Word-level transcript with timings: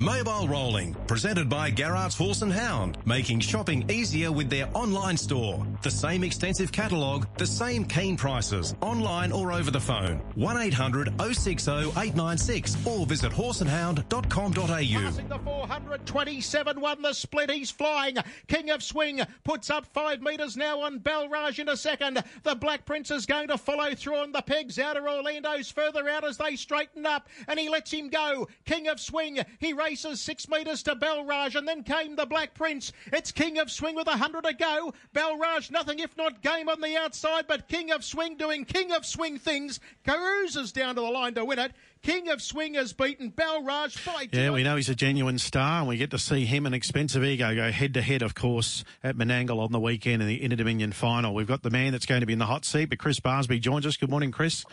Mobile 0.00 0.48
Rolling, 0.48 0.94
presented 1.06 1.48
by 1.48 1.70
Garrard's 1.70 2.16
Horse 2.16 2.42
and 2.42 2.52
Hound, 2.52 2.98
making 3.04 3.40
shopping 3.40 3.88
easier 3.90 4.32
with 4.32 4.48
their 4.48 4.68
online 4.74 5.16
store. 5.16 5.66
The 5.82 5.90
same 5.90 6.24
extensive 6.24 6.72
catalogue, 6.72 7.26
the 7.36 7.46
same 7.46 7.84
keen 7.84 8.16
prices, 8.16 8.74
online 8.80 9.32
or 9.32 9.52
over 9.52 9.70
the 9.70 9.80
phone. 9.80 10.18
1800 10.36 11.20
060 11.20 11.70
896 11.70 12.86
or 12.86 13.06
visit 13.06 13.32
horseandhound.com.au. 13.32 15.02
Passing 15.02 15.28
the 15.28 15.38
427, 15.38 16.80
won 16.80 17.02
the 17.02 17.12
split. 17.12 17.50
He's 17.50 17.70
flying. 17.70 18.16
King 18.46 18.70
of 18.70 18.82
Swing 18.82 19.20
puts 19.44 19.70
up 19.70 19.86
five 19.92 20.22
metres 20.22 20.56
now 20.56 20.80
on 20.80 21.00
Belraj 21.00 21.58
in 21.58 21.68
a 21.68 21.76
second. 21.76 22.22
The 22.42 22.54
Black 22.54 22.86
Prince 22.86 23.10
is 23.10 23.26
going 23.26 23.48
to 23.48 23.58
follow 23.58 23.94
through 23.94 24.16
on 24.16 24.32
the 24.32 24.42
pegs. 24.42 24.78
Outer 24.78 25.08
Orlando's 25.08 25.70
further 25.70 26.08
out 26.08 26.24
as 26.24 26.38
they 26.38 26.56
straighten 26.56 27.04
up 27.04 27.28
and 27.46 27.58
he 27.58 27.68
lets 27.68 27.90
him 27.90 28.08
go. 28.08 28.48
King 28.64 28.88
of 28.88 29.00
Swing, 29.00 29.38
he 29.58 29.72
races 29.72 30.20
six 30.20 30.48
metres 30.48 30.82
to 30.84 30.94
Belraj 30.94 31.54
and 31.54 31.66
then 31.66 31.82
came 31.82 32.16
the 32.16 32.26
Black 32.26 32.54
Prince. 32.54 32.92
It's 33.12 33.32
King 33.32 33.58
of 33.58 33.70
Swing 33.70 33.94
with 33.94 34.06
a 34.06 34.16
hundred 34.16 34.44
to 34.44 34.54
go. 34.54 34.94
Belraj, 35.14 35.70
nothing 35.70 35.98
if 35.98 36.16
not 36.16 36.42
game 36.42 36.68
on 36.68 36.80
the 36.80 36.96
outside, 36.96 37.46
but 37.46 37.68
King 37.68 37.90
of 37.90 38.04
Swing 38.04 38.36
doing 38.36 38.64
King 38.64 38.92
of 38.92 39.04
Swing 39.04 39.38
things. 39.38 39.80
Carusa's 40.04 40.72
down 40.72 40.94
to 40.94 41.00
the 41.00 41.10
line 41.10 41.34
to 41.34 41.44
win 41.44 41.58
it. 41.58 41.72
King 42.02 42.28
of 42.28 42.40
Swing 42.40 42.74
has 42.74 42.92
beaten 42.92 43.32
Belraj 43.32 44.06
by 44.06 44.28
Yeah, 44.32 44.50
we 44.50 44.62
know 44.62 44.76
he's 44.76 44.88
a 44.88 44.94
genuine 44.94 45.38
star, 45.38 45.80
and 45.80 45.88
we 45.88 45.96
get 45.96 46.10
to 46.12 46.18
see 46.18 46.44
him 46.44 46.64
and 46.64 46.74
Expensive 46.74 47.24
Ego 47.24 47.54
go 47.54 47.72
head 47.72 47.94
to 47.94 48.02
head, 48.02 48.22
of 48.22 48.34
course, 48.34 48.84
at 49.02 49.16
Menangle 49.16 49.58
on 49.58 49.72
the 49.72 49.80
weekend 49.80 50.22
in 50.22 50.28
the 50.28 50.40
Inter 50.42 50.56
Dominion 50.56 50.92
final. 50.92 51.34
We've 51.34 51.48
got 51.48 51.62
the 51.62 51.70
man 51.70 51.92
that's 51.92 52.06
going 52.06 52.20
to 52.20 52.26
be 52.26 52.32
in 52.32 52.38
the 52.38 52.46
hot 52.46 52.64
seat, 52.64 52.90
but 52.90 52.98
Chris 52.98 53.18
Barsby 53.18 53.60
joins 53.60 53.84
us. 53.84 53.96
Good 53.96 54.10
morning, 54.10 54.30
Chris. 54.30 54.64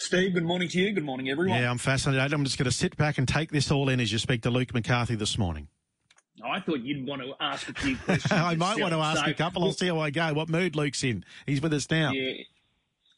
Steve, 0.00 0.32
good 0.32 0.44
morning 0.44 0.66
to 0.66 0.78
you. 0.80 0.92
Good 0.92 1.04
morning, 1.04 1.28
everyone. 1.28 1.60
Yeah, 1.60 1.70
I'm 1.70 1.76
fascinated. 1.76 2.32
I'm 2.32 2.42
just 2.42 2.56
going 2.56 2.64
to 2.64 2.74
sit 2.74 2.96
back 2.96 3.18
and 3.18 3.28
take 3.28 3.50
this 3.50 3.70
all 3.70 3.90
in 3.90 4.00
as 4.00 4.10
you 4.10 4.16
speak 4.16 4.40
to 4.42 4.50
Luke 4.50 4.72
McCarthy 4.72 5.14
this 5.14 5.36
morning. 5.36 5.68
I 6.42 6.58
thought 6.60 6.80
you'd 6.80 7.06
want 7.06 7.20
to 7.20 7.34
ask 7.38 7.68
a 7.68 7.74
few 7.74 7.96
questions. 8.04 8.32
I 8.32 8.54
might 8.54 8.80
want 8.80 8.94
to 8.94 8.98
ask 9.00 9.22
So, 9.26 9.30
a 9.30 9.34
couple. 9.34 9.62
I'll 9.62 9.72
see 9.72 9.88
how 9.88 9.98
I 9.98 10.08
go. 10.08 10.32
What 10.32 10.48
mood 10.48 10.74
Luke's 10.74 11.04
in? 11.04 11.22
He's 11.44 11.60
with 11.60 11.74
us 11.74 11.86
now. 11.90 12.12
Yeah. 12.12 12.32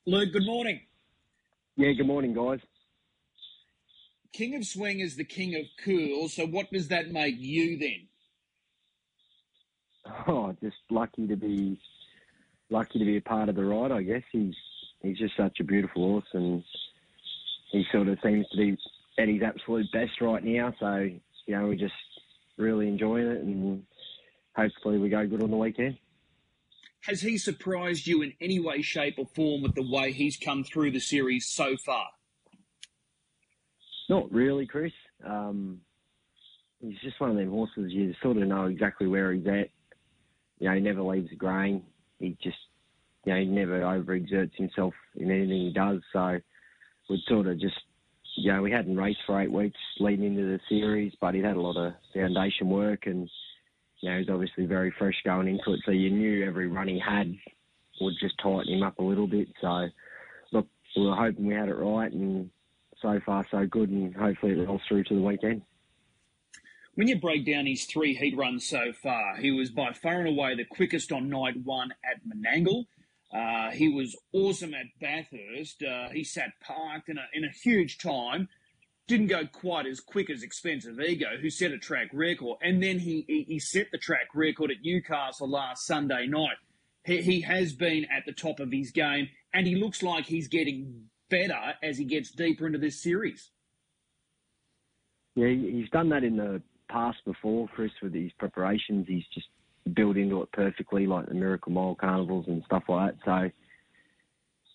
Luke, 0.07 0.33
good 0.33 0.45
morning. 0.45 0.81
Yeah, 1.77 1.93
good 1.93 2.09
morning, 2.09 2.35
guys. 2.35 2.59
King 4.33 4.57
of 4.57 4.65
Swing 4.67 4.99
is 4.99 5.15
the 5.15 5.25
king 5.25 5.55
of 5.55 5.63
cool. 5.85 6.29
So 6.29 6.47
what 6.47 6.73
does 6.73 6.89
that 6.89 7.13
make 7.13 7.37
you 7.39 7.79
then? 7.79 8.09
Oh, 10.27 10.53
just 10.61 10.79
lucky 10.91 11.29
to 11.29 11.37
be 11.37 11.81
lucky 12.71 12.99
to 12.99 13.05
be 13.05 13.19
a 13.19 13.21
part 13.21 13.49
of 13.49 13.55
the 13.55 13.65
ride. 13.65 13.93
I 13.93 14.03
guess 14.03 14.23
he's 14.33 14.55
he's 15.03 15.19
just 15.19 15.37
such 15.37 15.59
a 15.61 15.65
beautiful 15.65 16.03
horse, 16.03 16.29
and 16.33 16.63
he 17.71 17.85
sort 17.93 18.09
of 18.09 18.19
seems 18.23 18.49
to 18.51 18.57
be 18.57 18.77
at 19.19 19.29
his 19.29 19.43
absolute 19.43 19.87
best 19.93 20.21
right 20.21 20.43
now. 20.43 20.73
So 20.81 21.09
you 21.47 21.55
know, 21.57 21.67
we're 21.67 21.75
just 21.75 21.95
really 22.57 22.89
enjoying 22.89 23.27
it, 23.27 23.43
and 23.43 23.83
hopefully 24.55 24.99
we 24.99 25.09
go 25.09 25.27
good 25.27 25.43
on 25.43 25.51
the 25.51 25.57
weekend. 25.57 25.99
Has 27.03 27.21
he 27.21 27.37
surprised 27.37 28.07
you 28.07 28.23
in 28.23 28.33
any 28.41 28.61
way, 28.61 28.81
shape, 28.81 29.17
or 29.19 29.27
form 29.27 29.63
with 29.63 29.75
the 29.75 29.83
way 29.83 30.13
he's 30.13 30.37
come 30.37 30.63
through 30.63 30.93
the 30.93 31.01
series 31.01 31.49
so 31.49 31.77
far? 31.85 32.07
Not 34.09 34.31
really, 34.33 34.67
Chris. 34.67 34.93
Um, 35.25 35.81
he's 36.81 36.99
just 37.03 37.21
one 37.21 37.31
of 37.31 37.37
them 37.37 37.51
horses 37.51 37.93
you 37.93 38.15
sort 38.23 38.37
of 38.37 38.47
know 38.47 38.67
exactly 38.67 39.09
where 39.09 39.33
he's 39.33 39.47
at. 39.47 39.71
You 40.61 40.69
know, 40.69 40.75
he 40.75 40.81
never 40.81 41.03
leaves 41.03 41.31
the 41.31 41.37
grain. 41.37 41.83
He 42.21 42.37
just, 42.41 42.57
you 43.25 43.33
know, 43.33 43.39
he 43.39 43.47
never 43.47 43.81
overexerts 43.81 44.57
himself 44.57 44.95
in 45.17 45.31
anything 45.31 45.67
he 45.67 45.73
does. 45.73 46.01
So 46.13 46.39
we'd 47.09 47.21
sort 47.29 47.47
of 47.47 47.61
just, 47.61 47.81
you 48.37 48.53
know, 48.53 48.63
we 48.63 48.73
hadn't 48.73 48.97
raced 48.97 49.21
for 49.27 49.41
eight 49.41 49.53
weeks 49.53 49.79
leading 50.01 50.27
into 50.27 50.43
the 50.43 50.61
series, 50.69 51.13
but 51.21 51.35
he'd 51.35 51.45
had 51.45 51.57
a 51.57 51.61
lot 51.61 51.77
of 51.77 51.95
foundation 52.15 52.69
work 52.69 53.07
and, 53.07 53.29
you 54.01 54.11
know, 54.11 54.19
he's 54.19 54.29
obviously 54.29 54.67
very 54.67 54.93
fresh 54.99 55.21
going 55.25 55.49
into 55.49 55.73
it. 55.73 55.81
So 55.85 55.93
you 55.93 56.11
knew 56.11 56.45
every 56.45 56.69
run 56.69 56.89
he 56.89 56.99
had 56.99 57.35
would 58.01 58.15
just 58.21 58.39
tighten 58.39 58.75
him 58.75 58.83
up 58.83 58.99
a 58.99 59.05
little 59.05 59.27
bit. 59.27 59.49
So, 59.61 59.89
look, 60.51 60.67
we 60.97 61.07
were 61.07 61.15
hoping 61.15 61.47
we 61.47 61.55
had 61.55 61.69
it 61.69 61.77
right 61.77 62.13
and 62.13 62.51
so 63.01 63.21
far 63.27 63.45
so 63.51 63.67
good, 63.67 63.91
and 63.91 64.15
hopefully 64.15 64.53
it 64.53 64.67
rolls 64.67 64.81
through 64.89 65.05
to 65.05 65.15
the 65.15 65.21
weekend. 65.21 65.63
When 66.95 67.09
you 67.09 67.19
break 67.19 67.45
down 67.47 67.67
his 67.67 67.85
three 67.85 68.15
heat 68.15 68.37
runs 68.37 68.67
so 68.67 68.93
far, 68.93 69.37
he 69.37 69.51
was 69.51 69.71
by 69.71 69.93
far 69.93 70.21
and 70.21 70.29
away 70.29 70.55
the 70.55 70.65
quickest 70.65 71.11
on 71.11 71.29
night 71.29 71.57
one 71.65 71.93
at 72.05 72.21
Menangle. 72.27 72.87
Uh, 73.33 73.71
he 73.71 73.89
was 73.89 74.17
awesome 74.33 74.75
at 74.75 74.87
Bathurst. 75.01 75.83
Uh, 75.83 76.09
he 76.11 76.23
sat 76.23 76.51
parked 76.61 77.09
in 77.09 77.19
a, 77.19 77.25
in 77.33 77.45
a 77.45 77.51
huge 77.51 77.99
time. 77.99 78.49
Didn't 79.09 79.29
go 79.29 79.47
quite 79.47 79.87
as 79.87 80.01
quick 80.01 80.31
as 80.31 80.43
Expensive 80.43 81.01
Ego, 81.01 81.27
who 81.41 81.51
set 81.51 81.73
a 81.73 81.79
track 81.79 82.09
record. 82.13 82.59
And 82.63 82.83
then 82.83 82.99
he, 82.99 83.25
he, 83.27 83.45
he 83.49 83.59
set 83.59 83.89
the 83.91 83.99
track 83.99 84.29
record 84.35 84.71
at 84.71 84.79
Newcastle 84.85 85.49
last 85.49 85.87
Sunday 85.87 86.27
night. 86.27 86.57
He, 87.05 87.23
he 87.23 87.41
has 87.41 87.73
been 87.73 88.05
at 88.05 88.25
the 88.27 88.33
top 88.33 88.61
of 88.61 88.71
his 88.71 88.91
game, 88.91 89.29
and 89.53 89.67
he 89.67 89.75
looks 89.77 90.03
like 90.03 90.27
he's 90.27 90.49
getting 90.49 91.07
better 91.31 91.75
as 91.83 91.99
he 91.99 92.05
gets 92.05 92.31
deeper 92.31 92.67
into 92.67 92.79
this 92.79 93.03
series. 93.03 93.51
Yeah, 95.35 95.49
he's 95.49 95.89
done 95.89 96.11
that 96.11 96.25
in 96.25 96.37
the 96.37 96.63
past 96.91 97.19
before, 97.25 97.67
Chris, 97.69 97.91
with 98.03 98.15
his 98.15 98.31
preparations. 98.39 99.07
He's 99.09 99.25
just 99.33 99.49
built 99.95 100.17
into 100.17 100.43
it 100.43 100.53
perfectly, 100.53 101.07
like 101.07 101.27
the 101.27 101.35
Miracle 101.35 101.73
Mile 101.73 101.95
carnivals 101.95 102.47
and 102.47 102.63
stuff 102.65 102.85
like 102.89 103.15
that. 103.15 103.25
So 103.25 103.51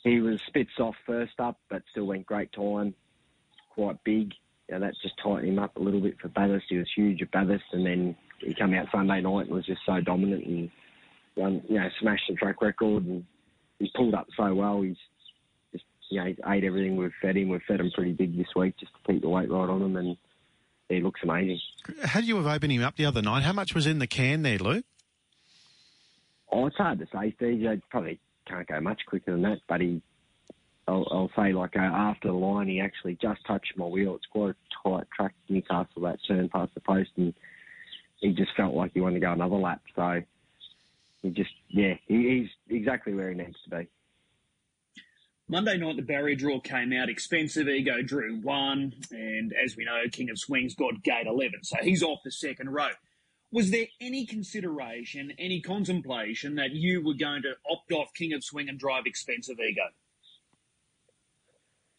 he 0.03 0.19
was 0.21 0.41
a 0.47 0.51
bit 0.51 0.67
soft 0.75 0.97
first 1.05 1.39
up, 1.39 1.59
but 1.69 1.83
still 1.91 2.05
went 2.05 2.25
great 2.25 2.51
time, 2.51 2.93
quite 3.69 4.03
big. 4.03 4.33
Yeah, 4.69 4.79
that 4.79 4.95
just 5.01 5.15
tightened 5.23 5.47
him 5.47 5.59
up 5.59 5.77
a 5.77 5.79
little 5.79 6.01
bit 6.01 6.19
for 6.19 6.27
Bathurst. 6.27 6.65
He 6.69 6.77
was 6.77 6.89
huge 6.93 7.21
at 7.21 7.31
Bathurst, 7.31 7.63
and 7.71 7.85
then 7.85 8.15
he 8.39 8.53
came 8.53 8.73
out 8.73 8.87
Sunday 8.91 9.21
night 9.21 9.47
and 9.47 9.55
was 9.55 9.65
just 9.65 9.81
so 9.85 10.01
dominant 10.01 10.45
and 10.45 10.71
um, 11.41 11.61
you 11.69 11.79
know 11.79 11.87
smashed 12.01 12.25
the 12.27 12.35
track 12.35 12.61
record. 12.61 13.05
And 13.05 13.25
he's 13.79 13.91
pulled 13.95 14.13
up 14.13 14.27
so 14.35 14.53
well. 14.53 14.81
He's 14.81 14.97
just 15.71 15.85
you 16.09 16.21
know 16.21 16.33
ate 16.47 16.65
everything 16.65 16.97
we've 16.97 17.13
fed 17.21 17.37
him. 17.37 17.47
We've 17.47 17.61
fed 17.65 17.79
him 17.79 17.91
pretty 17.95 18.11
big 18.11 18.37
this 18.37 18.53
week 18.57 18.75
just 18.77 18.91
to 18.93 19.13
keep 19.13 19.21
the 19.21 19.29
weight 19.29 19.49
right 19.49 19.69
on 19.69 19.81
him, 19.81 19.95
and 19.95 20.17
he 20.89 21.01
looks 21.01 21.21
amazing. 21.23 21.59
Had 22.03 22.25
you 22.25 22.35
have 22.35 22.47
opened 22.47 22.73
him 22.73 22.83
up 22.83 22.97
the 22.97 23.05
other 23.05 23.21
night? 23.21 23.43
How 23.43 23.53
much 23.53 23.73
was 23.73 23.87
in 23.87 23.99
the 23.99 24.07
can 24.07 24.41
there, 24.41 24.57
Luke? 24.57 24.85
Oh, 26.51 26.67
it's 26.67 26.77
hard 26.77 26.99
to 26.99 27.07
say, 27.13 27.33
Steve. 27.35 27.61
You 27.61 27.81
probably 27.89 28.19
can't 28.47 28.67
go 28.67 28.79
much 28.79 29.01
quicker 29.07 29.31
than 29.31 29.41
that, 29.43 29.59
but 29.67 29.81
he, 29.81 30.01
I'll, 30.87 31.07
I'll 31.11 31.31
say, 31.35 31.51
like 31.53 31.75
uh, 31.75 31.79
after 31.79 32.29
the 32.29 32.33
line, 32.33 32.67
he 32.67 32.79
actually 32.79 33.17
just 33.21 33.45
touched 33.45 33.73
my 33.75 33.85
wheel. 33.85 34.15
It's 34.15 34.25
quite 34.25 34.51
a 34.51 34.89
tight 34.89 35.07
track, 35.15 35.33
Newcastle, 35.49 36.03
that 36.03 36.19
turn 36.27 36.49
past 36.49 36.73
the 36.73 36.81
post, 36.81 37.11
and 37.17 37.33
he 38.21 38.33
just 38.33 38.51
felt 38.55 38.73
like 38.73 38.91
he 38.93 39.01
wanted 39.01 39.15
to 39.15 39.25
go 39.25 39.33
another 39.33 39.55
lap. 39.55 39.81
So 39.95 40.21
he 41.21 41.29
just, 41.29 41.51
yeah, 41.69 41.95
he, 42.07 42.47
he's 42.67 42.77
exactly 42.77 43.13
where 43.13 43.29
he 43.29 43.37
needs 43.37 43.57
to 43.65 43.69
be. 43.69 43.87
Monday 45.49 45.77
night, 45.77 45.95
the 45.95 46.01
barrier 46.01 46.35
draw 46.35 46.59
came 46.59 46.91
out. 46.91 47.07
Expensive 47.09 47.69
Ego 47.69 48.01
drew 48.01 48.37
one, 48.41 48.93
and 49.11 49.53
as 49.63 49.77
we 49.77 49.85
know, 49.85 50.03
King 50.11 50.29
of 50.29 50.37
Swings 50.37 50.75
got 50.75 51.03
gate 51.03 51.25
11, 51.25 51.63
so 51.63 51.77
he's 51.81 52.03
off 52.03 52.19
the 52.25 52.31
second 52.31 52.73
row. 52.73 52.89
Was 53.51 53.71
there 53.71 53.87
any 54.01 54.25
consideration, 54.25 55.31
any 55.39 55.61
contemplation 55.61 56.55
that 56.55 56.71
you 56.71 57.03
were 57.03 57.13
going 57.13 57.43
to 57.43 57.53
opt 57.71 57.91
off 57.91 58.13
King 58.13 58.33
of 58.33 58.43
Swing 58.43 58.67
and 58.67 58.77
drive 58.77 59.03
Expensive 59.05 59.57
Ego? 59.59 59.83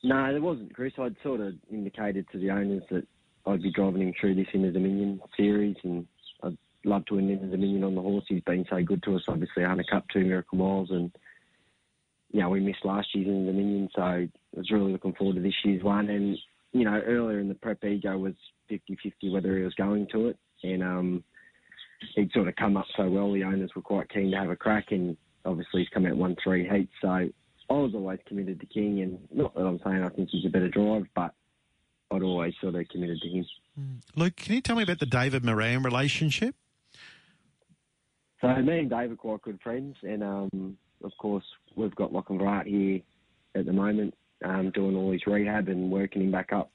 No, 0.05 0.31
there 0.31 0.43
wasn't, 0.43 0.75
Chris. 0.75 0.93
I'd 0.99 1.17
sort 1.23 1.41
of 1.41 1.55
indicated 1.71 2.27
to 2.33 2.39
the 2.39 2.51
owners 2.51 2.83
that 2.91 3.07
I'd 3.47 3.63
be 3.63 3.73
driving 3.73 4.03
him 4.03 4.15
through 4.21 4.35
this 4.35 4.47
Inter 4.53 4.71
Dominion 4.71 5.21
series, 5.37 5.77
and 5.83 6.07
I'd 6.43 6.59
love 6.85 7.07
to 7.07 7.15
win 7.15 7.31
Inter 7.31 7.47
Dominion 7.47 7.83
on 7.83 7.95
the 7.95 8.03
horse. 8.03 8.25
He's 8.29 8.43
been 8.43 8.67
so 8.69 8.83
good 8.83 9.03
to 9.05 9.17
us, 9.17 9.23
obviously, 9.27 9.65
Hunter 9.65 9.85
Cup, 9.91 10.05
two 10.13 10.25
Miracle 10.25 10.59
Miles, 10.59 10.91
and 10.91 11.11
you 12.31 12.41
know, 12.41 12.51
we 12.51 12.61
missed 12.61 12.85
last 12.85 13.09
year's 13.15 13.27
Inter 13.27 13.53
Dominion, 13.53 13.89
so 13.95 14.03
I 14.03 14.29
was 14.53 14.71
really 14.71 14.93
looking 14.93 15.15
forward 15.15 15.37
to 15.37 15.43
this 15.43 15.55
year's 15.65 15.83
one. 15.83 16.11
And, 16.11 16.37
you 16.73 16.85
know, 16.85 17.01
earlier 17.07 17.41
in 17.41 17.49
the 17.49 17.55
prep, 17.55 17.83
Ego 17.83 18.19
was 18.19 18.35
50-50 18.71 19.33
whether 19.33 19.57
he 19.57 19.65
was 19.65 19.75
going 19.75 20.07
to 20.13 20.29
it, 20.29 20.39
and 20.63 20.83
um, 20.83 21.25
he'd 22.15 22.33
sort 22.33 22.49
of 22.49 22.57
come 22.57 22.77
up 22.77 22.87
so 22.97 23.09
well, 23.09 23.33
the 23.33 23.45
owners 23.45 23.71
were 23.75 23.83
quite 23.83 24.09
keen 24.09 24.31
to 24.31 24.37
have 24.37 24.51
a 24.51 24.57
crack, 24.57 24.87
and 24.91 25.17
obviously 25.45 25.81
he's 25.81 25.89
come 25.91 26.07
out 26.07 26.17
one 26.17 26.37
three 26.43 26.69
heats, 26.69 26.93
so 27.01 27.09
I 27.09 27.31
was 27.69 27.93
always 27.95 28.19
committed 28.27 28.61
to 28.61 28.67
King, 28.67 29.03
and 29.03 29.19
not 29.33 29.55
that 29.55 29.67
I'm 29.67 29.81
saying 29.85 30.03
I 30.03 30.09
think 30.09 30.31
he's 30.31 30.47
a 30.47 30.51
better 30.51 30.69
drive, 30.69 31.07
but 31.15 31.35
I'd 32.11 32.23
always 32.23 32.55
sort 32.61 32.75
of 32.75 32.89
committed 32.89 33.21
to 33.21 33.29
him. 33.29 33.47
Luke, 34.17 34.37
can 34.37 34.55
you 34.55 34.61
tell 34.61 34.77
me 34.77 34.83
about 34.83 34.99
the 34.99 35.07
David 35.07 35.45
Moran 35.45 35.83
relationship? 35.83 36.55
So 38.41 38.49
me 38.63 38.79
and 38.81 38.91
Dave 38.91 39.13
are 39.13 39.17
quite 39.17 39.43
good 39.43 39.61
friends, 39.63 39.97
and 40.03 40.23
um, 40.23 40.79
of 41.05 41.13
course 41.19 41.45
we've 41.77 41.95
got 41.95 42.13
Lochinvar 42.13 42.47
Art 42.47 42.67
here 42.67 43.01
at 43.55 43.67
the 43.67 43.73
moment, 43.73 44.15
um, 44.45 44.71
doing 44.71 44.97
all 44.97 45.13
his 45.13 45.27
rehab 45.27 45.69
and 45.69 45.91
working 45.91 46.23
him 46.23 46.31
back 46.31 46.53
up 46.53 46.71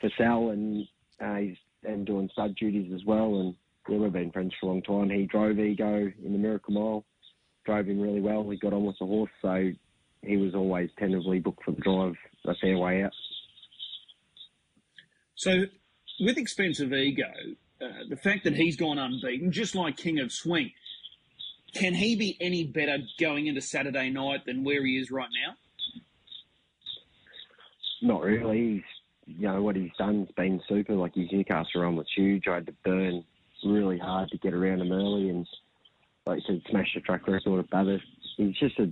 for 0.00 0.10
Sal, 0.18 0.50
and 0.50 0.86
uh, 1.20 1.36
he's 1.36 1.56
and 1.84 2.06
doing 2.06 2.28
stud 2.32 2.54
duties 2.56 2.92
as 2.94 3.04
well. 3.04 3.40
And 3.40 3.54
yeah, 3.88 3.98
we've 3.98 4.12
been 4.12 4.32
friends 4.32 4.52
for 4.60 4.66
a 4.66 4.68
long 4.70 4.82
time. 4.82 5.10
He 5.10 5.26
drove 5.26 5.58
Ego 5.58 6.10
in 6.24 6.32
the 6.32 6.38
Miracle 6.38 6.74
Mile, 6.74 7.04
drove 7.64 7.86
him 7.86 8.00
really 8.00 8.20
well. 8.20 8.48
He 8.48 8.58
got 8.58 8.72
on 8.72 8.84
with 8.84 8.96
the 8.98 9.06
horse, 9.06 9.30
so 9.42 9.70
he 10.22 10.36
was 10.36 10.54
always 10.54 10.90
tentatively 10.98 11.40
booked 11.40 11.64
for 11.64 11.72
the 11.72 11.80
drive 11.80 12.14
a 12.46 12.54
fair 12.60 12.78
way 12.78 13.02
out. 13.02 13.12
So 15.36 15.64
with 16.20 16.36
Expensive 16.38 16.92
Ego, 16.92 17.24
uh, 17.80 18.04
the 18.08 18.16
fact 18.16 18.44
that 18.44 18.54
he's 18.54 18.76
gone 18.76 18.98
unbeaten, 18.98 19.50
just 19.52 19.74
like 19.74 19.96
King 19.96 20.20
of 20.20 20.30
Swing, 20.30 20.70
can 21.74 21.94
he 21.94 22.16
be 22.16 22.36
any 22.40 22.64
better 22.64 22.98
going 23.18 23.46
into 23.46 23.60
Saturday 23.60 24.10
night 24.10 24.46
than 24.46 24.64
where 24.64 24.84
he 24.84 24.96
is 24.98 25.10
right 25.10 25.28
now? 25.46 25.54
Not 28.02 28.22
really. 28.22 28.74
He's, 28.74 29.36
you 29.38 29.48
know, 29.48 29.62
what 29.62 29.76
he's 29.76 29.90
done's 29.98 30.30
been 30.36 30.60
super. 30.68 30.94
Like 30.94 31.14
his 31.14 31.32
Newcastle 31.32 31.80
run 31.80 31.96
was 31.96 32.06
huge. 32.14 32.46
I 32.46 32.56
had 32.56 32.66
to 32.66 32.74
burn 32.84 33.24
really 33.64 33.98
hard 33.98 34.30
to 34.30 34.38
get 34.38 34.54
around 34.54 34.80
him 34.80 34.92
early, 34.92 35.30
and 35.30 35.46
like 36.26 36.40
I 36.44 36.46
said, 36.46 36.62
smash 36.70 36.92
the 36.94 37.00
track 37.00 37.26
record 37.26 37.58
of 37.58 37.70
Bathurst. 37.70 38.04
He's 38.36 38.56
just 38.58 38.78
a, 38.78 38.90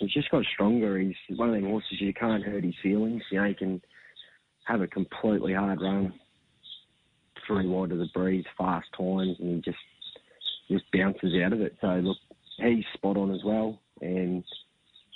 he's 0.00 0.12
just 0.12 0.30
got 0.30 0.44
stronger. 0.54 0.98
He's 0.98 1.14
one 1.36 1.48
of 1.48 1.54
them 1.54 1.70
horses 1.70 2.00
you 2.00 2.14
can't 2.14 2.42
hurt 2.42 2.64
his 2.64 2.74
feelings. 2.82 3.22
You 3.30 3.40
know, 3.40 3.48
he 3.48 3.54
can 3.54 3.80
have 4.64 4.80
a 4.80 4.86
completely 4.86 5.54
hard 5.54 5.80
run, 5.80 6.14
three 7.46 7.66
wide 7.66 7.92
of 7.92 7.98
the 7.98 8.08
breeze, 8.14 8.44
fast 8.56 8.88
times, 8.96 9.36
and 9.38 9.56
he 9.56 9.60
just 9.60 9.78
just 10.70 10.84
bounces 10.92 11.34
out 11.44 11.52
of 11.52 11.60
it. 11.60 11.76
So 11.80 11.88
look, 11.88 12.16
he's 12.58 12.84
spot 12.94 13.16
on 13.16 13.34
as 13.34 13.42
well, 13.44 13.78
and 14.00 14.42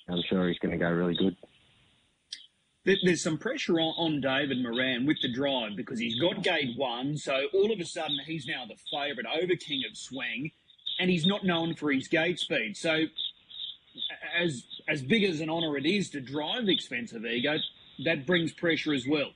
I'm 0.09 0.23
sure 0.29 0.49
he's 0.49 0.59
going 0.59 0.73
to 0.73 0.79
go 0.79 0.91
really 0.91 1.17
good. 1.17 1.37
There's 2.87 3.23
some 3.23 3.37
pressure 3.37 3.81
on, 3.81 4.21
David 4.21 4.63
Moran 4.63 5.07
with 5.07 5.21
the 5.21 5.33
drive 5.33 5.75
because 5.77 5.99
he's 5.99 6.21
got 6.21 6.43
gate 6.45 6.77
one, 6.77 7.17
so 7.17 7.49
all 7.53 7.73
of 7.73 7.81
a 7.81 7.85
sudden 7.85 8.17
he's 8.25 8.47
now 8.47 8.65
the 8.65 8.77
favourite 8.93 9.27
over 9.43 9.57
King 9.57 9.83
of 9.91 9.97
Swing, 9.97 10.53
and 11.01 11.11
he's 11.11 11.27
not 11.27 11.45
known 11.45 11.75
for 11.75 11.91
his 11.91 12.07
gate 12.07 12.39
speed. 12.39 12.77
So, 12.77 13.07
as 14.39 14.65
as 14.89 15.03
big 15.03 15.25
as 15.25 15.41
an 15.41 15.51
honour 15.51 15.77
it 15.77 15.85
is 15.85 16.11
to 16.11 16.21
drive 16.21 16.69
expensive 16.69 17.27
ego, 17.27 17.57
that 18.05 18.25
brings 18.25 18.53
pressure 18.53 18.95
as 18.95 19.05
well. 19.07 19.33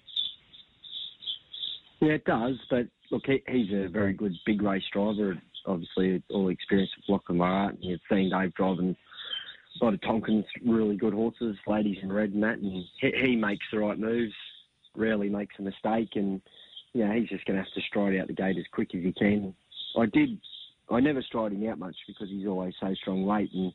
Yeah, 2.00 2.12
it 2.12 2.24
does. 2.24 2.56
But 2.70 2.86
look, 3.10 3.26
he, 3.26 3.42
he's 3.48 3.72
a 3.72 3.88
very 3.88 4.12
good 4.12 4.34
big 4.46 4.62
race 4.62 4.84
driver 4.92 5.40
obviously 5.66 6.22
all 6.30 6.48
experience 6.48 6.90
with 6.96 7.08
Lachlan. 7.08 7.40
And 7.40 7.78
you've 7.80 8.00
seen 8.10 8.30
Dave 8.30 8.54
driving 8.54 8.96
lot 9.82 9.94
of 9.94 10.00
Tonkin's 10.02 10.44
really 10.64 10.96
good 10.96 11.14
horses, 11.14 11.56
ladies 11.66 11.98
in 12.02 12.12
red 12.12 12.32
and 12.32 12.42
that, 12.42 12.58
and 12.58 12.84
he, 13.00 13.12
he 13.22 13.36
makes 13.36 13.64
the 13.72 13.78
right 13.78 13.98
moves, 13.98 14.34
rarely 14.96 15.28
makes 15.28 15.54
a 15.58 15.62
mistake, 15.62 16.10
and 16.16 16.40
yeah, 16.92 17.14
he's 17.14 17.28
just 17.28 17.44
going 17.44 17.56
to 17.56 17.62
have 17.62 17.72
to 17.72 17.80
stride 17.82 18.16
out 18.16 18.26
the 18.26 18.32
gate 18.32 18.58
as 18.58 18.64
quick 18.72 18.94
as 18.94 19.02
he 19.02 19.12
can. 19.12 19.54
I 19.98 20.06
did, 20.06 20.38
I 20.90 21.00
never 21.00 21.22
stride 21.22 21.52
him 21.52 21.68
out 21.68 21.78
much 21.78 21.96
because 22.06 22.28
he's 22.28 22.46
always 22.46 22.74
so 22.80 22.92
strong 22.94 23.26
late, 23.26 23.50
and 23.54 23.72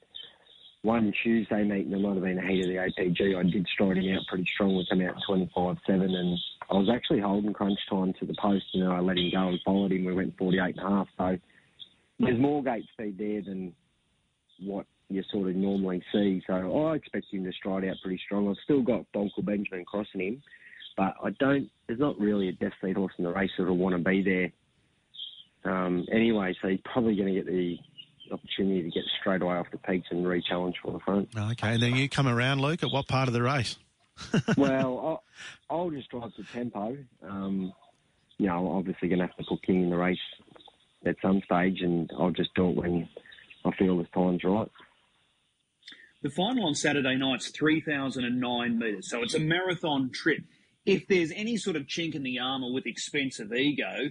one 0.82 1.12
Tuesday 1.24 1.64
meeting, 1.64 1.90
there 1.90 2.00
might 2.00 2.14
have 2.14 2.24
been 2.24 2.38
a 2.38 2.48
heat 2.48 2.62
of 2.62 2.68
the 2.68 2.76
APG, 2.76 3.38
I 3.38 3.44
did 3.50 3.68
stride 3.74 3.98
him 3.98 4.16
out 4.16 4.22
pretty 4.28 4.48
strong 4.54 4.76
with 4.76 4.88
him 4.92 5.02
out 5.02 5.16
25-7, 5.28 5.78
and 5.88 6.38
I 6.70 6.74
was 6.76 6.90
actually 6.94 7.22
holding 7.22 7.54
crunch 7.54 7.80
time 7.90 8.14
to 8.20 8.26
the 8.26 8.36
post, 8.40 8.66
and 8.74 8.88
I 8.88 9.00
let 9.00 9.18
him 9.18 9.32
go 9.32 9.48
and 9.48 9.60
followed 9.66 9.92
him. 9.92 10.06
We 10.06 10.14
went 10.14 10.38
48 10.38 10.78
and 10.78 10.80
a 10.80 10.90
half, 10.90 11.08
so 11.18 11.38
there's 12.20 12.40
more 12.40 12.64
gate 12.64 12.86
speed 12.94 13.18
there 13.18 13.42
than 13.42 13.74
what 14.60 14.86
you 15.10 15.24
sort 15.32 15.50
of 15.50 15.56
normally 15.56 16.04
see. 16.12 16.42
So 16.48 16.54
I 16.54 16.96
expect 16.96 17.28
him 17.32 17.44
to 17.44 17.52
stride 17.54 17.86
out 17.86 17.98
pretty 18.04 18.20
strong. 18.26 18.50
I've 18.50 18.56
still 18.64 18.82
got 18.82 19.06
Donkel 19.14 19.46
Benjamin 19.46 19.86
crossing 19.86 20.22
him, 20.22 20.44
but 20.98 21.16
I 21.24 21.30
don't. 21.40 21.70
There's 21.88 22.00
not 22.00 22.20
really 22.20 22.50
a 22.50 22.54
death 22.54 22.74
lead 22.82 22.96
horse 22.96 23.14
in 23.18 23.24
the 23.24 23.32
race 23.32 23.52
that'll 23.58 23.78
want 23.78 23.96
to 23.96 24.02
be 24.02 24.24
there. 24.24 24.52
Um, 25.72 26.06
anyway, 26.12 26.56
so 26.62 26.68
he's 26.68 26.80
probably 26.84 27.16
going 27.16 27.34
to 27.34 27.42
get 27.42 27.48
the 27.48 27.78
opportunity 28.32 28.84
to 28.84 28.90
get 28.90 29.04
straight 29.20 29.42
away 29.42 29.56
off 29.56 29.68
the 29.72 29.78
peaks 29.78 30.08
and 30.12 30.28
re-challenge 30.28 30.76
for 30.84 30.92
the 30.92 31.00
front. 31.00 31.30
Okay, 31.38 31.74
and 31.74 31.82
then 31.82 31.96
you 31.96 32.10
come 32.10 32.28
around, 32.28 32.62
Luke, 32.62 32.84
at 32.84 32.92
what 32.92 33.08
part 33.08 33.28
of 33.28 33.34
the 33.34 33.42
race? 33.42 33.78
well, 34.58 35.24
I'll, 35.70 35.78
I'll, 35.78 35.90
just 35.90 36.10
drive 36.10 36.32
the 36.38 36.44
tempo. 36.54 36.98
Um, 37.28 37.74
you 38.38 38.48
know, 38.48 38.58
I'm 38.58 38.78
obviously 38.78 39.10
going 39.10 39.20
to 39.20 39.28
have 39.28 39.36
to 39.38 39.44
put 39.44 39.64
King 39.64 39.84
in 39.84 39.90
the 39.90 39.98
race 39.98 40.18
at 41.06 41.16
some 41.22 41.42
stage, 41.46 41.82
and 41.82 42.10
I'll 42.18 42.32
just 42.32 42.54
do 42.56 42.70
it 42.70 42.76
when 42.76 43.10
I 43.66 43.72
feel 43.78 43.98
the 43.98 44.06
time's 44.06 44.44
right. 44.44 44.72
The 46.26 46.32
final 46.32 46.66
on 46.66 46.74
Saturday 46.74 47.18
night's 47.18 47.50
3,009 47.50 48.80
metres, 48.80 49.12
so 49.12 49.22
it's 49.22 49.36
a 49.36 49.40
marathon 49.40 50.10
trip. 50.10 50.40
If 50.84 51.08
there's 51.08 51.32
any 51.32 51.56
sort 51.56 51.76
of 51.76 51.84
chink 51.84 52.16
in 52.16 52.24
the 52.24 52.40
armour 52.40 52.74
with 52.74 52.88
expensive 52.88 53.54
ego, 53.54 54.10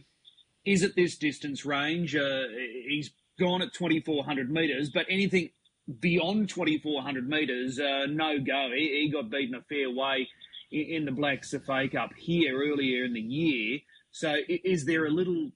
is 0.64 0.84
it 0.84 0.94
this 0.94 1.18
distance 1.18 1.66
range? 1.66 2.14
Uh, 2.14 2.42
he's 2.86 3.10
gone 3.36 3.62
at 3.62 3.74
2,400 3.74 4.48
metres, 4.48 4.90
but 4.94 5.06
anything 5.10 5.50
beyond 5.98 6.50
2,400 6.50 7.28
metres, 7.28 7.80
uh, 7.80 8.06
no 8.08 8.38
go. 8.38 8.70
He, 8.72 9.02
he, 9.02 9.10
got 9.12 9.28
beaten 9.28 9.56
a 9.56 9.62
fair 9.62 9.90
way 9.90 10.28
in, 10.70 10.82
in 10.82 11.04
the 11.06 11.10
Blacks 11.10 11.52
A 11.52 11.58
Fake 11.58 11.94
Cup 11.94 12.12
here 12.16 12.56
earlier 12.56 13.04
in 13.04 13.14
the 13.14 13.20
year. 13.20 13.80
So 14.12 14.36
is 14.48 14.84
there 14.84 15.06
a 15.06 15.10
little 15.10 15.50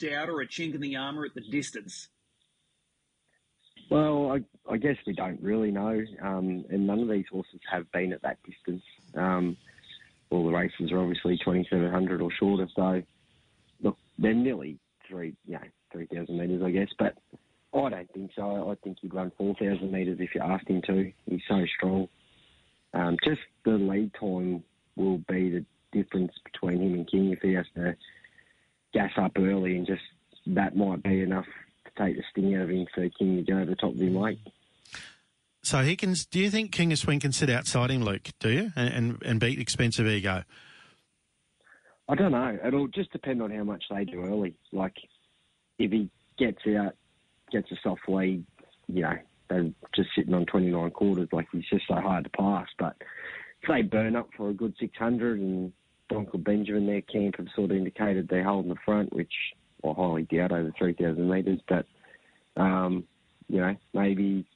doubt 0.00 0.30
or 0.30 0.40
a 0.40 0.48
chink 0.48 0.74
in 0.74 0.80
the 0.80 0.96
armour 0.96 1.26
at 1.26 1.34
the 1.34 1.42
distance? 1.50 2.08
Well, 3.90 4.32
I, 4.32 4.72
I 4.72 4.76
guess 4.76 4.96
we 5.06 5.14
don't 5.14 5.40
really 5.40 5.70
know, 5.70 6.02
um, 6.22 6.64
and 6.70 6.86
none 6.86 7.00
of 7.00 7.08
these 7.08 7.24
horses 7.30 7.60
have 7.70 7.90
been 7.92 8.12
at 8.12 8.22
that 8.22 8.38
distance. 8.44 8.82
Um, 9.14 9.56
all 10.30 10.44
the 10.44 10.52
races 10.52 10.92
are 10.92 10.98
obviously 10.98 11.38
2,700 11.38 12.20
or 12.20 12.30
shorter, 12.38 12.68
so 12.76 13.02
look, 13.80 13.96
they're 14.18 14.34
nearly 14.34 14.78
three, 15.08 15.34
you 15.46 15.54
know, 15.54 15.60
3,000 15.92 16.38
metres, 16.38 16.62
I 16.62 16.70
guess, 16.70 16.88
but 16.98 17.16
I 17.74 17.88
don't 17.88 18.12
think 18.12 18.30
so. 18.36 18.70
I 18.70 18.74
think 18.84 18.98
he'd 19.00 19.14
run 19.14 19.32
4,000 19.38 19.90
metres 19.90 20.18
if 20.20 20.34
you 20.34 20.42
asked 20.42 20.68
him 20.68 20.82
to. 20.86 21.10
He's 21.26 21.40
so 21.48 21.64
strong. 21.76 22.08
Um, 22.92 23.16
just 23.24 23.40
the 23.64 23.72
lead 23.72 24.10
time 24.18 24.62
will 24.96 25.18
be 25.28 25.50
the 25.50 25.64
difference 25.92 26.32
between 26.44 26.82
him 26.82 26.94
and 26.94 27.10
King 27.10 27.32
if 27.32 27.40
he 27.40 27.54
has 27.54 27.66
to 27.74 27.94
gas 28.92 29.12
up 29.16 29.32
early 29.38 29.76
and 29.76 29.86
just 29.86 30.02
that 30.46 30.76
might 30.76 31.02
be 31.02 31.20
enough 31.20 31.44
take 31.98 32.16
the 32.16 32.22
sting 32.30 32.54
out 32.54 32.62
of 32.62 32.70
him 32.70 32.86
for 32.94 33.08
King 33.10 33.36
to 33.36 33.42
go 33.42 33.58
over 33.58 33.66
the 33.66 33.76
top 33.76 33.94
of 33.94 34.00
him 34.00 34.16
late. 34.16 34.40
So 35.62 35.82
he 35.82 35.96
can. 35.96 36.14
Do 36.30 36.38
you 36.38 36.50
think 36.50 36.72
King 36.72 36.92
of 36.92 36.98
Swing 36.98 37.20
can 37.20 37.32
sit 37.32 37.50
outside 37.50 37.90
him, 37.90 38.02
Luke? 38.02 38.28
Do 38.38 38.50
you 38.50 38.72
and 38.76 38.88
and, 38.88 39.22
and 39.22 39.40
beat 39.40 39.58
expensive 39.58 40.06
ego? 40.06 40.44
I 42.08 42.14
don't 42.14 42.32
know. 42.32 42.58
It'll 42.64 42.88
just 42.88 43.12
depend 43.12 43.42
on 43.42 43.50
how 43.50 43.64
much 43.64 43.84
they 43.90 44.04
do 44.04 44.22
early. 44.24 44.54
Like 44.72 44.94
if 45.78 45.92
he 45.92 46.08
gets 46.38 46.66
out, 46.68 46.94
gets 47.52 47.70
a 47.70 47.76
soft 47.82 48.08
lead, 48.08 48.44
you 48.86 49.02
know, 49.02 49.16
they're 49.50 49.70
just 49.94 50.10
sitting 50.16 50.34
on 50.34 50.46
29 50.46 50.90
quarters. 50.92 51.28
Like 51.32 51.48
he's 51.52 51.68
just 51.68 51.86
so 51.86 51.96
hard 51.96 52.24
to 52.24 52.30
pass. 52.30 52.68
But 52.78 52.96
if 53.62 53.68
they 53.68 53.82
burn 53.82 54.16
up 54.16 54.28
for 54.36 54.50
a 54.50 54.54
good 54.54 54.74
600 54.80 55.38
and 55.38 55.72
Donkel 56.10 56.42
Benjamin, 56.42 56.86
their 56.86 57.02
camp 57.02 57.36
have 57.36 57.48
sort 57.54 57.70
of 57.70 57.76
indicated 57.76 58.28
they're 58.28 58.44
holding 58.44 58.70
the 58.70 58.80
front, 58.84 59.12
which 59.12 59.32
I 59.84 59.92
highly 59.92 60.22
doubt 60.22 60.52
over 60.52 60.72
3,000 60.78 61.28
metres. 61.28 61.60
But, 61.68 61.86
um, 62.58 63.04
you 63.48 63.60
know, 63.60 63.76
maybe 63.94 64.46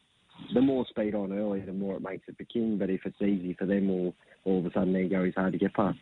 the 0.54 0.61
more 0.61 0.85
speed 0.87 1.14
on 1.14 1.32
early, 1.32 1.61
the 1.61 1.73
more 1.73 1.97
it 1.97 2.02
makes 2.02 2.28
it 2.28 2.37
for 2.37 2.44
King. 2.44 2.76
But 2.78 2.90
if 2.90 3.06
it's 3.06 3.21
easy 3.23 3.54
for 3.54 3.66
them, 3.66 3.90
all, 3.90 4.14
all 4.44 4.59
of 4.59 4.66
a 4.66 4.73
sudden 4.73 4.97
ego 4.97 5.25
is 5.25 5.35
hard 5.35 5.52
to 5.52 5.59
get 5.59 5.75
past. 5.75 5.99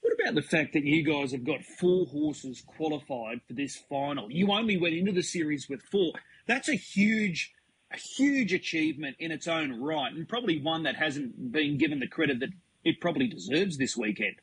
What 0.00 0.12
about 0.20 0.34
the 0.34 0.42
fact 0.42 0.74
that 0.74 0.84
you 0.84 1.02
guys 1.02 1.32
have 1.32 1.44
got 1.44 1.64
four 1.80 2.04
horses 2.06 2.62
qualified 2.66 3.40
for 3.48 3.54
this 3.54 3.76
final? 3.88 4.30
You 4.30 4.52
only 4.52 4.76
went 4.76 4.94
into 4.94 5.12
the 5.12 5.22
series 5.22 5.68
with 5.68 5.80
four. 5.90 6.12
That's 6.46 6.68
a 6.68 6.74
huge, 6.74 7.54
a 7.90 7.96
huge 7.96 8.52
achievement 8.52 9.16
in 9.18 9.30
its 9.30 9.48
own 9.48 9.80
right, 9.80 10.12
and 10.12 10.28
probably 10.28 10.60
one 10.60 10.82
that 10.82 10.96
hasn't 10.96 11.52
been 11.52 11.78
given 11.78 12.00
the 12.00 12.06
credit 12.06 12.40
that 12.40 12.50
it 12.84 13.00
probably 13.00 13.28
deserves 13.28 13.78
this 13.78 13.96
weekend. 13.96 14.36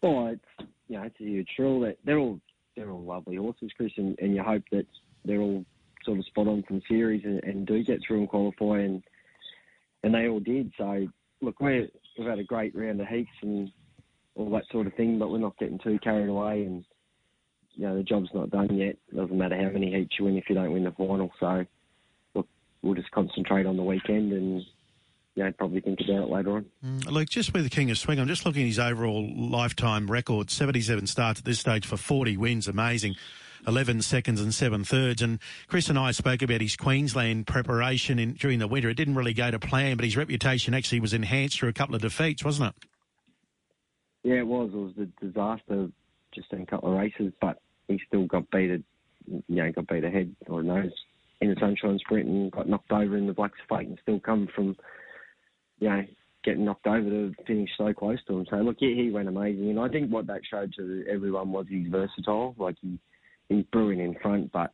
Oh, 0.00 0.28
it's 0.28 0.70
you 0.86 0.98
know, 0.98 1.02
it's 1.04 1.20
a 1.20 1.24
huge 1.24 1.48
thrill. 1.56 1.80
That 1.80 1.98
they're 2.04 2.18
all 2.18 2.40
they're 2.76 2.90
all 2.90 3.02
lovely 3.02 3.36
horses, 3.36 3.70
Chris, 3.76 3.92
and, 3.96 4.18
and 4.18 4.34
you 4.34 4.42
hope 4.42 4.64
that 4.72 4.86
they're 5.24 5.40
all 5.40 5.64
sort 6.04 6.18
of 6.18 6.24
spot 6.26 6.48
on 6.48 6.62
from 6.66 6.82
series 6.88 7.22
and, 7.24 7.42
and 7.44 7.66
do 7.66 7.82
get 7.82 8.00
through 8.06 8.20
and 8.20 8.28
qualify, 8.28 8.80
and 8.80 9.02
and 10.02 10.14
they 10.14 10.28
all 10.28 10.40
did. 10.40 10.72
So 10.76 11.06
look, 11.40 11.60
we 11.60 11.88
we've 12.18 12.28
had 12.28 12.38
a 12.38 12.44
great 12.44 12.74
round 12.74 13.00
of 13.00 13.06
heats 13.08 13.30
and 13.42 13.70
all 14.34 14.50
that 14.50 14.64
sort 14.70 14.86
of 14.86 14.94
thing, 14.94 15.18
but 15.18 15.30
we're 15.30 15.38
not 15.38 15.58
getting 15.58 15.78
too 15.78 15.98
carried 16.02 16.28
away. 16.28 16.64
And 16.64 16.84
you 17.74 17.86
know, 17.86 17.96
the 17.96 18.02
job's 18.02 18.30
not 18.34 18.50
done 18.50 18.74
yet. 18.76 18.96
It 19.12 19.16
doesn't 19.16 19.36
matter 19.38 19.56
how 19.56 19.70
many 19.70 19.92
heats 19.92 20.14
you 20.18 20.26
win 20.26 20.36
if 20.36 20.44
you 20.48 20.54
don't 20.54 20.72
win 20.72 20.84
the 20.84 20.92
final. 20.92 21.30
So 21.40 21.64
look, 22.34 22.48
we'll 22.82 22.94
just 22.94 23.10
concentrate 23.10 23.66
on 23.66 23.76
the 23.76 23.82
weekend 23.82 24.32
and 24.32 24.62
you 25.34 25.42
know, 25.42 25.52
probably 25.52 25.80
think 25.80 26.00
about 26.00 26.24
it 26.24 26.30
later 26.30 26.56
on. 26.56 26.66
Mm, 26.84 27.10
Luke, 27.10 27.28
just 27.28 27.52
with 27.52 27.64
the 27.64 27.70
King 27.70 27.90
of 27.90 27.98
Swing, 27.98 28.20
I'm 28.20 28.28
just 28.28 28.46
looking 28.46 28.62
at 28.62 28.68
his 28.68 28.78
overall 28.78 29.28
lifetime 29.36 30.10
record 30.10 30.50
77 30.50 31.06
starts 31.06 31.40
at 31.40 31.44
this 31.44 31.58
stage 31.58 31.86
for 31.86 31.96
40 31.96 32.36
wins. 32.36 32.68
Amazing. 32.68 33.16
11 33.66 34.02
seconds 34.02 34.42
and 34.42 34.52
7 34.52 34.84
thirds. 34.84 35.22
And 35.22 35.38
Chris 35.68 35.88
and 35.88 35.98
I 35.98 36.10
spoke 36.10 36.42
about 36.42 36.60
his 36.60 36.76
Queensland 36.76 37.46
preparation 37.46 38.18
in, 38.18 38.34
during 38.34 38.58
the 38.58 38.68
winter. 38.68 38.90
It 38.90 38.94
didn't 38.94 39.14
really 39.14 39.32
go 39.32 39.50
to 39.50 39.58
plan, 39.58 39.96
but 39.96 40.04
his 40.04 40.16
reputation 40.16 40.74
actually 40.74 41.00
was 41.00 41.14
enhanced 41.14 41.58
through 41.58 41.70
a 41.70 41.72
couple 41.72 41.94
of 41.94 42.02
defeats, 42.02 42.44
wasn't 42.44 42.74
it? 42.76 42.88
Yeah, 44.22 44.34
it 44.40 44.46
was. 44.46 44.70
It 44.72 44.76
was 44.76 44.92
a 44.98 45.24
disaster 45.24 45.88
just 46.34 46.52
in 46.52 46.62
a 46.62 46.66
couple 46.66 46.92
of 46.92 46.98
races, 46.98 47.32
but 47.40 47.60
he 47.88 48.00
still 48.06 48.26
got 48.26 48.50
beat, 48.50 48.82
you 49.26 49.42
know, 49.48 49.72
got 49.72 49.88
beat 49.88 50.04
ahead, 50.04 50.34
or 50.46 50.62
nose 50.62 50.92
in 51.40 51.50
the 51.50 51.56
Sunshine 51.60 51.98
Sprint 51.98 52.28
and 52.28 52.50
got 52.50 52.68
knocked 52.68 52.92
over 52.92 53.16
in 53.16 53.26
the 53.26 53.32
Blacks 53.32 53.58
fight 53.68 53.86
and 53.86 53.98
still 54.02 54.20
come 54.20 54.48
from 54.54 54.76
you 55.78 55.88
know, 55.88 56.02
getting 56.44 56.64
knocked 56.64 56.86
over 56.86 57.08
to 57.08 57.32
finish 57.46 57.70
so 57.76 57.92
close 57.92 58.18
to 58.26 58.38
him. 58.38 58.46
So 58.50 58.56
look, 58.56 58.76
yeah, 58.80 58.94
he 58.94 59.10
went 59.10 59.28
amazing, 59.28 59.70
and 59.70 59.80
I 59.80 59.88
think 59.88 60.10
what 60.10 60.26
that 60.26 60.42
showed 60.48 60.72
to 60.76 61.04
everyone 61.10 61.52
was 61.52 61.66
he's 61.68 61.88
versatile. 61.88 62.54
Like 62.58 62.76
he 62.80 62.98
he's 63.48 63.64
brewing 63.72 64.00
in 64.00 64.14
front, 64.20 64.52
but 64.52 64.70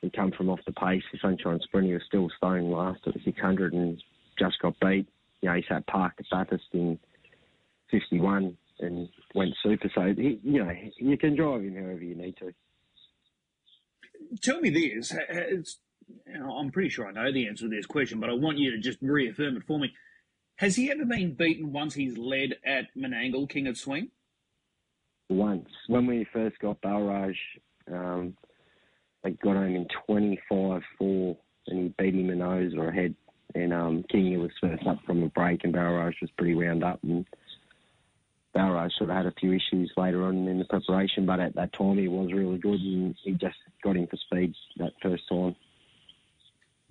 he 0.00 0.10
come 0.10 0.32
from 0.32 0.50
off 0.50 0.60
the 0.66 0.72
pace. 0.72 1.02
The 1.12 1.18
Sunshine 1.20 1.60
Sprint, 1.62 1.86
he 1.86 1.94
was 1.94 2.02
still 2.06 2.28
stone 2.36 2.70
last 2.70 3.00
at 3.06 3.14
the 3.14 3.20
600 3.24 3.72
and 3.72 4.02
just 4.38 4.60
got 4.60 4.78
beat. 4.80 5.08
You 5.40 5.48
know, 5.48 5.54
he 5.56 5.64
sat 5.68 5.86
parked 5.86 6.20
at 6.20 6.26
Bathurst 6.30 6.64
in 6.72 6.98
51 7.90 8.56
and 8.80 9.08
went 9.34 9.54
super. 9.62 9.90
So 9.94 10.12
he, 10.16 10.40
you 10.42 10.64
know, 10.64 10.72
you 10.98 11.16
can 11.16 11.36
drive 11.36 11.62
him 11.62 11.74
however 11.76 12.02
you 12.02 12.14
need 12.14 12.36
to. 12.38 12.52
Tell 14.42 14.60
me 14.60 14.70
this. 14.70 15.14
It's, 15.28 15.78
I'm 16.34 16.70
pretty 16.70 16.90
sure 16.90 17.06
I 17.06 17.12
know 17.12 17.32
the 17.32 17.48
answer 17.48 17.68
to 17.68 17.74
this 17.74 17.86
question, 17.86 18.20
but 18.20 18.30
I 18.30 18.34
want 18.34 18.58
you 18.58 18.70
to 18.72 18.78
just 18.78 18.98
reaffirm 19.00 19.56
it 19.56 19.64
for 19.66 19.78
me. 19.78 19.92
Has 20.56 20.74
he 20.74 20.90
ever 20.90 21.04
been 21.04 21.34
beaten 21.34 21.72
once 21.72 21.94
he's 21.94 22.16
led 22.16 22.56
at 22.64 22.86
Menangle, 22.96 23.48
King 23.48 23.66
of 23.66 23.76
Swing? 23.76 24.08
Once. 25.28 25.68
When 25.86 26.06
we 26.06 26.26
first 26.32 26.58
got 26.60 26.80
Balraj, 26.80 27.36
um, 27.92 28.34
they 29.22 29.32
got 29.32 29.56
him 29.56 29.76
in 29.76 29.86
25 30.06 30.82
4 30.98 31.36
and 31.66 31.78
he 31.78 31.94
beat 31.98 32.14
him 32.14 32.30
in 32.30 32.38
nose 32.38 32.72
or 32.74 32.88
a 32.88 32.94
head. 32.94 33.14
And 33.54 33.72
um, 33.72 34.04
King 34.10 34.40
was 34.40 34.50
first 34.60 34.86
up 34.86 34.98
from 35.04 35.22
a 35.22 35.28
break 35.28 35.62
and 35.64 35.74
Balraj 35.74 36.14
was 36.22 36.30
pretty 36.38 36.54
wound 36.54 36.82
up. 36.82 37.00
And 37.02 37.26
Balraj 38.56 38.92
sort 38.96 39.10
of 39.10 39.16
had 39.16 39.26
a 39.26 39.34
few 39.38 39.52
issues 39.52 39.92
later 39.98 40.24
on 40.24 40.48
in 40.48 40.58
the 40.58 40.64
preparation, 40.64 41.26
but 41.26 41.40
at 41.40 41.54
that 41.56 41.74
time 41.74 41.98
he 41.98 42.08
was 42.08 42.32
really 42.32 42.56
good 42.56 42.80
and 42.80 43.14
he 43.22 43.32
just 43.32 43.56
got 43.84 43.96
him 43.96 44.06
for 44.06 44.16
speed 44.16 44.54
that 44.78 44.92
first 45.02 45.28
time. 45.28 45.54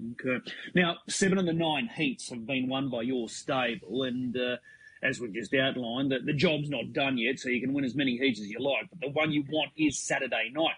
Okay. 0.01 0.51
Now, 0.73 0.97
seven 1.07 1.37
of 1.37 1.45
the 1.45 1.53
nine 1.53 1.87
heats 1.87 2.29
have 2.29 2.45
been 2.45 2.67
won 2.67 2.89
by 2.89 3.03
your 3.03 3.29
stable, 3.29 4.03
and 4.03 4.35
uh, 4.35 4.57
as 5.01 5.19
we've 5.19 5.33
just 5.33 5.53
outlined, 5.53 6.11
the, 6.11 6.19
the 6.19 6.33
job's 6.33 6.69
not 6.69 6.91
done 6.91 7.17
yet, 7.17 7.39
so 7.39 7.49
you 7.49 7.61
can 7.61 7.73
win 7.73 7.85
as 7.85 7.95
many 7.95 8.17
heats 8.17 8.41
as 8.41 8.47
you 8.47 8.59
like. 8.59 8.89
But 8.89 8.99
the 8.99 9.11
one 9.11 9.31
you 9.31 9.45
want 9.49 9.71
is 9.77 9.97
Saturday 9.97 10.51
night. 10.51 10.75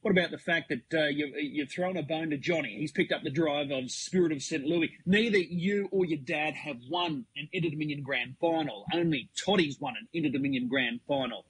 What 0.00 0.10
about 0.10 0.30
the 0.30 0.38
fact 0.38 0.70
that 0.70 0.98
uh, 0.98 1.06
you've, 1.06 1.34
you've 1.34 1.70
thrown 1.70 1.96
a 1.96 2.02
bone 2.02 2.30
to 2.30 2.36
Johnny? 2.36 2.76
He's 2.78 2.92
picked 2.92 3.12
up 3.12 3.22
the 3.22 3.30
drive 3.30 3.70
of 3.70 3.90
Spirit 3.90 4.32
of 4.32 4.42
St. 4.42 4.64
Louis. 4.64 4.90
Neither 5.06 5.38
you 5.38 5.88
or 5.90 6.04
your 6.04 6.18
dad 6.18 6.54
have 6.54 6.76
won 6.90 7.24
an 7.36 7.48
Inter 7.52 7.70
Dominion 7.70 8.02
Grand 8.02 8.36
Final. 8.38 8.84
Only 8.92 9.30
Toddy's 9.34 9.80
won 9.80 9.94
an 9.98 10.08
Inter 10.12 10.30
Dominion 10.30 10.68
Grand 10.68 11.00
Final. 11.08 11.46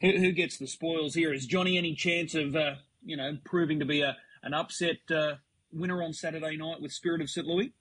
Who, 0.00 0.12
who, 0.12 0.32
gets 0.32 0.58
the 0.58 0.66
spoils 0.66 1.14
here? 1.14 1.32
Is 1.32 1.46
Johnny 1.46 1.78
any 1.78 1.94
chance 1.94 2.34
of, 2.34 2.56
uh, 2.56 2.74
you 3.04 3.16
know, 3.16 3.38
proving 3.44 3.78
to 3.80 3.84
be 3.84 4.00
a 4.00 4.16
an 4.42 4.54
upset 4.54 4.98
uh, 5.10 5.34
winner 5.72 6.02
on 6.02 6.12
Saturday 6.12 6.56
night 6.56 6.80
with 6.80 6.92
Spirit 6.92 7.20
of 7.20 7.30
St. 7.30 7.46
Louis? 7.46 7.72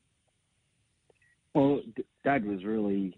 Well, 1.53 1.81
Dad 2.23 2.45
was 2.45 2.63
really 2.63 3.17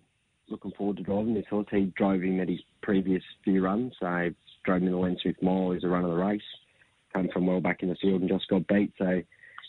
looking 0.49 0.71
forward 0.77 0.97
to 0.97 1.03
driving 1.03 1.33
this 1.33 1.45
horse. 1.49 1.67
He 1.71 1.91
drove 1.95 2.21
him 2.21 2.39
at 2.39 2.49
his 2.49 2.59
previous 2.81 3.23
few 3.43 3.63
runs. 3.63 3.93
So 3.99 4.29
drove 4.65 4.81
him 4.81 4.87
in 4.87 4.93
the 4.93 4.97
Len 4.97 5.17
Smith 5.21 5.41
Mile 5.41 5.73
as 5.73 5.83
a 5.83 5.87
run 5.87 6.03
of 6.03 6.11
the 6.11 6.15
race. 6.15 6.41
Came 7.13 7.29
from 7.33 7.47
well 7.47 7.61
back 7.61 7.81
in 7.81 7.89
the 7.89 7.95
field 7.95 8.21
and 8.21 8.29
just 8.29 8.47
got 8.49 8.67
beat. 8.67 8.93
So 8.97 9.21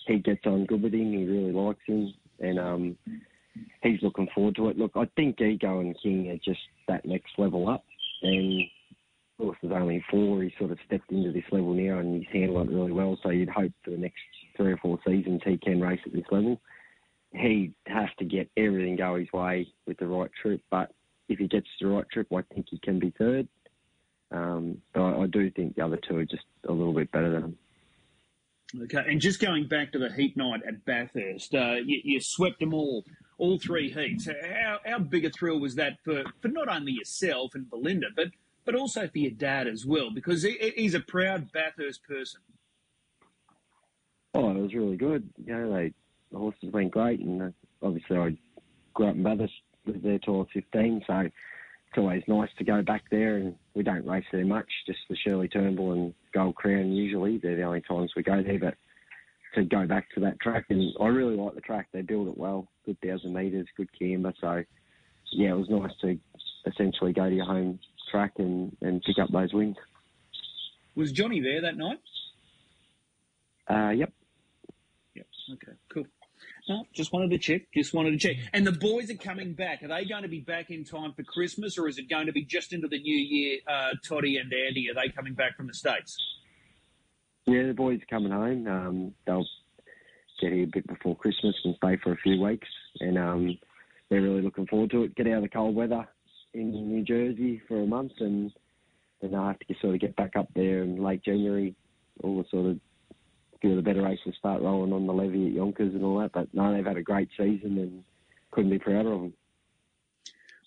he 0.07 0.19
gets 0.19 0.47
on 0.47 0.66
good 0.66 0.83
with 0.83 0.95
him. 0.95 1.12
He 1.12 1.25
really 1.25 1.52
likes 1.52 1.80
him. 1.87 2.12
And 2.38 2.59
um, 2.59 2.97
he's 3.83 4.02
looking 4.02 4.28
forward 4.35 4.57
to 4.57 4.69
it. 4.69 4.78
Look, 4.78 4.92
I 4.95 5.07
think 5.16 5.40
Ego 5.40 5.80
and 5.80 5.97
King 6.02 6.30
are 6.30 6.37
just 6.37 6.61
that 6.88 7.04
next 7.04 7.33
level 7.38 7.69
up. 7.69 7.85
And 8.23 8.62
of 8.62 9.47
course, 9.47 9.59
there's 9.62 9.75
only 9.75 10.04
four. 10.11 10.42
He's 10.42 10.52
sort 10.59 10.71
of 10.71 10.78
stepped 10.87 11.11
into 11.11 11.33
this 11.33 11.45
level 11.50 11.75
now 11.75 11.99
and 11.99 12.23
he's 12.23 12.33
handled 12.33 12.69
it 12.69 12.75
really 12.75 12.92
well. 12.92 13.19
So 13.23 13.30
you'd 13.30 13.49
hope 13.49 13.73
for 13.85 13.90
the 13.90 13.97
next 13.97 14.21
three 14.61 14.73
or 14.73 14.76
four 14.76 14.99
seasons 15.07 15.40
he 15.45 15.57
can 15.57 15.81
race 15.81 16.00
at 16.05 16.12
this 16.12 16.25
level. 16.31 16.61
He 17.33 17.73
has 17.87 18.09
to 18.19 18.25
get 18.25 18.50
everything 18.57 18.97
go 18.97 19.17
his 19.17 19.33
way 19.33 19.69
with 19.87 19.99
the 19.99 20.07
right 20.07 20.31
trip, 20.43 20.61
but 20.71 20.93
if 21.29 21.38
he 21.38 21.49
gets 21.49 21.67
the 21.81 21.87
right 21.87 22.05
trip, 22.12 22.26
I 22.33 22.43
think 22.52 22.67
he 22.69 22.79
can 22.79 22.99
be 22.99 23.12
third. 23.17 23.49
Um, 24.33 24.79
but 24.93 25.00
I, 25.00 25.23
I, 25.23 25.26
do 25.26 25.50
think 25.50 25.75
the 25.75 25.85
other 25.85 25.97
two 25.97 26.19
are 26.19 26.25
just 26.25 26.45
a 26.69 26.73
little 26.73 26.93
bit 26.93 27.11
better 27.11 27.33
than 27.33 27.43
him. 27.43 27.59
Okay, 28.83 29.02
and 29.09 29.21
just 29.21 29.40
going 29.40 29.67
back 29.67 29.90
to 29.93 29.99
the 29.99 30.12
heat 30.12 30.37
night 30.37 30.61
at 30.67 30.85
Bathurst, 30.85 31.55
uh, 31.55 31.76
you, 31.85 32.00
you, 32.05 32.21
swept 32.21 32.61
them 32.61 32.73
all, 32.73 33.05
all 33.38 33.59
three 33.59 33.90
heats. 33.90 34.29
How, 34.29 34.79
how 34.85 34.99
big 35.00 35.25
a 35.25 35.31
thrill 35.31 35.59
was 35.59 35.75
that 35.76 35.95
for, 36.05 36.23
for 36.40 36.47
not 36.47 36.69
only 36.69 36.93
yourself 36.93 37.55
and 37.55 37.69
Belinda, 37.69 38.09
but 38.14 38.29
but 38.64 38.75
also 38.75 39.09
for 39.09 39.19
your 39.19 39.31
dad 39.31 39.67
as 39.67 39.87
well, 39.87 40.11
because 40.14 40.43
he, 40.43 40.73
he's 40.76 40.95
a 40.95 41.00
proud 41.00 41.50
Bathurst 41.50 42.05
person. 42.05 42.40
Oh, 44.34 44.50
it 44.50 44.60
was 44.60 44.75
really 44.75 44.96
good. 44.96 45.28
You 45.44 45.52
know, 45.52 45.75
they, 45.75 45.92
the 46.30 46.38
horses 46.38 46.72
went 46.72 46.92
great, 46.92 47.20
and 47.20 47.42
uh, 47.42 47.50
obviously 47.82 48.16
I 48.16 48.37
grew 48.94 49.08
up 49.08 49.16
in 49.16 49.22
Bathurst, 49.22 49.52
lived 49.87 50.04
there 50.04 50.18
till 50.18 50.34
I 50.34 50.38
was 50.38 50.49
15, 50.54 51.02
so 51.06 51.18
it's 51.18 51.99
always 51.99 52.22
nice 52.28 52.50
to 52.58 52.64
go 52.64 52.82
back 52.82 53.04
there, 53.10 53.37
and 53.37 53.56
we 53.75 53.82
don't 53.82 54.06
race 54.06 54.25
there 54.30 54.44
much, 54.44 54.68
just 54.87 55.00
the 55.08 55.16
Shirley 55.16 55.49
Turnbull 55.49 55.92
and 55.92 56.14
Gold 56.32 56.54
Crown 56.54 56.92
usually. 56.92 57.38
They're 57.38 57.56
the 57.56 57.62
only 57.62 57.80
times 57.80 58.12
we 58.14 58.22
go 58.22 58.42
there, 58.42 58.58
but 58.58 58.75
to 59.56 59.64
go 59.64 59.87
back 59.87 60.06
to 60.14 60.20
that 60.20 60.38
track, 60.40 60.66
and 60.68 60.94
I 61.00 61.08
really 61.08 61.37
like 61.37 61.56
the 61.56 61.60
track. 61.60 61.88
They 61.92 62.02
build 62.02 62.28
it 62.28 62.38
well, 62.38 62.68
good 62.87 62.99
thousand 63.00 63.34
metres, 63.34 63.66
good 63.76 63.88
camber, 63.99 64.32
so 64.40 64.62
yeah, 65.32 65.50
it 65.50 65.56
was 65.56 65.68
nice 65.68 65.92
to 66.02 66.18
essentially 66.66 67.12
go 67.12 67.28
to 67.28 67.34
your 67.34 67.46
home 67.46 67.80
track 68.10 68.32
and, 68.38 68.76
and 68.80 69.02
pick 69.02 69.18
up 69.18 69.30
those 69.30 69.52
wins. 69.52 69.76
Was 70.94 71.12
Johnny 71.12 71.40
there 71.40 71.62
that 71.62 71.76
night? 71.76 71.99
Uh, 73.68 73.90
yep. 73.90 74.12
Okay. 75.54 75.73
Cool. 75.92 76.07
No, 76.69 76.85
just 76.95 77.12
wanted 77.12 77.30
to 77.30 77.38
check. 77.38 77.62
Just 77.75 77.92
wanted 77.92 78.12
to 78.12 78.19
check. 78.19 78.37
And 78.52 78.66
the 78.66 78.73
boys 78.73 79.11
are 79.11 79.16
coming 79.16 79.52
back. 79.54 79.83
Are 79.83 79.88
they 79.88 80.04
going 80.04 80.23
to 80.23 80.28
be 80.28 80.40
back 80.40 80.71
in 80.71 80.85
time 80.85 81.12
for 81.12 81.23
Christmas, 81.23 81.76
or 81.78 81.88
is 81.88 81.99
it 81.99 82.09
going 82.09 82.26
to 82.26 82.33
be 82.33 82.45
just 82.45 82.73
into 82.73 82.88
the 82.88 82.99
new 82.99 83.16
year? 83.16 83.59
Uh, 83.66 83.90
Toddy 84.07 84.37
and 84.37 84.52
Andy, 84.52 84.88
are 84.90 84.95
they 84.95 85.12
coming 85.12 85.35
back 85.35 85.57
from 85.57 85.66
the 85.66 85.75
states? 85.75 86.16
Yeah, 87.47 87.66
the 87.66 87.75
boys 87.75 88.00
are 88.00 88.07
coming 88.07 88.33
home. 88.33 88.66
Um, 88.66 89.14
they'll 89.26 89.47
get 90.40 90.52
here 90.52 90.64
a 90.64 90.66
bit 90.66 90.87
before 90.87 91.16
Christmas 91.16 91.54
and 91.64 91.75
stay 91.76 91.97
for 92.02 92.12
a 92.12 92.16
few 92.16 92.40
weeks, 92.40 92.69
and 93.00 93.19
um, 93.19 93.59
they're 94.09 94.23
really 94.23 94.42
looking 94.42 94.66
forward 94.66 94.90
to 94.92 95.04
it. 95.04 95.16
Get 95.16 95.26
out 95.26 95.38
of 95.38 95.42
the 95.42 95.49
cold 95.49 95.75
weather 95.75 96.07
in 96.54 96.71
New 96.71 97.02
Jersey 97.02 97.61
for 97.69 97.83
a 97.83 97.87
month, 97.87 98.12
and 98.21 98.52
then 99.21 99.35
I 99.35 99.49
have 99.49 99.59
to 99.59 99.75
sort 99.80 99.95
of 99.95 100.00
get 100.00 100.16
back 100.16 100.37
up 100.37 100.49
there 100.54 100.83
in 100.83 101.02
late 101.02 101.25
January. 101.25 101.75
All 102.23 102.38
the 102.38 102.49
sort 102.50 102.71
of 102.71 102.80
few 103.61 103.71
of 103.71 103.76
the 103.76 103.83
better 103.83 104.02
races 104.02 104.35
start 104.38 104.62
rolling 104.62 104.93
on 104.93 105.07
the 105.07 105.12
levy 105.12 105.47
at 105.47 105.52
Yonkers 105.52 105.95
and 105.95 106.05
all 106.05 106.19
that. 106.19 106.33
But 106.33 106.49
no, 106.52 106.73
they've 106.73 106.85
had 106.85 106.97
a 106.97 107.02
great 107.02 107.29
season 107.37 107.79
and 107.79 108.05
couldn't 108.50 108.71
be 108.71 108.79
prouder 108.79 109.12
of 109.12 109.21
them. 109.21 109.35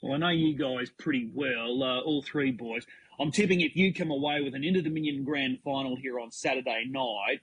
Well, 0.02 0.14
I 0.14 0.18
know 0.18 0.30
you 0.30 0.58
guys 0.58 0.90
pretty 0.90 1.30
well, 1.34 1.82
uh, 1.82 2.02
all 2.02 2.22
three 2.22 2.52
boys. 2.52 2.86
I'm 3.20 3.32
tipping 3.32 3.62
if 3.62 3.76
you 3.76 3.94
come 3.94 4.12
away 4.12 4.42
with 4.42 4.54
an 4.54 4.64
Inter 4.64 4.82
Dominion 4.82 5.24
Grand 5.24 5.60
Final 5.64 5.96
here 5.96 6.20
on 6.20 6.32
Saturday 6.32 6.86
night, 6.90 7.42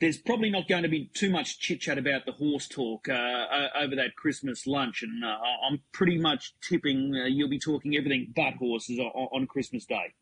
there's 0.00 0.18
probably 0.18 0.50
not 0.50 0.68
going 0.68 0.82
to 0.82 0.88
be 0.88 1.10
too 1.14 1.30
much 1.30 1.58
chit 1.58 1.80
chat 1.80 1.96
about 1.96 2.26
the 2.26 2.32
horse 2.32 2.68
talk 2.68 3.08
uh, 3.08 3.46
over 3.80 3.96
that 3.96 4.16
Christmas 4.16 4.66
lunch, 4.66 5.02
and 5.02 5.24
uh, 5.24 5.38
I'm 5.68 5.80
pretty 5.92 6.18
much 6.18 6.54
tipping 6.60 7.14
uh, 7.14 7.24
you'll 7.26 7.48
be 7.48 7.58
talking 7.58 7.96
everything 7.96 8.32
but 8.34 8.54
horses 8.54 8.98
on, 8.98 9.06
on, 9.06 9.46
Christmas 9.46 9.86
Day. 9.86 10.12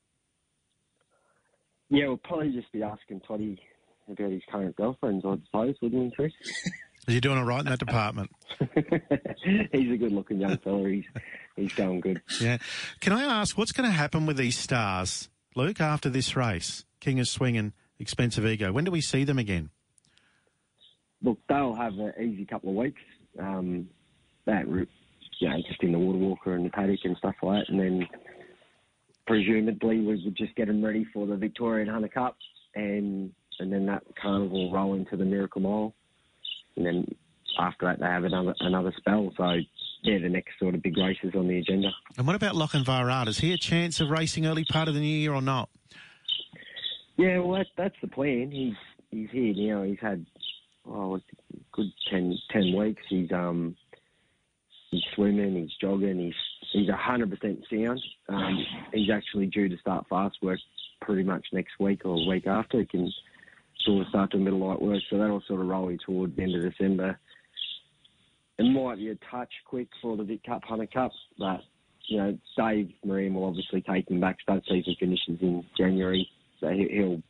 Yeah, 1.88 2.08
we'll 2.08 2.18
probably 2.18 2.52
just 2.52 2.70
be 2.72 2.82
asking 2.82 3.20
Toddy 3.20 3.60
about 4.08 4.30
his 4.30 4.42
current 4.50 4.76
girlfriends, 4.76 5.24
I 5.24 5.36
suppose, 5.46 5.74
wouldn't 5.80 6.02
we, 6.02 6.10
Chris? 6.10 6.32
Are 7.08 7.12
you 7.12 7.20
doing 7.20 7.36
all 7.38 7.44
right 7.44 7.60
in 7.60 7.66
that 7.66 7.78
department? 7.78 8.30
he's 9.72 9.92
a 9.92 9.96
good-looking 9.96 10.40
young 10.40 10.56
fella. 10.58 10.88
He's 10.88 11.04
he's 11.54 11.72
going 11.74 12.00
good. 12.00 12.22
Yeah. 12.40 12.58
Can 13.00 13.12
I 13.12 13.24
ask 13.24 13.58
what's 13.58 13.72
going 13.72 13.88
to 13.88 13.94
happen 13.94 14.24
with 14.24 14.38
these 14.38 14.56
stars, 14.56 15.28
Luke, 15.54 15.80
after 15.80 16.08
this 16.08 16.34
race? 16.34 16.84
King 17.00 17.20
of 17.20 17.28
Swing 17.28 17.58
and 17.58 17.72
Expensive 17.98 18.46
Ego. 18.46 18.72
When 18.72 18.84
do 18.84 18.90
we 18.90 19.02
see 19.02 19.24
them 19.24 19.38
again? 19.38 19.68
Look, 21.22 21.38
they'll 21.48 21.74
have 21.74 21.92
an 21.98 22.14
easy 22.18 22.46
couple 22.46 22.70
of 22.70 22.76
weeks. 22.76 23.02
Um, 23.38 23.88
that, 24.46 24.66
you 24.66 25.48
know, 25.48 25.56
just 25.68 25.82
in 25.82 25.92
the 25.92 25.98
water 25.98 26.18
walker 26.18 26.54
and 26.54 26.64
the 26.64 26.70
paddock 26.70 27.00
and 27.04 27.16
stuff 27.18 27.34
like 27.42 27.66
that, 27.66 27.72
and 27.72 27.80
then 27.80 28.08
presumably 29.26 30.00
we 30.00 30.22
would 30.24 30.36
just 30.36 30.54
get 30.54 30.68
them 30.68 30.84
ready 30.84 31.04
for 31.12 31.26
the 31.26 31.36
Victorian 31.36 31.88
Hunter 31.88 32.08
Cup, 32.08 32.36
and 32.74 33.32
and 33.58 33.72
then 33.72 33.86
that 33.86 34.02
carnival 34.20 34.64
will 34.64 34.72
roll 34.72 34.94
into 34.94 35.16
the 35.16 35.24
Miracle 35.24 35.60
Mile, 35.60 35.94
and 36.76 36.86
then 36.86 37.06
after 37.58 37.86
that 37.86 38.00
they 38.00 38.06
have 38.06 38.24
another 38.24 38.54
another 38.60 38.92
spell. 38.98 39.32
So 39.36 39.44
yeah, 40.02 40.18
the 40.18 40.28
next 40.28 40.58
sort 40.58 40.74
of 40.74 40.82
big 40.82 40.96
races 40.96 41.32
on 41.34 41.48
the 41.48 41.58
agenda. 41.58 41.88
And 42.18 42.26
what 42.26 42.36
about 42.36 42.54
Lochinvar 42.54 43.26
Is 43.26 43.38
he 43.38 43.52
a 43.52 43.58
chance 43.58 44.00
of 44.00 44.10
racing 44.10 44.46
early 44.46 44.64
part 44.64 44.88
of 44.88 44.94
the 44.94 45.00
new 45.00 45.06
year 45.06 45.32
or 45.32 45.42
not? 45.42 45.70
Yeah, 47.16 47.38
well, 47.38 47.58
that's, 47.58 47.70
that's 47.76 47.94
the 48.02 48.08
plan. 48.08 48.50
He's 48.50 48.74
he's 49.10 49.30
here 49.30 49.54
now. 49.56 49.82
He's 49.82 50.00
had 50.00 50.26
oh, 50.86 51.16
a 51.16 51.20
good 51.72 51.92
10, 52.10 52.36
10 52.52 52.76
weeks. 52.76 53.02
He's 53.08 53.32
um 53.32 53.76
he's 54.90 55.02
swimming, 55.14 55.54
he's 55.54 55.72
jogging, 55.80 56.18
he's 56.18 56.34
he's 56.72 56.90
hundred 56.90 57.30
percent 57.30 57.64
sound. 57.70 58.00
Um, 58.28 58.64
he's 58.92 59.10
actually 59.10 59.46
due 59.46 59.68
to 59.68 59.78
start 59.78 60.06
fast 60.08 60.36
work 60.42 60.58
pretty 61.00 61.22
much 61.22 61.46
next 61.52 61.78
week 61.78 62.02
or 62.04 62.16
a 62.16 62.28
week 62.28 62.46
after. 62.46 62.80
He 62.80 62.86
can 62.86 63.12
sort 63.84 64.02
of 64.02 64.08
start 64.08 64.30
to 64.32 64.38
middle 64.38 64.66
light 64.66 64.80
work, 64.80 65.00
so 65.10 65.18
that'll 65.18 65.42
sort 65.46 65.60
of 65.60 65.66
roll 65.66 65.90
you 65.90 65.98
toward 66.04 66.34
the 66.36 66.42
end 66.42 66.54
of 66.54 66.62
December. 66.62 67.18
it 68.58 68.64
might 68.64 68.96
be 68.96 69.10
a 69.10 69.16
touch 69.30 69.52
quick 69.66 69.88
for 70.00 70.16
the 70.16 70.24
Vic 70.24 70.44
Cup, 70.44 70.62
Hunter 70.64 70.86
Cup, 70.86 71.12
but 71.38 71.60
you 72.08 72.18
know, 72.18 72.38
Dave 72.56 72.90
Moran 73.04 73.34
will 73.34 73.44
obviously 73.44 73.80
take 73.82 74.10
him 74.10 74.20
back. 74.20 74.36
Stud 74.42 74.62
season 74.68 74.94
finishes 75.00 75.38
in 75.40 75.64
January, 75.76 76.28
so 76.60 76.68
he'll 76.68 77.22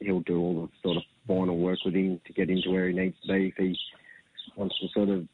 he'll 0.00 0.20
do 0.20 0.38
all 0.38 0.54
the 0.62 0.68
sort 0.82 0.96
of 0.96 1.02
final 1.26 1.58
work 1.58 1.78
with 1.84 1.94
him 1.94 2.20
to 2.26 2.32
get 2.32 2.50
into 2.50 2.70
where 2.70 2.88
he 2.88 2.94
needs 2.94 3.16
to 3.22 3.32
be. 3.32 3.48
If 3.48 3.54
he 3.56 3.76
wants 4.56 4.78
to 4.80 4.88
sort 4.94 5.08
of 5.08 5.26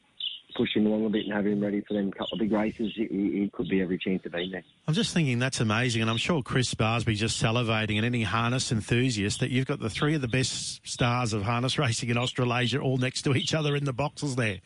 push 0.55 0.75
him 0.75 0.87
along 0.87 1.07
a 1.07 1.09
bit 1.09 1.25
and 1.25 1.35
have 1.35 1.47
him 1.47 1.61
ready 1.61 1.81
for 1.81 1.95
them 1.95 2.11
couple 2.13 2.35
of 2.35 2.39
big 2.39 2.53
races, 2.53 2.93
he, 2.95 3.07
he 3.07 3.51
could 3.53 3.69
be 3.69 3.81
every 3.81 3.99
chance 3.99 4.25
of 4.27 4.33
being 4.33 4.51
there. 4.51 4.63
I'm 4.87 4.95
just 4.95 5.15
thinking 5.15 5.39
that's 5.39 5.61
amazing, 5.61 6.03
and 6.03 6.11
I'm 6.11 6.17
sure 6.17 6.43
Chris 6.43 6.75
Barsby 6.75 7.15
just 7.15 7.43
salivating, 7.43 7.97
and 7.97 8.07
any 8.07 8.23
harness 8.23 8.73
enthusiast 8.73 9.41
that 9.41 9.51
you've 9.51 9.67
got 9.67 9.81
the 9.81 9.91
three 9.91 10.15
of 10.15 10.21
the 10.21 10.29
best 10.29 10.87
stars 10.87 11.33
of 11.33 11.43
harness 11.43 11.79
racing 11.79 12.09
in 12.09 12.17
Australasia 12.17 12.79
all 12.79 12.99
next 12.99 13.23
to 13.23 13.35
each 13.35 13.55
other 13.55 13.77
in 13.77 13.85
the 13.85 13.93
boxes 13.93 14.37
there. 14.37 14.59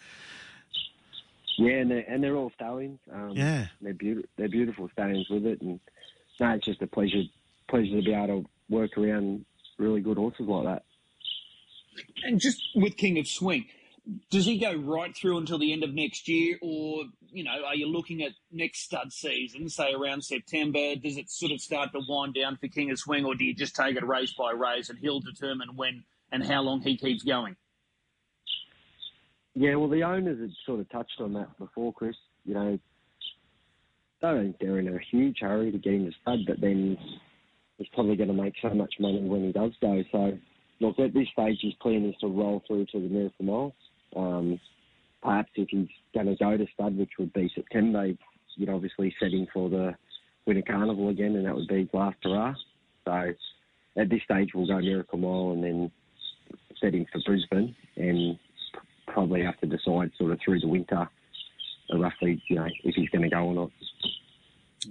Yeah, 1.58 1.76
and 1.76 1.90
they're, 1.90 2.04
and 2.08 2.22
they're 2.22 2.36
all 2.36 2.50
stallions. 2.54 3.00
Um, 3.12 3.32
yeah, 3.34 3.66
they're 3.80 3.94
beautiful. 3.94 4.28
They're 4.36 4.48
beautiful 4.48 4.88
stallions 4.92 5.26
with 5.30 5.46
it, 5.46 5.60
and 5.62 5.80
no, 6.38 6.50
it's 6.50 6.66
just 6.66 6.82
a 6.82 6.86
pleasure 6.86 7.22
pleasure 7.68 7.96
to 7.96 8.02
be 8.02 8.12
able 8.12 8.42
to 8.42 8.48
work 8.68 8.96
around 8.98 9.44
really 9.78 10.00
good 10.00 10.18
horses 10.18 10.46
like 10.46 10.64
that. 10.64 10.84
And 12.24 12.40
just 12.40 12.60
with 12.74 12.96
King 12.96 13.18
of 13.18 13.26
Swing, 13.26 13.66
does 14.30 14.44
he 14.44 14.58
go 14.58 14.74
right 14.74 15.16
through 15.16 15.38
until 15.38 15.58
the 15.58 15.72
end 15.72 15.82
of 15.82 15.92
next 15.92 16.28
year, 16.28 16.58
or 16.62 17.04
you 17.30 17.44
know, 17.44 17.64
are 17.66 17.74
you 17.74 17.86
looking 17.86 18.22
at 18.22 18.32
next 18.52 18.80
stud 18.84 19.12
season, 19.12 19.68
say 19.68 19.92
around 19.92 20.24
September? 20.24 20.94
Does 20.96 21.16
it 21.16 21.30
sort 21.30 21.52
of 21.52 21.60
start 21.60 21.92
to 21.92 22.00
wind 22.08 22.34
down 22.34 22.56
for 22.56 22.68
King 22.68 22.90
of 22.90 22.98
Swing, 22.98 23.24
or 23.24 23.34
do 23.34 23.44
you 23.44 23.54
just 23.54 23.74
take 23.74 23.96
it 23.96 24.06
race 24.06 24.32
by 24.32 24.52
race 24.52 24.88
and 24.88 24.98
he'll 24.98 25.20
determine 25.20 25.76
when 25.76 26.04
and 26.30 26.44
how 26.44 26.62
long 26.62 26.80
he 26.80 26.96
keeps 26.96 27.22
going? 27.22 27.56
Yeah, 29.54 29.76
well, 29.76 29.88
the 29.88 30.02
owners 30.02 30.38
had 30.40 30.50
sort 30.66 30.80
of 30.80 30.88
touched 30.90 31.20
on 31.20 31.32
that 31.32 31.56
before, 31.58 31.92
Chris. 31.92 32.16
You 32.44 32.54
know, 32.54 32.78
they 34.20 34.28
don't 34.28 34.42
think 34.42 34.58
they're 34.60 34.78
in 34.78 34.88
a 34.88 34.98
huge 35.10 35.38
hurry 35.40 35.72
to 35.72 35.78
get 35.78 35.94
him 35.94 36.04
to 36.06 36.12
stud, 36.22 36.40
but 36.46 36.60
then 36.60 36.98
he's 37.78 37.88
probably 37.94 38.16
going 38.16 38.28
to 38.28 38.34
make 38.34 38.54
so 38.60 38.70
much 38.70 38.94
money 39.00 39.22
when 39.22 39.44
he 39.44 39.52
does 39.52 39.72
go. 39.80 40.02
So, 40.12 40.38
look, 40.80 40.98
at 40.98 41.14
this 41.14 41.28
stage, 41.32 41.58
his 41.62 41.74
plan 41.74 42.04
is 42.04 42.14
to 42.20 42.28
roll 42.28 42.62
through 42.66 42.86
to 42.92 43.00
the 43.00 43.08
Miracle 43.08 43.44
Miles. 43.44 43.72
Um, 44.14 44.60
perhaps 45.22 45.50
if 45.56 45.68
he's 45.70 45.88
going 46.14 46.26
to 46.26 46.36
go 46.36 46.56
to 46.56 46.66
stud, 46.74 46.96
which 46.96 47.12
would 47.18 47.32
be 47.32 47.50
September, 47.54 48.12
you'd 48.56 48.68
obviously 48.68 49.14
set 49.20 49.32
him 49.32 49.46
for 49.52 49.68
the 49.68 49.94
Winter 50.46 50.62
Carnival 50.66 51.08
again, 51.08 51.36
and 51.36 51.46
that 51.46 51.54
would 51.54 51.68
be 51.68 51.88
last 51.92 52.16
hurrah. 52.22 52.54
So, 53.04 53.32
at 53.96 54.10
this 54.10 54.22
stage, 54.24 54.50
we'll 54.54 54.66
go 54.66 54.78
Miracle 54.80 55.18
Mile 55.18 55.52
and 55.52 55.64
then 55.64 55.90
set 56.80 56.94
him 56.94 57.06
for 57.12 57.20
Brisbane 57.24 57.74
and 57.96 58.38
probably 59.06 59.42
have 59.42 59.58
to 59.60 59.66
decide 59.66 60.10
sort 60.18 60.32
of 60.32 60.38
through 60.44 60.60
the 60.60 60.68
winter 60.68 61.08
roughly, 61.94 62.42
you 62.48 62.56
know, 62.56 62.66
if 62.84 62.94
he's 62.94 63.08
going 63.10 63.22
to 63.22 63.28
go 63.28 63.44
or 63.44 63.54
not. 63.54 63.70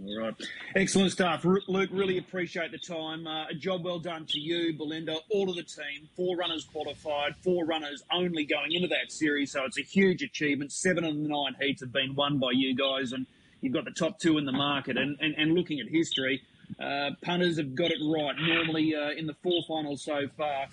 All 0.03 0.19
right. 0.19 0.33
Excellent 0.75 1.11
stuff. 1.11 1.45
Luke, 1.45 1.89
really 1.91 2.17
appreciate 2.17 2.71
the 2.71 2.77
time. 2.77 3.27
Uh, 3.27 3.47
a 3.47 3.53
job 3.53 3.85
well 3.85 3.99
done 3.99 4.25
to 4.27 4.39
you, 4.39 4.73
Belinda, 4.73 5.17
all 5.29 5.49
of 5.49 5.55
the 5.55 5.63
team. 5.63 6.09
Four 6.15 6.35
runners 6.35 6.65
qualified, 6.65 7.35
four 7.43 7.65
runners 7.65 8.03
only 8.11 8.45
going 8.45 8.73
into 8.73 8.87
that 8.89 9.11
series. 9.11 9.51
So 9.51 9.63
it's 9.63 9.77
a 9.77 9.83
huge 9.83 10.21
achievement. 10.21 10.71
Seven 10.71 11.03
of 11.05 11.15
the 11.15 11.27
nine 11.27 11.55
heats 11.61 11.81
have 11.81 11.93
been 11.93 12.15
won 12.15 12.39
by 12.39 12.51
you 12.51 12.75
guys, 12.75 13.13
and 13.13 13.25
you've 13.61 13.73
got 13.73 13.85
the 13.85 13.91
top 13.91 14.19
two 14.19 14.37
in 14.37 14.45
the 14.45 14.51
market. 14.51 14.97
And, 14.97 15.17
and, 15.21 15.35
and 15.37 15.53
looking 15.53 15.79
at 15.79 15.87
history, 15.87 16.41
uh, 16.79 17.11
punters 17.21 17.57
have 17.57 17.75
got 17.75 17.91
it 17.91 17.99
right. 18.01 18.35
Normally 18.37 18.93
uh, 18.95 19.11
in 19.11 19.27
the 19.27 19.35
four 19.43 19.61
finals 19.67 20.03
so 20.03 20.27
far, 20.35 20.67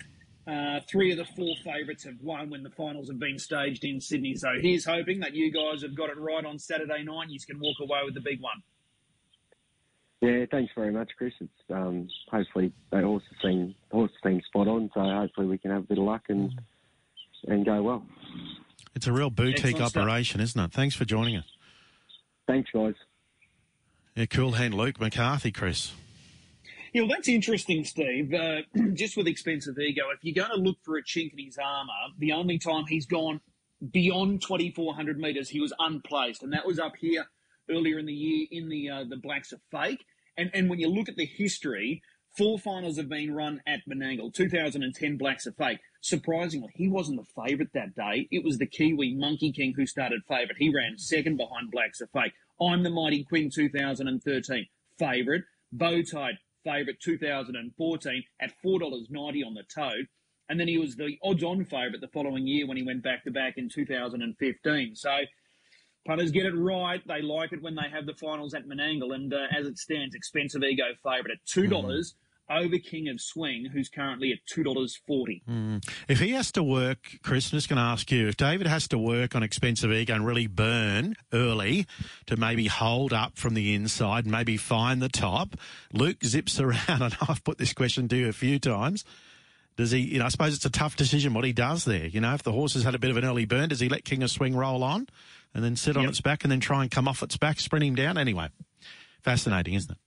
uh, 0.45 0.81
three 0.89 1.11
of 1.11 1.17
the 1.17 1.25
four 1.25 1.55
favourites 1.63 2.03
have 2.03 2.19
won 2.21 2.49
when 2.49 2.63
the 2.63 2.69
finals 2.69 3.07
have 3.07 3.19
been 3.19 3.39
staged 3.39 3.85
in 3.85 4.01
Sydney. 4.01 4.35
So 4.35 4.49
here's 4.59 4.85
hoping 4.85 5.21
that 5.21 5.33
you 5.33 5.51
guys 5.51 5.81
have 5.83 5.95
got 5.95 6.09
it 6.09 6.17
right 6.17 6.45
on 6.45 6.59
Saturday 6.59 7.03
night. 7.03 7.29
You 7.29 7.39
can 7.39 7.59
walk 7.59 7.77
away 7.79 8.01
with 8.03 8.15
the 8.15 8.21
big 8.21 8.41
one. 8.41 8.61
Yeah, 10.23 10.45
thanks 10.49 10.71
very 10.73 10.89
much, 10.89 11.11
Chris. 11.17 11.33
It's 11.41 11.51
um, 11.69 12.07
hopefully 12.31 12.71
the 12.91 13.01
horse 13.01 13.23
seem 13.41 13.75
horse 13.91 14.11
seem 14.25 14.39
spot 14.47 14.69
on, 14.69 14.89
so 14.93 15.01
hopefully 15.01 15.47
we 15.47 15.57
can 15.57 15.69
have 15.69 15.83
a 15.83 15.85
bit 15.85 15.97
of 15.97 16.05
luck 16.05 16.21
and 16.29 16.49
and 17.49 17.65
go 17.65 17.83
well. 17.83 18.05
It's 18.95 19.05
a 19.05 19.11
real 19.11 19.29
boutique 19.29 19.81
Excellent 19.81 19.97
operation, 19.97 20.39
stuff. 20.39 20.43
isn't 20.45 20.61
it? 20.61 20.71
Thanks 20.71 20.95
for 20.95 21.03
joining 21.03 21.35
us. 21.35 21.43
Thanks, 22.47 22.69
guys. 22.73 22.93
Yeah, 24.15 24.27
cool 24.27 24.53
hand, 24.53 24.75
Luke 24.75 24.97
McCarthy, 24.97 25.51
Chris. 25.51 25.91
Yeah, 26.93 27.01
well, 27.01 27.09
that's 27.09 27.27
interesting, 27.27 27.83
Steve. 27.83 28.33
Uh, 28.33 28.61
just 28.93 29.17
with 29.17 29.27
expensive 29.27 29.77
ego, 29.77 30.03
if 30.13 30.19
you're 30.21 30.45
going 30.45 30.55
to 30.57 30.63
look 30.63 30.77
for 30.83 30.95
a 30.95 31.03
chink 31.03 31.33
in 31.33 31.43
his 31.43 31.57
armour, 31.57 31.91
the 32.17 32.31
only 32.31 32.59
time 32.59 32.85
he's 32.87 33.07
gone 33.07 33.41
beyond 33.91 34.41
2,400 34.41 35.19
metres, 35.19 35.49
he 35.49 35.59
was 35.59 35.73
unplaced, 35.79 36.43
and 36.43 36.53
that 36.53 36.65
was 36.65 36.79
up 36.79 36.93
here 36.97 37.25
earlier 37.69 37.99
in 37.99 38.05
the 38.05 38.13
year 38.13 38.47
in 38.51 38.69
the 38.69 38.89
uh, 38.89 39.03
the 39.09 39.17
Blacks 39.17 39.51
A 39.51 39.57
Fake. 39.69 40.05
And 40.37 40.49
and 40.53 40.69
when 40.69 40.79
you 40.79 40.89
look 40.89 41.09
at 41.09 41.15
the 41.15 41.25
history, 41.25 42.01
four 42.37 42.57
finals 42.57 42.97
have 42.97 43.09
been 43.09 43.33
run 43.33 43.61
at 43.67 43.81
Menangle. 43.87 44.33
2010 44.33 45.17
Blacks 45.17 45.45
A 45.45 45.51
Fake. 45.51 45.79
Surprisingly, 46.01 46.69
he 46.75 46.89
wasn't 46.89 47.19
the 47.19 47.43
favourite 47.43 47.71
that 47.73 47.95
day. 47.95 48.27
It 48.31 48.43
was 48.43 48.57
the 48.57 48.65
Kiwi 48.65 49.15
Monkey 49.15 49.51
King 49.51 49.73
who 49.75 49.85
started 49.85 50.21
favourite. 50.27 50.57
He 50.57 50.73
ran 50.73 50.97
second 50.97 51.37
behind 51.37 51.71
Blacks 51.71 52.01
A 52.01 52.07
Fake. 52.07 52.33
I'm 52.61 52.83
the 52.83 52.89
Mighty 52.89 53.23
Quinn 53.23 53.49
2013 53.53 54.67
favourite. 54.97 55.43
Beautide 55.75 56.37
favourite 56.63 56.99
2014 57.01 58.23
at 58.39 58.53
$4.90 58.63 59.45
on 59.45 59.53
the 59.53 59.63
toad. 59.73 60.07
And 60.49 60.59
then 60.59 60.67
he 60.67 60.77
was 60.77 60.95
the 60.95 61.17
odds 61.23 61.43
on 61.43 61.65
favourite 61.65 62.01
the 62.01 62.09
following 62.09 62.45
year 62.47 62.67
when 62.67 62.77
he 62.77 62.83
went 62.83 63.03
back 63.03 63.23
to 63.23 63.31
back 63.31 63.57
in 63.57 63.69
2015. 63.69 64.95
So 64.95 65.09
punters 66.05 66.31
get 66.31 66.45
it 66.45 66.53
right. 66.55 67.01
They 67.07 67.21
like 67.21 67.53
it 67.53 67.61
when 67.61 67.75
they 67.75 67.89
have 67.91 68.05
the 68.05 68.13
finals 68.13 68.53
at 68.53 68.67
Menangle. 68.67 69.13
And 69.13 69.33
uh, 69.33 69.47
as 69.57 69.67
it 69.67 69.77
stands, 69.77 70.15
expensive 70.15 70.63
ego 70.63 70.85
favourite 71.03 71.31
at 71.31 71.45
$2. 71.47 71.69
Mm 71.69 72.13
over 72.49 72.77
King 72.77 73.09
of 73.09 73.21
Swing, 73.21 73.65
who's 73.71 73.89
currently 73.89 74.31
at 74.31 74.39
two 74.45 74.63
dollars 74.63 74.99
forty. 75.07 75.41
Mm. 75.49 75.87
If 76.07 76.19
he 76.19 76.31
has 76.31 76.51
to 76.53 76.63
work, 76.63 77.17
Chris, 77.23 77.51
I'm 77.51 77.57
just 77.57 77.69
going 77.69 77.77
to 77.77 77.83
ask 77.83 78.11
you: 78.11 78.27
if 78.27 78.37
David 78.37 78.67
has 78.67 78.87
to 78.89 78.97
work 78.97 79.35
on 79.35 79.43
expensive 79.43 79.91
ego 79.91 80.13
and 80.13 80.25
really 80.25 80.47
burn 80.47 81.15
early 81.31 81.87
to 82.27 82.37
maybe 82.37 82.67
hold 82.67 83.13
up 83.13 83.37
from 83.37 83.53
the 83.53 83.73
inside, 83.73 84.25
maybe 84.25 84.57
find 84.57 85.01
the 85.01 85.09
top, 85.09 85.55
Luke 85.91 86.23
zips 86.23 86.59
around, 86.59 87.01
and 87.01 87.17
I've 87.27 87.43
put 87.43 87.57
this 87.57 87.73
question 87.73 88.07
to 88.09 88.15
you 88.15 88.29
a 88.29 88.33
few 88.33 88.59
times. 88.59 89.05
Does 89.75 89.91
he, 89.91 89.99
you 89.99 90.19
know, 90.19 90.25
I 90.25 90.29
suppose 90.29 90.55
it's 90.55 90.65
a 90.65 90.69
tough 90.69 90.95
decision 90.95 91.33
what 91.33 91.45
he 91.45 91.53
does 91.53 91.85
there. 91.85 92.05
You 92.05 92.21
know, 92.21 92.33
if 92.33 92.43
the 92.43 92.51
horse 92.51 92.73
has 92.75 92.83
had 92.83 92.93
a 92.93 92.99
bit 92.99 93.09
of 93.09 93.17
an 93.17 93.25
early 93.25 93.45
burn, 93.45 93.69
does 93.69 93.79
he 93.79 93.89
let 93.89 94.05
King 94.05 94.21
of 94.21 94.29
Swing 94.29 94.55
roll 94.55 94.83
on 94.83 95.07
and 95.53 95.63
then 95.63 95.75
sit 95.75 95.97
on 95.97 96.03
yep. 96.03 96.11
its 96.11 96.21
back 96.21 96.43
and 96.43 96.51
then 96.51 96.59
try 96.59 96.83
and 96.83 96.91
come 96.91 97.07
off 97.07 97.23
its 97.23 97.37
back, 97.37 97.59
sprint 97.59 97.83
him 97.83 97.95
down? 97.95 98.17
Anyway, 98.17 98.49
fascinating, 99.21 99.73
isn't 99.73 99.91
it? 99.91 99.97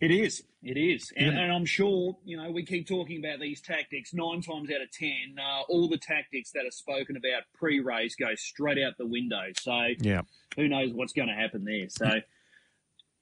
It 0.00 0.10
is. 0.10 0.42
It 0.62 0.76
is. 0.76 1.12
And, 1.16 1.36
yeah. 1.36 1.42
and, 1.42 1.52
I'm 1.52 1.64
sure, 1.64 2.16
you 2.24 2.36
know, 2.36 2.50
we 2.50 2.64
keep 2.64 2.88
talking 2.88 3.24
about 3.24 3.40
these 3.40 3.60
tactics. 3.60 4.12
Nine 4.12 4.42
times 4.42 4.70
out 4.70 4.80
of 4.82 4.90
ten, 4.90 5.36
uh, 5.38 5.62
all 5.68 5.88
the 5.88 5.98
tactics 5.98 6.50
that 6.52 6.66
are 6.66 6.72
spoken 6.72 7.16
about 7.16 7.44
pre 7.54 7.80
race 7.80 8.14
go 8.14 8.34
straight 8.34 8.78
out 8.82 8.98
the 8.98 9.06
window. 9.06 9.44
So 9.60 9.88
yeah. 10.00 10.22
who 10.56 10.68
knows 10.68 10.92
what's 10.92 11.12
going 11.12 11.28
to 11.28 11.34
happen 11.34 11.64
there. 11.64 11.88
So 11.88 12.20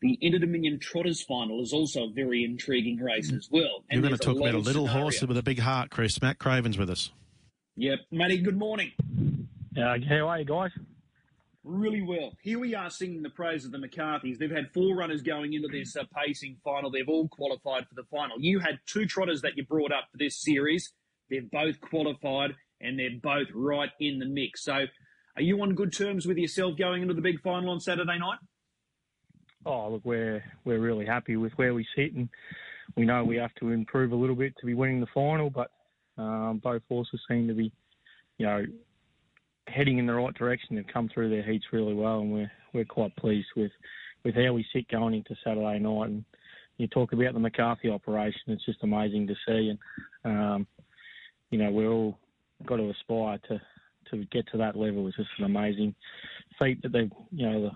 the 0.04 0.18
Inter 0.20 0.38
Dominion 0.38 0.78
Trotters 0.78 1.22
final 1.22 1.62
is 1.62 1.72
also 1.72 2.04
a 2.04 2.10
very 2.10 2.44
intriguing 2.44 2.98
race 2.98 3.32
as 3.32 3.48
well. 3.50 3.84
And 3.88 4.02
You're 4.02 4.10
going 4.10 4.18
to 4.18 4.22
talk 4.22 4.36
about 4.36 4.54
a 4.54 4.58
little 4.58 4.86
scenario. 4.86 5.02
horse 5.02 5.22
with 5.22 5.38
a 5.38 5.42
big 5.42 5.58
heart, 5.58 5.88
Chris. 5.88 6.20
Matt 6.20 6.38
Craven's 6.38 6.76
with 6.76 6.90
us. 6.90 7.10
Yep. 7.76 8.00
Matty, 8.10 8.42
good 8.42 8.58
morning. 8.58 8.92
Uh, 9.74 9.96
how 10.06 10.28
are 10.28 10.40
you 10.40 10.44
guys? 10.44 10.72
really 11.64 12.02
well. 12.02 12.34
Here 12.42 12.58
we 12.58 12.74
are 12.74 12.90
singing 12.90 13.22
the 13.22 13.30
praise 13.30 13.64
of 13.64 13.72
the 13.72 13.78
McCarthys. 13.78 14.36
They've 14.36 14.50
had 14.50 14.70
four 14.74 14.94
runners 14.94 15.22
going 15.22 15.54
into 15.54 15.68
this 15.68 15.96
uh, 15.96 16.02
pacing 16.14 16.58
final. 16.62 16.90
They've 16.90 17.08
all 17.08 17.26
qualified 17.28 17.88
for 17.88 17.94
the 17.94 18.04
final. 18.10 18.38
You 18.38 18.58
had 18.58 18.80
two 18.84 19.06
trotters 19.06 19.40
that 19.40 19.56
you 19.56 19.64
brought 19.64 19.90
up 19.90 20.04
for 20.12 20.18
this 20.18 20.36
series. 20.36 20.92
They've 21.30 21.50
both 21.50 21.80
qualified 21.80 22.50
and 22.82 22.98
they're 22.98 23.18
both 23.22 23.48
right 23.54 23.88
in 23.98 24.18
the 24.18 24.26
mix. 24.26 24.64
So, 24.64 24.84
are 25.36 25.42
you 25.42 25.62
on 25.62 25.74
good 25.74 25.96
terms 25.96 26.26
with 26.26 26.36
yourself 26.36 26.76
going 26.76 27.00
into 27.00 27.14
the 27.14 27.22
big 27.22 27.40
final 27.40 27.70
on 27.70 27.80
Saturday 27.80 28.18
night? 28.18 28.38
Oh, 29.66 29.90
look, 29.90 30.02
we're 30.04 30.44
we're 30.64 30.80
really 30.80 31.06
happy 31.06 31.36
with 31.36 31.52
where 31.54 31.74
we 31.74 31.86
sit, 31.96 32.12
and 32.14 32.28
we 32.96 33.04
know 33.04 33.24
we 33.24 33.36
have 33.36 33.54
to 33.56 33.70
improve 33.70 34.12
a 34.12 34.16
little 34.16 34.36
bit 34.36 34.54
to 34.58 34.66
be 34.66 34.74
winning 34.74 35.00
the 35.00 35.06
final. 35.14 35.50
But 35.50 35.70
um, 36.18 36.60
both 36.62 36.82
horses 36.88 37.20
seem 37.28 37.48
to 37.48 37.54
be, 37.54 37.72
you 38.38 38.46
know, 38.46 38.64
heading 39.66 39.98
in 39.98 40.06
the 40.06 40.14
right 40.14 40.34
direction. 40.34 40.76
They've 40.76 40.86
come 40.92 41.08
through 41.12 41.30
their 41.30 41.42
heats 41.42 41.66
really 41.72 41.94
well, 41.94 42.20
and 42.20 42.32
we're 42.32 42.52
we're 42.72 42.84
quite 42.84 43.16
pleased 43.16 43.48
with 43.56 43.72
with 44.24 44.34
how 44.34 44.52
we 44.52 44.66
sit 44.72 44.88
going 44.88 45.14
into 45.14 45.34
Saturday 45.42 45.78
night. 45.78 46.10
And 46.10 46.24
you 46.76 46.86
talk 46.88 47.12
about 47.12 47.32
the 47.34 47.40
McCarthy 47.40 47.88
operation; 47.88 48.42
it's 48.48 48.66
just 48.66 48.82
amazing 48.82 49.26
to 49.28 49.34
see. 49.46 49.70
And 49.70 49.78
um, 50.24 50.66
you 51.50 51.58
know, 51.58 51.70
we're 51.70 51.90
all 51.90 52.18
got 52.66 52.76
to 52.76 52.90
aspire 52.90 53.38
to 53.48 53.60
to 54.10 54.24
get 54.26 54.46
to 54.52 54.58
that 54.58 54.76
level. 54.76 55.06
It's 55.08 55.16
just 55.16 55.30
an 55.38 55.44
amazing 55.44 55.94
feat 56.58 56.82
that 56.82 56.92
they've 56.92 57.10
you 57.30 57.50
know 57.50 57.62
the, 57.62 57.70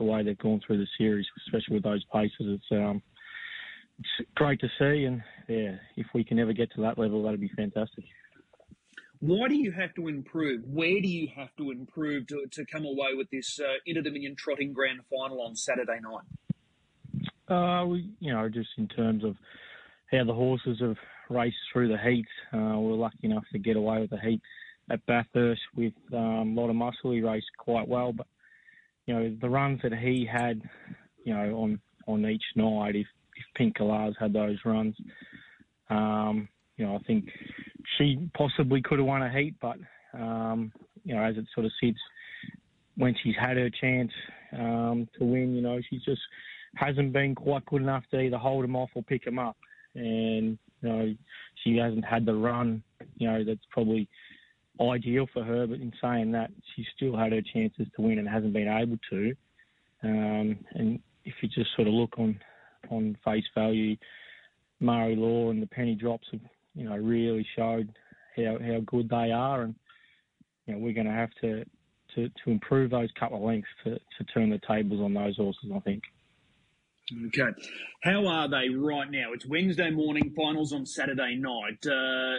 the 0.00 0.04
way 0.04 0.22
they've 0.24 0.38
gone 0.38 0.60
through 0.66 0.78
the 0.78 0.86
series, 0.98 1.26
especially 1.46 1.74
with 1.74 1.84
those 1.84 2.02
paces. 2.12 2.32
It's 2.40 2.64
um, 2.72 3.02
it's 3.98 4.28
great 4.34 4.58
to 4.60 4.68
see, 4.78 5.04
and 5.04 5.22
yeah, 5.46 5.76
if 5.96 6.06
we 6.14 6.24
can 6.24 6.38
ever 6.38 6.54
get 6.54 6.72
to 6.72 6.80
that 6.80 6.98
level, 6.98 7.22
that'd 7.22 7.40
be 7.40 7.50
fantastic. 7.54 8.04
Why 9.20 9.48
do 9.48 9.54
you 9.54 9.70
have 9.72 9.94
to 9.96 10.08
improve? 10.08 10.62
Where 10.64 10.98
do 11.02 11.06
you 11.06 11.28
have 11.36 11.54
to 11.58 11.70
improve 11.70 12.26
to, 12.28 12.46
to 12.52 12.64
come 12.64 12.86
away 12.86 13.10
with 13.14 13.28
this 13.30 13.60
uh, 13.60 13.74
Inter 13.84 14.00
Dominion 14.00 14.34
Trotting 14.34 14.72
Grand 14.72 15.00
Final 15.14 15.42
on 15.42 15.54
Saturday 15.54 16.00
night? 16.00 16.24
Uh, 17.46 17.84
we, 17.84 18.10
you 18.20 18.32
know, 18.32 18.48
just 18.48 18.70
in 18.78 18.88
terms 18.88 19.22
of 19.22 19.36
how 20.10 20.24
the 20.24 20.32
horses 20.32 20.78
have 20.80 20.96
raced 21.28 21.58
through 21.70 21.88
the 21.88 21.98
heat, 21.98 22.26
uh, 22.54 22.78
we 22.78 22.92
are 22.92 22.96
lucky 22.96 23.18
enough 23.24 23.44
to 23.52 23.58
get 23.58 23.76
away 23.76 24.00
with 24.00 24.10
the 24.10 24.20
heat 24.20 24.40
at 24.90 25.04
Bathurst 25.04 25.60
with 25.76 25.92
um, 26.14 26.56
a 26.56 26.60
lot 26.60 26.70
of 26.70 26.76
muscle. 26.76 27.12
He 27.12 27.20
raced 27.20 27.50
quite 27.58 27.86
well, 27.86 28.14
but 28.14 28.26
you 29.10 29.16
know 29.16 29.36
the 29.40 29.50
runs 29.50 29.80
that 29.82 29.92
he 29.92 30.24
had, 30.24 30.62
you 31.24 31.34
know, 31.34 31.56
on 31.56 31.80
on 32.06 32.24
each 32.26 32.44
night. 32.54 32.94
If 32.94 33.08
if 33.34 33.44
Pink 33.56 33.76
Galahs 33.76 34.14
had 34.20 34.32
those 34.32 34.56
runs, 34.64 34.94
um, 35.88 36.48
you 36.76 36.86
know, 36.86 36.94
I 36.94 36.98
think 37.08 37.24
she 37.98 38.30
possibly 38.34 38.80
could 38.80 39.00
have 39.00 39.08
won 39.08 39.22
a 39.22 39.32
heat, 39.32 39.56
but 39.60 39.78
um, 40.14 40.70
you 41.02 41.16
know, 41.16 41.24
as 41.24 41.36
it 41.36 41.44
sort 41.54 41.66
of 41.66 41.72
sits, 41.82 41.98
when 42.96 43.16
she's 43.20 43.34
had 43.34 43.56
her 43.56 43.68
chance 43.80 44.12
um, 44.56 45.08
to 45.18 45.24
win, 45.24 45.56
you 45.56 45.62
know, 45.62 45.80
she's 45.90 46.02
just 46.02 46.22
hasn't 46.76 47.12
been 47.12 47.34
quite 47.34 47.66
good 47.66 47.82
enough 47.82 48.04
to 48.12 48.20
either 48.20 48.38
hold 48.38 48.64
him 48.64 48.76
off 48.76 48.90
or 48.94 49.02
pick 49.02 49.26
him 49.26 49.40
up. 49.40 49.56
And, 49.96 50.56
you 50.82 50.88
know, 50.88 51.14
she 51.64 51.78
hasn't 51.78 52.04
had 52.04 52.24
the 52.24 52.34
run, 52.34 52.84
you 53.16 53.28
know, 53.28 53.42
that's 53.42 53.66
probably 53.72 54.08
ideal 54.80 55.26
for 55.32 55.44
her. 55.44 55.66
But 55.66 55.80
in 55.80 55.92
saying 56.00 56.32
that, 56.32 56.50
she's 56.74 56.86
still 56.96 57.16
had 57.16 57.32
her 57.32 57.42
chances 57.42 57.86
to 57.96 58.02
win 58.02 58.18
and 58.18 58.28
hasn't 58.28 58.52
been 58.52 58.68
able 58.68 58.98
to. 59.10 59.34
Um, 60.02 60.58
and 60.72 61.00
if 61.24 61.34
you 61.42 61.48
just 61.48 61.74
sort 61.76 61.88
of 61.88 61.94
look 61.94 62.18
on, 62.18 62.40
on 62.90 63.16
face 63.24 63.44
value, 63.54 63.96
Marie 64.80 65.16
Law 65.16 65.50
and 65.50 65.62
the 65.62 65.66
penny 65.66 65.94
drops 65.94 66.26
have, 66.32 66.40
you 66.74 66.88
know, 66.88 66.96
really 66.96 67.46
showed 67.56 67.92
how, 68.36 68.58
how 68.58 68.80
good 68.86 69.08
they 69.08 69.30
are. 69.30 69.62
And, 69.62 69.74
you 70.66 70.74
know, 70.74 70.80
we're 70.80 70.94
going 70.94 71.06
to 71.06 71.12
have 71.12 71.30
to, 71.42 71.64
to, 72.14 72.28
to 72.28 72.50
improve 72.50 72.90
those 72.90 73.10
couple 73.18 73.38
of 73.38 73.44
lengths 73.44 73.68
to, 73.84 73.94
to 73.94 74.24
turn 74.32 74.50
the 74.50 74.60
tables 74.66 75.00
on 75.00 75.12
those 75.12 75.36
horses, 75.36 75.70
I 75.74 75.80
think. 75.80 76.02
Okay. 77.26 77.50
How 78.02 78.26
are 78.26 78.48
they 78.48 78.68
right 78.68 79.10
now? 79.10 79.32
It's 79.32 79.44
Wednesday 79.44 79.90
morning, 79.90 80.32
finals 80.36 80.72
on 80.72 80.86
Saturday 80.86 81.34
night. 81.34 81.84
Uh, 81.84 82.36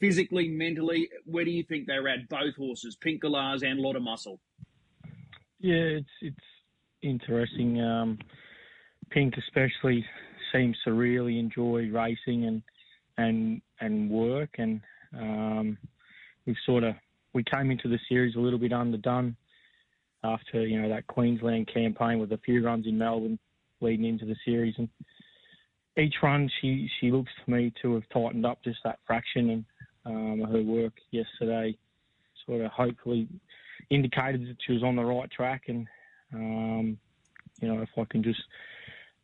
physically, 0.00 0.48
mentally, 0.48 1.08
where 1.26 1.44
do 1.44 1.50
you 1.50 1.62
think 1.62 1.86
they're 1.86 2.08
at, 2.08 2.28
both 2.28 2.56
horses, 2.56 2.96
Pink 2.96 3.22
Galahs 3.22 3.62
and 3.62 3.78
Lot 3.78 3.96
of 3.96 4.02
Muscle? 4.02 4.40
Yeah, 5.60 5.74
it's 5.74 6.08
it's 6.22 6.36
interesting. 7.02 7.80
Um, 7.80 8.18
Pink 9.10 9.34
especially 9.36 10.04
seems 10.52 10.76
to 10.84 10.92
really 10.92 11.38
enjoy 11.38 11.88
racing 11.90 12.46
and 12.46 12.62
and 13.18 13.60
and 13.80 14.10
work, 14.10 14.50
and 14.58 14.80
um, 15.18 15.78
we've 16.46 16.56
sort 16.64 16.84
of 16.84 16.94
we 17.34 17.44
came 17.44 17.70
into 17.70 17.88
the 17.88 17.98
series 18.08 18.36
a 18.36 18.40
little 18.40 18.58
bit 18.58 18.72
underdone 18.72 19.36
after 20.24 20.66
you 20.66 20.80
know 20.80 20.88
that 20.88 21.06
Queensland 21.06 21.68
campaign 21.72 22.18
with 22.18 22.32
a 22.32 22.38
few 22.38 22.64
runs 22.64 22.86
in 22.86 22.96
Melbourne 22.98 23.38
leading 23.80 24.06
into 24.06 24.24
the 24.24 24.36
series. 24.44 24.74
And 24.78 24.88
each 25.98 26.14
run, 26.22 26.50
she 26.60 26.88
she 27.00 27.10
looks 27.10 27.32
to 27.44 27.50
me 27.50 27.72
to 27.82 27.94
have 27.94 28.08
tightened 28.12 28.46
up 28.46 28.62
just 28.64 28.78
that 28.84 28.98
fraction, 29.06 29.50
and 29.50 29.64
um, 30.06 30.44
her 30.50 30.62
work 30.62 30.94
yesterday 31.10 31.76
sort 32.46 32.62
of 32.62 32.70
hopefully 32.70 33.28
indicated 33.90 34.48
that 34.48 34.56
she 34.66 34.72
was 34.72 34.82
on 34.82 34.96
the 34.96 35.04
right 35.04 35.30
track. 35.30 35.64
And 35.68 35.86
um, 36.32 36.98
you 37.60 37.68
know, 37.68 37.82
if 37.82 37.88
I 37.96 38.04
can 38.10 38.22
just 38.22 38.40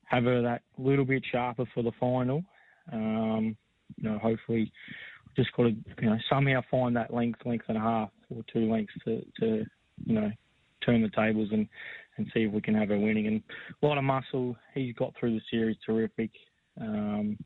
have 0.05 0.25
her 0.25 0.43
that 0.43 0.63
little 0.79 1.05
bit 1.05 1.25
sharper 1.31 1.65
for 1.75 1.83
the 1.83 1.93
final, 1.99 2.45
um, 2.93 3.57
you 3.97 4.09
know, 4.09 4.19
hopefully 4.19 4.73
just 5.37 5.53
got 5.53 5.65
to 5.65 5.71
you 6.01 6.11
know 6.11 6.19
somehow 6.31 6.61
find 6.71 6.97
that 6.97 7.13
length, 7.13 7.41
length 7.45 7.67
and 7.69 7.77
a 7.77 7.81
half 7.81 8.11
or 8.35 8.43
two 8.53 8.71
lengths 8.71 8.95
to, 9.05 9.25
to 9.41 9.65
you 10.05 10.15
know 10.15 10.31
turn 10.85 11.03
the 11.03 11.11
tables 11.11 11.49
and 11.53 11.69
and 12.17 12.27
see 12.33 12.45
if 12.45 12.53
we 12.53 12.61
can 12.61 12.75
have 12.75 12.89
her 12.89 12.99
winning. 12.99 13.27
And 13.27 13.43
a 13.83 13.87
lot 13.87 13.99
of 13.99 14.05
muscle. 14.05 14.57
He's 14.75 14.95
got 14.95 15.13
through 15.19 15.35
the 15.35 15.43
series 15.51 15.77
terrific. 15.85 16.31
Um, 16.81 17.39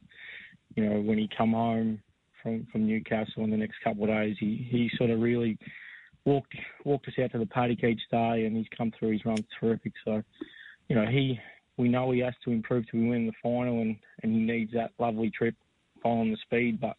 you 0.75 0.89
know, 0.89 1.01
when 1.01 1.19
he 1.19 1.29
come 1.37 1.53
home 1.53 2.01
from, 2.43 2.67
from 2.71 2.87
Newcastle 2.87 3.45
in 3.45 3.51
the 3.51 3.57
next 3.57 3.77
couple 3.83 4.05
of 4.05 4.11
days, 4.11 4.37
he, 4.39 4.67
he 4.71 4.91
sort 4.97 5.11
of 5.11 5.21
really 5.21 5.59
walked 6.25 6.55
walked 6.85 7.09
us 7.09 7.15
out 7.23 7.33
to 7.33 7.39
the 7.39 7.47
paddock 7.47 7.83
each 7.85 8.03
day, 8.11 8.45
and 8.45 8.57
he's 8.57 8.67
come 8.77 8.93
through 8.99 9.13
his 9.13 9.25
runs 9.25 9.45
terrific. 9.59 9.93
So, 10.05 10.23
you 10.89 10.97
know, 10.97 11.07
he 11.07 11.39
we 11.77 11.89
know 11.89 12.11
he 12.11 12.21
has 12.21 12.35
to 12.45 12.51
improve 12.51 12.87
to 12.91 13.09
win 13.09 13.27
the 13.27 13.33
final, 13.43 13.81
and, 13.81 13.97
and 14.23 14.33
he 14.33 14.39
needs 14.39 14.73
that 14.73 14.93
lovely 14.99 15.31
trip 15.31 15.55
following 16.03 16.31
the 16.31 16.37
speed. 16.43 16.81
But 16.81 16.97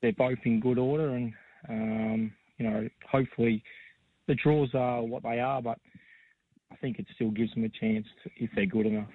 they're 0.00 0.12
both 0.12 0.38
in 0.44 0.60
good 0.60 0.78
order, 0.78 1.10
and 1.10 1.32
um, 1.68 2.32
you 2.58 2.68
know, 2.68 2.88
hopefully 3.10 3.62
the 4.28 4.34
draws 4.34 4.70
are 4.74 5.02
what 5.02 5.22
they 5.22 5.40
are, 5.40 5.60
but 5.60 5.78
I 6.72 6.76
think 6.76 6.98
it 6.98 7.06
still 7.14 7.30
gives 7.30 7.52
them 7.54 7.64
a 7.64 7.68
chance 7.68 8.06
if 8.36 8.50
they're 8.54 8.66
good 8.66 8.86
enough. 8.86 9.08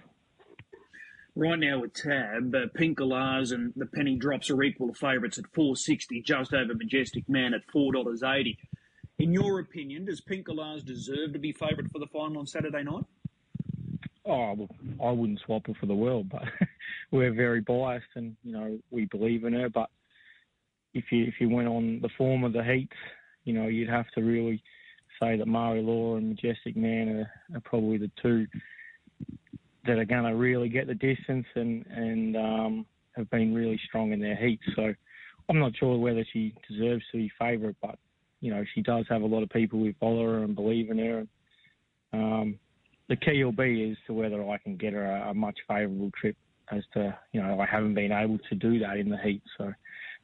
Right 1.35 1.59
now 1.59 1.79
with 1.79 1.93
Tab, 1.93 2.53
uh, 2.53 2.67
Pink 2.73 2.97
Galahs 2.97 3.51
and 3.51 3.73
the 3.75 3.85
Penny 3.85 4.15
Drops 4.15 4.49
are 4.49 4.61
equal 4.63 4.93
favourites 4.93 5.37
at 5.37 5.45
460, 5.53 6.21
just 6.21 6.53
over 6.53 6.73
Majestic 6.73 7.29
Man 7.29 7.53
at 7.53 7.61
$4.80. 7.73 8.57
In 9.19 9.33
your 9.33 9.59
opinion, 9.59 10.05
does 10.05 10.21
Pink 10.21 10.47
Galahs 10.47 10.83
deserve 10.83 11.33
to 11.33 11.39
be 11.39 11.51
favourite 11.51 11.91
for 11.91 11.99
the 11.99 12.07
final 12.07 12.39
on 12.39 12.47
Saturday 12.47 12.83
night? 12.83 13.05
Oh, 14.25 14.53
well, 14.53 14.69
I 15.03 15.11
wouldn't 15.11 15.39
swap 15.39 15.67
her 15.67 15.73
for 15.79 15.85
the 15.85 15.95
world, 15.95 16.29
but 16.29 16.43
we're 17.11 17.33
very 17.33 17.61
biased 17.61 18.07
and, 18.15 18.35
you 18.43 18.51
know, 18.51 18.79
we 18.91 19.05
believe 19.05 19.43
in 19.43 19.53
her. 19.53 19.69
But 19.69 19.89
if 20.93 21.11
you, 21.11 21.25
if 21.25 21.35
you 21.39 21.49
went 21.49 21.67
on 21.67 22.01
the 22.01 22.09
form 22.17 22.43
of 22.43 22.53
the 22.53 22.63
heats, 22.63 22.97
you 23.43 23.53
know, 23.53 23.67
you'd 23.67 23.89
have 23.89 24.09
to 24.15 24.21
really– 24.21 24.63
say 25.21 25.37
that 25.37 25.47
Marie 25.47 25.81
Law 25.81 26.15
and 26.15 26.29
Majestic 26.29 26.75
Man 26.75 27.09
are, 27.09 27.57
are 27.57 27.61
probably 27.61 27.97
the 27.97 28.11
two 28.21 28.47
that 29.89 29.97
are 29.97 30.06
going 30.06 30.23
to 30.23 30.36
really 30.36 30.69
get 30.69 30.86
the 30.86 30.93
distance 30.93 31.47
and 31.56 31.84
and 31.88 32.38
um, 32.38 32.86
have 33.15 33.30
been 33.32 33.56
really 33.56 33.80
strong 33.88 34.12
in 34.12 34.19
their 34.19 34.36
heats. 34.36 34.63
So 34.75 34.93
I'm 35.49 35.60
not 35.60 35.75
sure 35.75 35.97
whether 35.97 36.23
she 36.32 36.54
deserves 36.69 37.04
to 37.12 37.17
be 37.17 37.32
favourite, 37.39 37.75
but 37.82 37.97
you 38.39 38.52
know 38.52 38.63
she 38.75 38.82
does 38.82 39.06
have 39.10 39.23
a 39.23 39.25
lot 39.25 39.41
of 39.41 39.49
people 39.49 39.80
who 39.80 39.91
follow 39.99 40.23
her 40.25 40.43
and 40.43 40.56
believe 40.56 40.91
in 40.91 40.99
her. 40.99 41.28
Um, 42.13 42.60
the 43.08 43.15
key 43.15 43.43
will 43.43 43.52
be 43.52 43.89
as 43.91 43.97
to 44.06 44.13
whether 44.13 44.47
I 44.47 44.60
can 44.60 44.78
get 44.78 44.93
her 44.93 45.06
a, 45.06 45.32
a 45.32 45.34
much 45.34 45.58
favourable 45.67 46.12
trip. 46.19 46.38
As 46.71 46.84
to 46.93 47.17
you 47.34 47.41
know, 47.41 47.60
I 47.60 47.65
haven't 47.65 47.95
been 47.95 48.12
able 48.12 48.38
to 48.38 48.56
do 48.56 48.78
that 48.80 48.97
in 48.97 49.10
the 49.10 49.17
heat, 49.17 49.41
so 49.58 49.73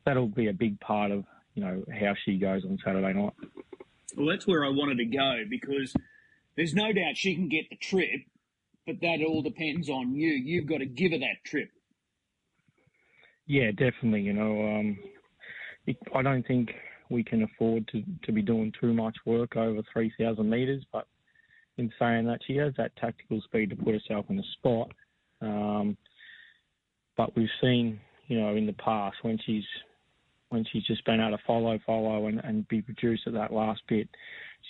that'll 0.06 0.28
be 0.28 0.48
a 0.48 0.54
big 0.54 0.80
part 0.80 1.10
of 1.10 1.26
you 1.56 1.64
know 1.64 1.84
how 1.92 2.14
she 2.24 2.38
goes 2.38 2.64
on 2.66 2.78
Saturday 2.86 3.14
night. 3.14 3.34
Well, 4.16 4.28
that's 4.28 4.46
where 4.46 4.64
I 4.64 4.70
wanted 4.70 5.00
to 5.00 5.06
go 5.06 5.44
because 5.50 5.92
there's 6.56 6.76
no 6.76 6.94
doubt 6.94 7.18
she 7.18 7.34
can 7.34 7.50
get 7.50 7.70
the 7.72 7.78
trip, 7.78 8.22
but 8.86 8.96
that 9.02 9.20
all 9.28 9.42
depends 9.42 9.90
on 9.90 10.14
you. 10.14 10.30
You've 10.30 10.68
got 10.68 10.80
to 10.80 10.86
give 10.86 11.12
her 11.12 11.20
that 11.20 11.44
trip. 11.46 11.70
Yeah, 13.48 13.72
definitely. 13.72 14.22
You 14.22 14.34
know, 14.34 14.68
um, 14.68 14.98
it, 15.86 15.98
I 16.14 16.22
don't 16.22 16.46
think 16.48 16.72
we 17.10 17.24
can 17.24 17.44
afford 17.44 17.88
to, 17.90 18.04
to 18.24 18.32
be 18.32 18.42
doing 18.42 18.72
too 18.80 18.94
much 18.94 19.16
work 19.26 19.56
over 19.56 19.82
3,000 19.94 20.50
metres, 20.50 20.84
but 20.92 21.08
in 21.78 21.92
saying 22.00 22.26
that, 22.28 22.40
she 22.48 22.56
has 22.58 22.74
that 22.78 22.96
tactical 22.96 23.42
speed 23.42 23.70
to 23.70 23.76
put 23.76 23.94
herself 23.94 24.26
in 24.30 24.40
a 24.40 24.44
spot. 24.58 24.92
Um, 25.42 25.98
but 27.18 27.36
we've 27.36 27.50
seen, 27.62 28.00
you 28.28 28.40
know, 28.40 28.56
in 28.56 28.66
the 28.66 28.74
past 28.74 29.18
when 29.22 29.38
she's 29.46 29.64
when 30.50 30.66
she's 30.72 30.84
just 30.84 31.04
been 31.06 31.20
able 31.20 31.36
to 31.36 31.44
follow, 31.46 31.78
follow, 31.86 32.28
and, 32.28 32.40
and 32.44 32.68
be 32.68 32.82
produced 32.82 33.24
at 33.26 33.34
that 33.34 33.52
last 33.52 33.82
bit, 33.90 34.08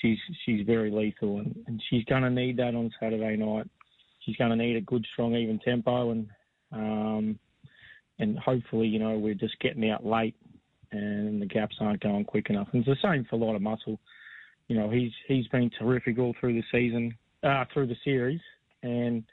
she's 0.01 0.17
she's 0.45 0.65
very 0.65 0.89
lethal, 0.89 1.39
and, 1.39 1.55
and 1.67 1.81
she's 1.89 2.03
going 2.05 2.23
to 2.23 2.29
need 2.29 2.57
that 2.57 2.75
on 2.75 2.91
Saturday 2.99 3.35
night. 3.35 3.69
She's 4.25 4.35
going 4.37 4.49
to 4.49 4.55
need 4.55 4.75
a 4.75 4.81
good, 4.81 5.05
strong, 5.13 5.35
even 5.35 5.59
tempo, 5.59 6.11
and 6.11 6.27
um, 6.71 7.39
and 8.19 8.39
hopefully, 8.39 8.87
you 8.87 8.99
know, 8.99 9.17
we're 9.17 9.33
just 9.33 9.59
getting 9.59 9.89
out 9.89 10.05
late, 10.05 10.35
and 10.91 11.41
the 11.41 11.45
gaps 11.45 11.75
aren't 11.79 12.01
going 12.01 12.25
quick 12.25 12.49
enough. 12.49 12.67
And 12.71 12.85
it's 12.85 13.01
the 13.01 13.07
same 13.07 13.25
for 13.29 13.35
a 13.35 13.39
lot 13.39 13.55
of 13.55 13.61
muscle. 13.61 13.99
You 14.67 14.77
know, 14.77 14.89
he's 14.89 15.11
he's 15.27 15.47
been 15.47 15.69
terrific 15.77 16.17
all 16.17 16.33
through 16.39 16.53
the 16.53 16.63
season, 16.71 17.15
uh, 17.43 17.65
through 17.73 17.87
the 17.87 17.97
series, 18.03 18.41
and 18.83 19.23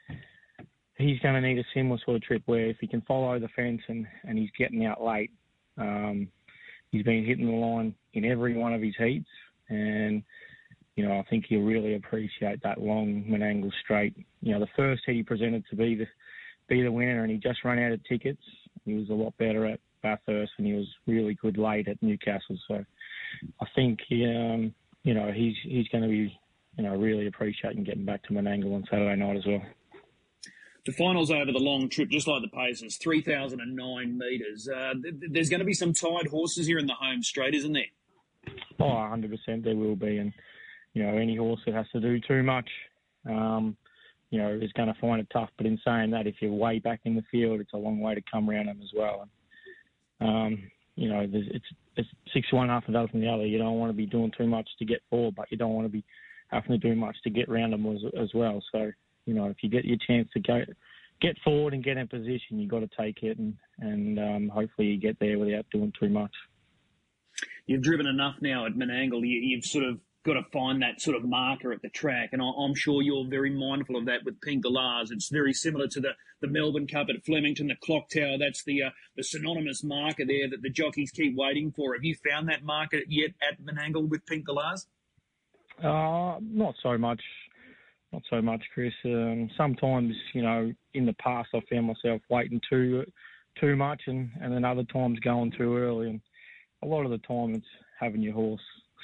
he's 0.97 1.19
going 1.19 1.41
to 1.41 1.47
need 1.47 1.59
a 1.59 1.65
similar 1.73 1.99
sort 2.05 2.17
of 2.17 2.23
trip 2.23 2.43
where 2.45 2.67
if 2.67 2.77
he 2.79 2.87
can 2.87 3.01
follow 3.01 3.39
the 3.39 3.47
fence 3.55 3.81
and, 3.87 4.05
and 4.23 4.37
he's 4.37 4.51
getting 4.57 4.85
out 4.85 5.03
late, 5.03 5.31
um, 5.77 6.27
he's 6.91 7.03
been 7.03 7.25
hitting 7.25 7.47
the 7.47 7.51
line 7.51 7.95
in 8.13 8.25
every 8.25 8.55
one 8.55 8.73
of 8.73 8.81
his 8.81 8.95
heats, 8.97 9.29
and 9.69 10.23
you 10.95 11.07
know 11.07 11.17
I 11.17 11.23
think 11.29 11.45
he'll 11.47 11.61
really 11.61 11.95
appreciate 11.95 12.61
that 12.63 12.81
long 12.81 13.23
Menangle 13.27 13.71
straight. 13.83 14.15
You 14.41 14.53
know, 14.53 14.59
the 14.59 14.67
first 14.75 15.03
heat 15.05 15.15
he 15.15 15.23
presented 15.23 15.63
to 15.69 15.75
be 15.75 15.95
the 15.95 16.07
be 16.67 16.81
the 16.81 16.91
winner, 16.91 17.23
and 17.23 17.31
he 17.31 17.37
just 17.37 17.63
ran 17.63 17.79
out 17.79 17.91
of 17.91 18.03
tickets. 18.05 18.41
He 18.85 18.93
was 18.93 19.09
a 19.09 19.13
lot 19.13 19.35
better 19.37 19.65
at 19.65 19.79
Bathurst, 20.01 20.53
and 20.57 20.67
he 20.67 20.73
was 20.73 20.87
really 21.07 21.35
good 21.35 21.57
late 21.57 21.87
at 21.87 22.01
Newcastle. 22.01 22.57
So 22.67 22.85
I 23.61 23.65
think 23.75 23.99
um, 24.11 24.73
you 25.03 25.13
know 25.13 25.31
he's 25.31 25.55
he's 25.63 25.87
going 25.87 26.03
to 26.03 26.09
be 26.09 26.37
you 26.77 26.83
know 26.83 26.95
really 26.95 27.27
appreciating 27.27 27.83
getting 27.83 28.05
back 28.05 28.23
to 28.23 28.33
Menangle 28.33 28.75
on 28.75 28.85
Saturday 28.89 29.15
night 29.15 29.37
as 29.37 29.45
well. 29.45 29.61
The 30.85 30.91
finals 30.91 31.31
over 31.31 31.51
the 31.51 31.59
long 31.59 31.87
trip, 31.87 32.09
just 32.09 32.27
like 32.27 32.41
the 32.41 32.49
Pacers, 32.49 32.97
3,009 32.97 34.17
metres. 34.17 34.67
Uh, 34.67 34.93
th- 35.01 35.15
there's 35.31 35.47
going 35.47 35.61
to 35.61 35.65
be 35.65 35.73
some 35.73 35.93
tired 35.93 36.27
horses 36.27 36.67
here 36.67 36.77
in 36.77 36.87
the 36.87 36.93
home 36.93 37.23
straight, 37.23 37.55
isn't 37.55 37.71
there? 37.71 37.85
Oh, 38.81 38.83
100% 38.83 39.63
there 39.63 39.77
will 39.77 39.95
be. 39.95 40.17
And, 40.17 40.33
you 40.93 41.03
know, 41.03 41.17
any 41.17 41.35
horse 41.35 41.59
that 41.65 41.75
has 41.75 41.87
to 41.93 41.99
do 41.99 42.19
too 42.19 42.43
much, 42.43 42.69
um, 43.27 43.75
you 44.29 44.39
know, 44.39 44.49
is 44.49 44.71
going 44.73 44.93
to 44.93 44.99
find 44.99 45.21
it 45.21 45.27
tough. 45.31 45.49
But 45.57 45.65
in 45.67 45.79
saying 45.85 46.11
that, 46.11 46.27
if 46.27 46.35
you're 46.39 46.51
way 46.51 46.79
back 46.79 47.01
in 47.05 47.15
the 47.15 47.23
field, 47.31 47.59
it's 47.59 47.73
a 47.73 47.77
long 47.77 47.99
way 47.99 48.15
to 48.15 48.21
come 48.31 48.49
around 48.49 48.67
them 48.67 48.79
as 48.81 48.91
well. 48.95 49.27
And, 50.19 50.29
um, 50.29 50.63
you 50.95 51.09
know, 51.09 51.27
it's, 51.31 51.65
it's 51.95 52.09
six 52.33 52.51
one, 52.51 52.69
half 52.69 52.87
a 52.87 52.91
dozen 52.91 53.21
the 53.21 53.29
other. 53.29 53.45
You 53.45 53.57
don't 53.57 53.79
want 53.79 53.91
to 53.91 53.97
be 53.97 54.05
doing 54.05 54.31
too 54.37 54.47
much 54.47 54.69
to 54.79 54.85
get 54.85 55.01
forward, 55.09 55.35
but 55.35 55.51
you 55.51 55.57
don't 55.57 55.73
want 55.73 55.85
to 55.85 55.91
be 55.91 56.03
having 56.47 56.71
to 56.71 56.77
do 56.77 56.95
much 56.95 57.15
to 57.23 57.29
get 57.29 57.49
around 57.49 57.71
them 57.71 57.85
as, 57.87 58.01
as 58.19 58.29
well. 58.33 58.61
So, 58.71 58.91
you 59.25 59.33
know, 59.33 59.45
if 59.47 59.57
you 59.61 59.69
get 59.69 59.85
your 59.85 59.97
chance 60.07 60.29
to 60.33 60.39
go 60.39 60.61
get 61.21 61.37
forward 61.43 61.73
and 61.73 61.83
get 61.83 61.97
in 61.97 62.07
position, 62.07 62.59
you've 62.59 62.69
got 62.69 62.79
to 62.79 62.89
take 62.99 63.23
it, 63.23 63.37
and 63.39 63.55
and 63.79 64.19
um, 64.19 64.49
hopefully 64.49 64.87
you 64.87 64.97
get 64.99 65.19
there 65.19 65.39
without 65.39 65.65
doing 65.71 65.93
too 65.99 66.09
much. 66.09 66.31
You've 67.65 67.81
driven 67.81 68.07
enough 68.07 68.35
now 68.41 68.65
at 68.65 68.73
Menangle. 68.73 69.21
You, 69.23 69.55
have 69.57 69.65
sort 69.65 69.85
of 69.85 69.99
got 70.23 70.33
to 70.33 70.43
find 70.53 70.81
that 70.81 71.01
sort 71.01 71.17
of 71.17 71.23
marker 71.23 71.73
at 71.73 71.81
the 71.81 71.89
track, 71.89 72.29
and 72.31 72.41
I, 72.41 72.45
am 72.45 72.75
sure 72.75 73.01
you're 73.01 73.27
very 73.27 73.49
mindful 73.49 73.97
of 73.97 74.05
that 74.05 74.23
with 74.23 74.41
Pink 74.41 74.63
Galahs. 74.63 75.11
It's 75.11 75.29
very 75.29 75.53
similar 75.53 75.87
to 75.87 75.99
the, 75.99 76.11
the 76.41 76.47
Melbourne 76.47 76.87
Cup 76.87 77.07
at 77.09 77.25
Flemington, 77.25 77.67
the 77.67 77.75
clock 77.75 78.09
tower. 78.09 78.37
That's 78.39 78.63
the 78.63 78.83
uh, 78.83 78.89
the 79.15 79.23
synonymous 79.23 79.83
marker 79.83 80.25
there 80.25 80.49
that 80.49 80.61
the 80.61 80.69
jockeys 80.69 81.11
keep 81.11 81.35
waiting 81.35 81.71
for. 81.71 81.93
Have 81.93 82.03
you 82.03 82.15
found 82.29 82.47
that 82.49 82.63
marker 82.63 82.99
yet 83.07 83.31
at 83.41 83.61
Menangle 83.61 84.07
with 84.07 84.25
Pink 84.25 84.47
Galahs? 84.47 84.87
Uh, 85.83 86.39
not 86.41 86.75
so 86.81 86.97
much 86.97 87.21
not 88.13 88.21
so 88.29 88.41
much, 88.41 88.63
Chris. 88.73 88.93
Um, 89.05 89.49
sometimes, 89.57 90.15
you 90.33 90.43
know, 90.43 90.71
in 90.93 91.05
the 91.05 91.13
past, 91.13 91.49
I 91.53 91.59
found 91.69 91.87
myself 91.87 92.21
waiting 92.29 92.61
too 92.69 93.03
too 93.59 93.75
much, 93.75 94.01
and, 94.07 94.31
and 94.41 94.53
then 94.53 94.65
other 94.65 94.83
times 94.83 95.19
going 95.19 95.51
too 95.51 95.75
early. 95.77 96.09
And 96.09 96.21
a 96.83 96.87
lot 96.87 97.05
of 97.05 97.11
the 97.11 97.19
time, 97.19 97.53
it's 97.55 97.65
having 97.99 98.21
your 98.21 98.33
horse 98.33 98.61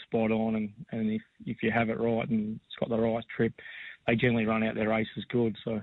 spot 0.10 0.32
on, 0.32 0.56
and, 0.56 0.74
and 0.91 1.12
if 1.12 1.22
if 1.45 1.62
you 1.62 1.72
have 1.72 1.89
it 1.89 2.00
right 2.00 2.28
and 2.30 2.60
it's 2.65 2.76
got 2.80 2.89
the 2.89 3.02
right 3.02 3.24
trip, 3.36 3.54
they 4.08 4.15
generally 4.15 4.45
run 4.45 4.63
out 4.63 4.76
their 4.76 4.89
races 4.89 5.26
good. 5.30 5.56
So 5.63 5.82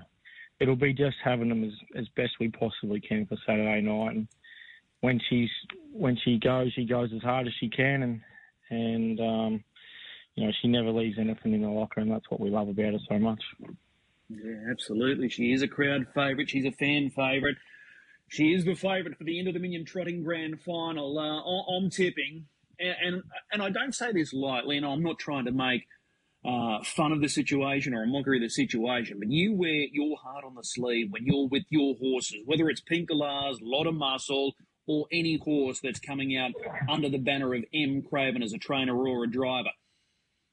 it'll 0.59 0.75
be 0.75 0.93
just 0.93 1.17
having 1.23 1.49
them 1.49 1.63
as, 1.63 1.71
as 1.95 2.07
best 2.15 2.33
we 2.39 2.49
possibly 2.49 2.99
can 2.99 3.25
for 3.25 3.37
Saturday 3.45 3.81
night. 3.81 4.15
And 4.15 4.27
when 5.01 5.19
she's 5.29 5.49
when 5.93 6.17
she 6.23 6.39
goes, 6.39 6.73
she 6.73 6.85
goes 6.85 7.09
as 7.15 7.21
hard 7.21 7.47
as 7.47 7.53
she 7.59 7.69
can, 7.69 8.03
and 8.03 8.21
and 8.69 9.19
um, 9.19 9.63
you 10.35 10.45
know, 10.45 10.51
she 10.61 10.67
never 10.67 10.91
leaves 10.91 11.17
anything 11.19 11.53
in 11.53 11.61
the 11.61 11.69
locker, 11.69 11.99
and 11.99 12.11
that's 12.11 12.29
what 12.29 12.39
we 12.39 12.49
love 12.49 12.69
about 12.69 12.93
her 12.93 12.99
so 13.09 13.17
much. 13.17 13.41
Yeah, 14.29 14.69
absolutely. 14.69 15.29
She 15.29 15.53
is 15.53 15.61
a 15.61 15.67
crowd 15.67 16.05
favourite. 16.13 16.49
She's 16.49 16.65
a 16.65 16.71
fan 16.71 17.09
favourite. 17.09 17.55
She 18.29 18.53
is 18.53 18.65
the 18.65 18.75
favourite 18.75 19.17
for 19.17 19.23
the 19.23 19.39
Inter 19.39 19.53
Dominion 19.53 19.85
Trotting 19.85 20.23
Grand 20.23 20.59
Final. 20.61 21.17
Uh, 21.17 21.77
I'm 21.77 21.89
tipping, 21.89 22.45
and, 22.79 23.23
and, 23.51 23.61
I 23.61 23.69
don't 23.69 23.93
say 23.93 24.11
this 24.11 24.33
lightly, 24.33 24.77
and 24.77 24.85
I'm 24.85 25.03
not 25.03 25.19
trying 25.19 25.45
to 25.45 25.51
make 25.51 25.87
uh, 26.45 26.83
fun 26.83 27.11
of 27.11 27.21
the 27.21 27.27
situation 27.27 27.93
or 27.93 28.03
a 28.03 28.07
mockery 28.07 28.37
of 28.37 28.43
the 28.43 28.49
situation, 28.49 29.19
but 29.19 29.29
you 29.29 29.53
wear 29.53 29.87
your 29.91 30.17
heart 30.17 30.43
on 30.45 30.55
the 30.55 30.63
sleeve 30.63 31.07
when 31.11 31.25
you're 31.25 31.47
with 31.47 31.63
your 31.69 31.95
horses, 31.95 32.41
whether 32.45 32.69
it's 32.69 32.81
Pink 32.81 33.09
Galahs, 33.09 33.59
Lot 33.61 33.87
of 33.87 33.95
Muscle, 33.95 34.55
or 34.87 35.05
any 35.11 35.37
horse 35.37 35.79
that's 35.81 35.99
coming 35.99 36.37
out 36.37 36.51
under 36.89 37.09
the 37.09 37.17
banner 37.17 37.53
of 37.53 37.65
M. 37.73 38.01
Craven 38.01 38.41
as 38.41 38.53
a 38.53 38.57
trainer 38.57 38.95
or 38.95 39.23
a 39.23 39.29
driver. 39.29 39.69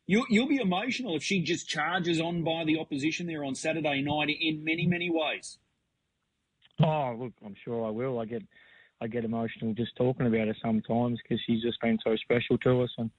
You'll, 0.06 0.26
you'll 0.28 0.48
be 0.48 0.58
emotional 0.58 1.16
if 1.16 1.22
she 1.22 1.40
just 1.40 1.68
charges 1.68 2.20
on 2.20 2.42
by 2.42 2.64
the 2.64 2.78
opposition 2.78 3.26
there 3.26 3.44
on 3.44 3.54
Saturday 3.54 4.02
night 4.02 4.28
in 4.28 4.64
many, 4.64 4.86
many 4.86 5.08
ways. 5.10 5.58
Oh, 6.82 7.16
look, 7.18 7.32
I'm 7.44 7.54
sure 7.54 7.86
I 7.86 7.90
will. 7.90 8.18
I 8.18 8.24
get, 8.24 8.42
I 9.04 9.06
get 9.06 9.24
emotional 9.24 9.74
just 9.74 9.94
talking 9.96 10.26
about 10.26 10.48
her 10.48 10.56
sometimes 10.62 11.20
because 11.22 11.38
she's 11.44 11.62
just 11.62 11.78
been 11.82 11.98
so 12.02 12.16
special 12.16 12.56
to 12.58 12.80
us, 12.82 12.90
and 12.96 13.10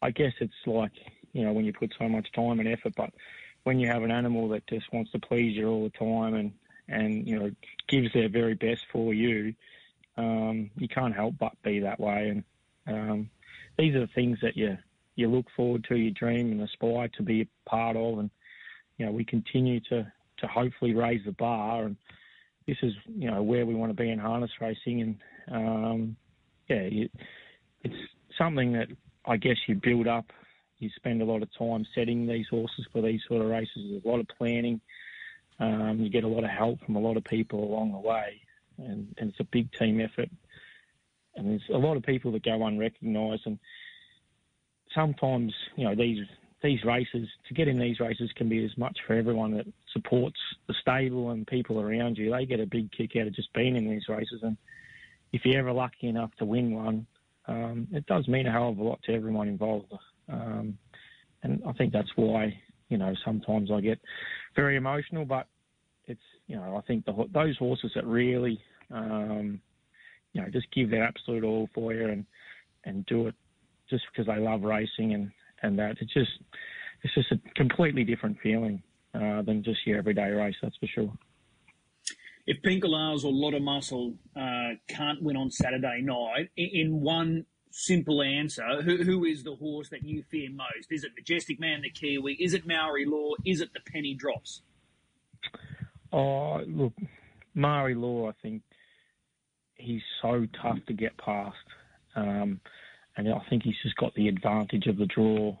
I 0.00 0.12
guess 0.12 0.32
it's 0.38 0.54
like 0.64 0.92
you 1.32 1.44
know 1.44 1.52
when 1.52 1.64
you 1.64 1.72
put 1.72 1.92
so 1.98 2.08
much 2.08 2.30
time 2.32 2.60
and 2.60 2.68
effort, 2.68 2.94
but 2.96 3.10
when 3.64 3.80
you 3.80 3.88
have 3.88 4.04
an 4.04 4.12
animal 4.12 4.48
that 4.50 4.64
just 4.68 4.92
wants 4.92 5.10
to 5.10 5.18
please 5.18 5.56
you 5.56 5.68
all 5.68 5.82
the 5.82 5.98
time 5.98 6.34
and 6.34 6.52
and 6.86 7.26
you 7.26 7.36
know 7.36 7.50
gives 7.88 8.12
their 8.12 8.28
very 8.28 8.54
best 8.54 8.86
for 8.92 9.12
you, 9.12 9.54
um, 10.16 10.70
you 10.76 10.86
can't 10.86 11.16
help 11.16 11.34
but 11.36 11.60
be 11.64 11.80
that 11.80 11.98
way. 11.98 12.42
And 12.86 13.10
um, 13.10 13.30
these 13.76 13.96
are 13.96 14.00
the 14.00 14.12
things 14.14 14.38
that 14.42 14.56
you 14.56 14.78
you 15.16 15.26
look 15.26 15.46
forward 15.56 15.84
to, 15.88 15.96
you 15.96 16.12
dream 16.12 16.52
and 16.52 16.60
aspire 16.60 17.08
to 17.08 17.24
be 17.24 17.40
a 17.40 17.68
part 17.68 17.96
of, 17.96 18.20
and 18.20 18.30
you 18.98 19.06
know 19.06 19.10
we 19.10 19.24
continue 19.24 19.80
to 19.90 20.12
to 20.36 20.46
hopefully 20.46 20.94
raise 20.94 21.24
the 21.24 21.32
bar, 21.32 21.86
and 21.86 21.96
this 22.68 22.76
is 22.82 22.92
you 23.16 23.30
know 23.30 23.42
where 23.42 23.64
we 23.64 23.74
want 23.74 23.90
to 23.90 24.00
be 24.00 24.10
in 24.10 24.18
harness 24.18 24.50
racing, 24.60 25.00
and 25.00 25.16
um, 25.50 26.16
yeah, 26.68 27.06
it's 27.82 27.96
something 28.36 28.74
that 28.74 28.88
I 29.24 29.38
guess 29.38 29.56
you 29.66 29.74
build 29.74 30.06
up. 30.06 30.26
You 30.78 30.90
spend 30.94 31.22
a 31.22 31.24
lot 31.24 31.42
of 31.42 31.48
time 31.58 31.86
setting 31.94 32.26
these 32.26 32.46
horses 32.48 32.86
for 32.92 33.00
these 33.00 33.22
sort 33.26 33.42
of 33.42 33.48
races. 33.48 33.72
There's 33.74 34.04
a 34.04 34.08
lot 34.08 34.20
of 34.20 34.28
planning. 34.36 34.80
Um, 35.58 35.98
you 35.98 36.10
get 36.10 36.24
a 36.24 36.28
lot 36.28 36.44
of 36.44 36.50
help 36.50 36.84
from 36.84 36.94
a 36.94 37.00
lot 37.00 37.16
of 37.16 37.24
people 37.24 37.64
along 37.64 37.92
the 37.92 37.98
way, 37.98 38.42
and, 38.76 39.12
and 39.18 39.30
it's 39.30 39.40
a 39.40 39.44
big 39.44 39.72
team 39.72 40.00
effort. 40.00 40.28
And 41.34 41.48
there's 41.48 41.68
a 41.72 41.78
lot 41.78 41.96
of 41.96 42.02
people 42.02 42.32
that 42.32 42.44
go 42.44 42.64
unrecognised, 42.64 43.46
and 43.46 43.58
sometimes 44.94 45.54
you 45.74 45.84
know 45.84 45.94
these 45.94 46.18
these 46.62 46.82
races 46.84 47.28
to 47.46 47.54
get 47.54 47.68
in 47.68 47.78
these 47.78 48.00
races 48.00 48.30
can 48.36 48.48
be 48.48 48.64
as 48.64 48.76
much 48.76 48.98
for 49.06 49.14
everyone 49.14 49.56
that 49.56 49.66
supports 49.92 50.38
the 50.66 50.74
stable 50.80 51.30
and 51.30 51.46
people 51.46 51.80
around 51.80 52.18
you. 52.18 52.30
They 52.30 52.46
get 52.46 52.60
a 52.60 52.66
big 52.66 52.90
kick 52.90 53.12
out 53.16 53.28
of 53.28 53.34
just 53.34 53.52
being 53.52 53.76
in 53.76 53.88
these 53.88 54.08
races, 54.08 54.40
and 54.42 54.56
if 55.32 55.42
you're 55.44 55.60
ever 55.60 55.72
lucky 55.72 56.08
enough 56.08 56.30
to 56.38 56.44
win 56.44 56.72
one, 56.74 57.06
um, 57.46 57.86
it 57.92 58.06
does 58.06 58.26
mean 58.28 58.46
a 58.46 58.52
hell 58.52 58.70
of 58.70 58.78
a 58.78 58.82
lot 58.82 59.00
to 59.04 59.14
everyone 59.14 59.48
involved. 59.48 59.92
Um, 60.28 60.78
and 61.42 61.62
I 61.66 61.72
think 61.72 61.92
that's 61.92 62.10
why 62.16 62.60
you 62.88 62.98
know 62.98 63.14
sometimes 63.24 63.70
I 63.70 63.80
get 63.80 64.00
very 64.56 64.76
emotional, 64.76 65.24
but 65.24 65.46
it's 66.06 66.20
you 66.46 66.56
know 66.56 66.76
I 66.76 66.80
think 66.82 67.04
the, 67.04 67.28
those 67.32 67.56
horses 67.56 67.92
that 67.94 68.06
really 68.06 68.60
um, 68.90 69.60
you 70.32 70.42
know 70.42 70.48
just 70.48 70.70
give 70.72 70.90
their 70.90 71.04
absolute 71.04 71.44
all 71.44 71.68
for 71.74 71.94
you 71.94 72.08
and 72.08 72.26
and 72.84 73.06
do 73.06 73.28
it 73.28 73.34
just 73.88 74.04
because 74.12 74.26
they 74.26 74.40
love 74.40 74.62
racing 74.62 75.14
and, 75.14 75.30
and 75.62 75.78
that. 75.78 75.96
It's 76.00 76.12
just 76.12 76.30
it's 77.02 77.14
just 77.14 77.32
a 77.32 77.38
completely 77.54 78.04
different 78.04 78.38
feeling 78.42 78.82
uh, 79.14 79.42
than 79.42 79.62
just 79.62 79.86
your 79.86 79.98
everyday 79.98 80.30
race, 80.30 80.56
that's 80.62 80.76
for 80.76 80.86
sure. 80.86 81.12
If 82.46 82.62
Pink 82.62 82.82
Galahs 82.82 83.24
or 83.24 83.32
Lot 83.32 83.54
of 83.54 83.62
Muscle 83.62 84.14
uh, 84.34 84.70
can't 84.88 85.22
win 85.22 85.36
on 85.36 85.50
Saturday 85.50 86.00
night, 86.00 86.48
in 86.56 87.02
one 87.02 87.44
simple 87.70 88.22
answer, 88.22 88.82
who, 88.82 89.02
who 89.02 89.24
is 89.24 89.44
the 89.44 89.54
horse 89.54 89.90
that 89.90 90.02
you 90.02 90.22
fear 90.30 90.48
most? 90.50 90.90
Is 90.90 91.04
it 91.04 91.12
Majestic 91.14 91.60
Man, 91.60 91.82
the 91.82 91.90
Kiwi? 91.90 92.34
Is 92.34 92.54
it 92.54 92.66
Maori 92.66 93.04
Law? 93.04 93.32
Is 93.44 93.60
it 93.60 93.74
the 93.74 93.80
Penny 93.80 94.14
Drops? 94.14 94.62
Oh, 96.10 96.62
look, 96.66 96.94
Maori 97.54 97.94
Law, 97.94 98.30
I 98.30 98.32
think 98.42 98.62
he's 99.74 100.02
so 100.22 100.46
tough 100.62 100.78
to 100.86 100.94
get 100.94 101.16
past. 101.18 101.56
Um, 102.16 102.60
and 103.18 103.28
I 103.28 103.42
think 103.50 103.64
he's 103.64 103.74
just 103.82 103.96
got 103.96 104.14
the 104.14 104.28
advantage 104.28 104.86
of 104.86 104.96
the 104.96 105.06
draw, 105.06 105.56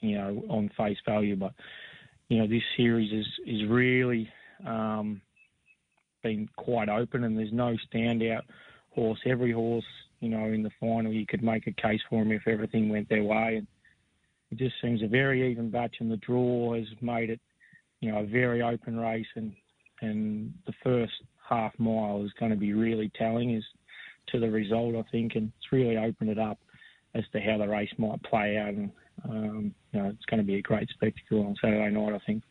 you 0.00 0.18
know, 0.18 0.44
on 0.50 0.70
face 0.76 0.98
value. 1.04 1.34
But 1.34 1.54
you 2.28 2.38
know, 2.38 2.46
this 2.46 2.62
series 2.76 3.10
is 3.10 3.26
is 3.46 3.68
really 3.68 4.30
um, 4.66 5.22
been 6.22 6.48
quite 6.56 6.90
open, 6.90 7.24
and 7.24 7.36
there's 7.36 7.52
no 7.52 7.74
standout 7.90 8.42
horse. 8.90 9.18
Every 9.24 9.50
horse, 9.50 9.86
you 10.20 10.28
know, 10.28 10.44
in 10.44 10.62
the 10.62 10.70
final, 10.78 11.10
you 11.10 11.24
could 11.24 11.42
make 11.42 11.66
a 11.66 11.72
case 11.72 12.02
for 12.08 12.20
him 12.20 12.32
if 12.32 12.46
everything 12.46 12.90
went 12.90 13.08
their 13.08 13.24
way. 13.24 13.56
And 13.56 13.66
it 14.50 14.58
just 14.58 14.74
seems 14.82 15.02
a 15.02 15.08
very 15.08 15.50
even 15.50 15.70
batch, 15.70 15.96
and 16.00 16.10
the 16.10 16.18
draw 16.18 16.74
has 16.74 16.86
made 17.00 17.30
it, 17.30 17.40
you 18.00 18.12
know, 18.12 18.18
a 18.18 18.26
very 18.26 18.60
open 18.60 19.00
race. 19.00 19.26
And 19.36 19.54
and 20.02 20.52
the 20.66 20.74
first 20.84 21.14
half 21.48 21.72
mile 21.78 22.22
is 22.26 22.32
going 22.38 22.50
to 22.50 22.58
be 22.58 22.74
really 22.74 23.10
telling. 23.16 23.54
Is 23.54 23.64
to 24.32 24.40
the 24.40 24.50
result, 24.50 24.94
I 24.94 25.02
think, 25.10 25.34
and 25.34 25.52
it's 25.58 25.72
really 25.72 25.96
opened 25.96 26.30
it 26.30 26.38
up 26.38 26.58
as 27.14 27.24
to 27.32 27.40
how 27.40 27.58
the 27.58 27.68
race 27.68 27.92
might 27.98 28.22
play 28.22 28.56
out. 28.56 28.74
And 28.74 28.90
um, 29.28 29.74
you 29.92 30.00
know, 30.00 30.08
it's 30.08 30.24
going 30.26 30.38
to 30.38 30.46
be 30.46 30.56
a 30.56 30.62
great 30.62 30.88
spectacle 30.90 31.46
on 31.46 31.56
Saturday 31.60 31.90
night, 31.90 32.14
I 32.14 32.18
think. 32.26 32.42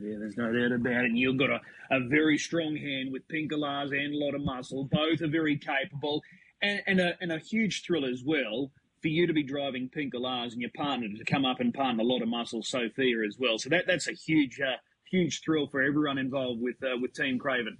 Yeah, 0.00 0.16
there's 0.18 0.36
no 0.36 0.52
doubt 0.52 0.72
about 0.72 1.04
it. 1.04 1.10
And 1.10 1.18
you've 1.18 1.38
got 1.38 1.50
a, 1.50 1.60
a 1.90 2.00
very 2.08 2.36
strong 2.36 2.76
hand 2.76 3.12
with 3.12 3.26
Pink 3.28 3.50
Galahs 3.50 3.92
and 3.92 4.14
a 4.14 4.18
lot 4.18 4.34
of 4.34 4.42
muscle. 4.42 4.84
Both 4.84 5.22
are 5.22 5.28
very 5.28 5.56
capable, 5.56 6.22
and, 6.60 6.82
and, 6.86 7.00
a, 7.00 7.14
and 7.20 7.32
a 7.32 7.38
huge 7.38 7.84
thrill 7.84 8.04
as 8.04 8.22
well 8.24 8.70
for 9.00 9.08
you 9.08 9.26
to 9.26 9.32
be 9.32 9.42
driving 9.42 9.88
Pink 9.88 10.12
Galahs 10.12 10.52
and 10.52 10.62
your 10.62 10.70
partner 10.76 11.06
to 11.08 11.24
come 11.24 11.44
up 11.44 11.60
and 11.60 11.72
partner 11.72 12.02
a 12.02 12.06
lot 12.06 12.22
of 12.22 12.28
muscle, 12.28 12.62
Sophia 12.62 13.18
as 13.26 13.36
well. 13.38 13.58
So 13.58 13.68
that 13.68 13.86
that's 13.86 14.08
a 14.08 14.12
huge 14.12 14.60
uh, 14.60 14.76
huge 15.10 15.42
thrill 15.42 15.66
for 15.66 15.82
everyone 15.82 16.18
involved 16.18 16.60
with 16.60 16.82
uh, 16.82 16.96
with 17.00 17.12
Team 17.12 17.38
Craven. 17.38 17.76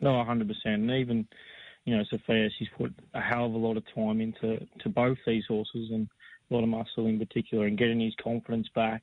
No, 0.00 0.10
100%. 0.10 0.50
And 0.66 0.90
even 0.90 1.26
you 1.84 1.96
know, 1.96 2.04
Sophia, 2.10 2.48
she's 2.58 2.68
put 2.76 2.92
a 3.12 3.20
hell 3.20 3.46
of 3.46 3.54
a 3.54 3.58
lot 3.58 3.76
of 3.76 3.84
time 3.94 4.20
into 4.20 4.66
to 4.80 4.88
both 4.88 5.18
these 5.26 5.44
horses 5.46 5.90
and 5.90 6.08
a 6.50 6.54
lot 6.54 6.62
of 6.62 6.68
muscle 6.68 7.06
in 7.06 7.18
particular 7.18 7.66
and 7.66 7.78
getting 7.78 8.00
his 8.00 8.14
confidence 8.22 8.68
back. 8.74 9.02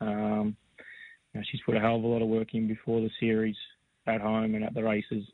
Um, 0.00 0.56
you 1.32 1.40
know, 1.40 1.44
she's 1.50 1.60
put 1.64 1.76
a 1.76 1.80
hell 1.80 1.96
of 1.96 2.04
a 2.04 2.06
lot 2.06 2.22
of 2.22 2.28
work 2.28 2.54
in 2.54 2.68
before 2.68 3.00
the 3.00 3.10
series 3.18 3.56
at 4.06 4.20
home 4.20 4.54
and 4.54 4.64
at 4.64 4.74
the 4.74 4.82
races 4.82 5.24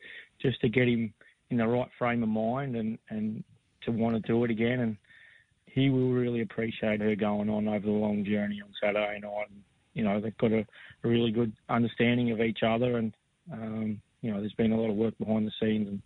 just 0.41 0.61
to 0.61 0.69
get 0.69 0.89
him 0.89 1.13
in 1.51 1.57
the 1.59 1.67
right 1.67 1.89
frame 1.99 2.23
of 2.23 2.29
mind 2.29 2.77
and, 2.77 2.99
and 3.11 3.43
to 3.83 3.91
want 3.91 4.15
to 4.15 4.33
do 4.33 4.45
it 4.45 4.51
again. 4.51 4.81
And 4.81 4.97
he 5.67 5.91
will 5.91 6.13
really 6.13 6.43
appreciate 6.43 7.01
her 7.01 7.15
going 7.15 7.49
on 7.49 7.69
over 7.69 7.87
the 7.87 7.93
long 7.93 8.25
journey 8.25 8.61
on 8.63 8.71
Saturday 8.81 9.21
night. 9.21 9.47
And, 9.51 9.63
you 9.95 10.05
know, 10.05 10.21
they've 10.21 10.37
got 10.39 10.53
a, 10.53 10.67
a 11.05 11.09
really 11.09 11.31
good 11.31 11.53
understanding 11.69 12.31
of 12.31 12.41
each 12.41 12.63
other, 12.63 12.99
and 12.99 13.13
um, 13.53 14.01
you 14.21 14.33
know, 14.33 14.41
there's 14.41 14.53
been 14.55 14.73
a 14.73 14.81
lot 14.81 14.91
of 14.91 14.97
work 14.97 15.17
behind 15.19 15.47
the 15.47 15.53
scenes. 15.61 15.89
And 15.89 16.03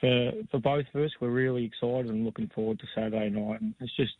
for 0.00 0.32
for 0.50 0.58
both 0.58 0.86
of 0.94 1.02
us, 1.02 1.10
we're 1.20 1.30
really 1.30 1.64
excited 1.64 2.10
and 2.10 2.24
looking 2.24 2.50
forward 2.54 2.78
to 2.80 2.86
Saturday 2.94 3.30
night. 3.30 3.60
And 3.60 3.74
it's 3.80 3.94
just, 3.96 4.14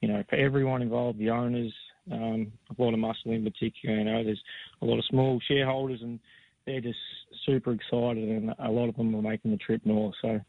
you 0.00 0.08
know, 0.08 0.22
for 0.28 0.36
everyone 0.36 0.82
involved, 0.82 1.18
the 1.18 1.30
owners, 1.30 1.72
um, 2.12 2.52
a 2.76 2.82
lot 2.82 2.94
of 2.94 2.98
muscle 2.98 3.32
in 3.32 3.44
particular. 3.44 3.96
You 3.96 4.04
know, 4.04 4.24
there's 4.24 4.42
a 4.82 4.84
lot 4.84 4.98
of 4.98 5.04
small 5.06 5.40
shareholders, 5.48 6.00
and 6.02 6.18
they're 6.66 6.80
just 6.80 6.98
super 7.44 7.72
excited, 7.72 8.28
and 8.28 8.54
a 8.58 8.70
lot 8.70 8.88
of 8.88 8.96
them 8.96 9.14
are 9.14 9.22
making 9.22 9.50
the 9.50 9.56
trip 9.56 9.82
north. 9.84 10.14
So 10.22 10.40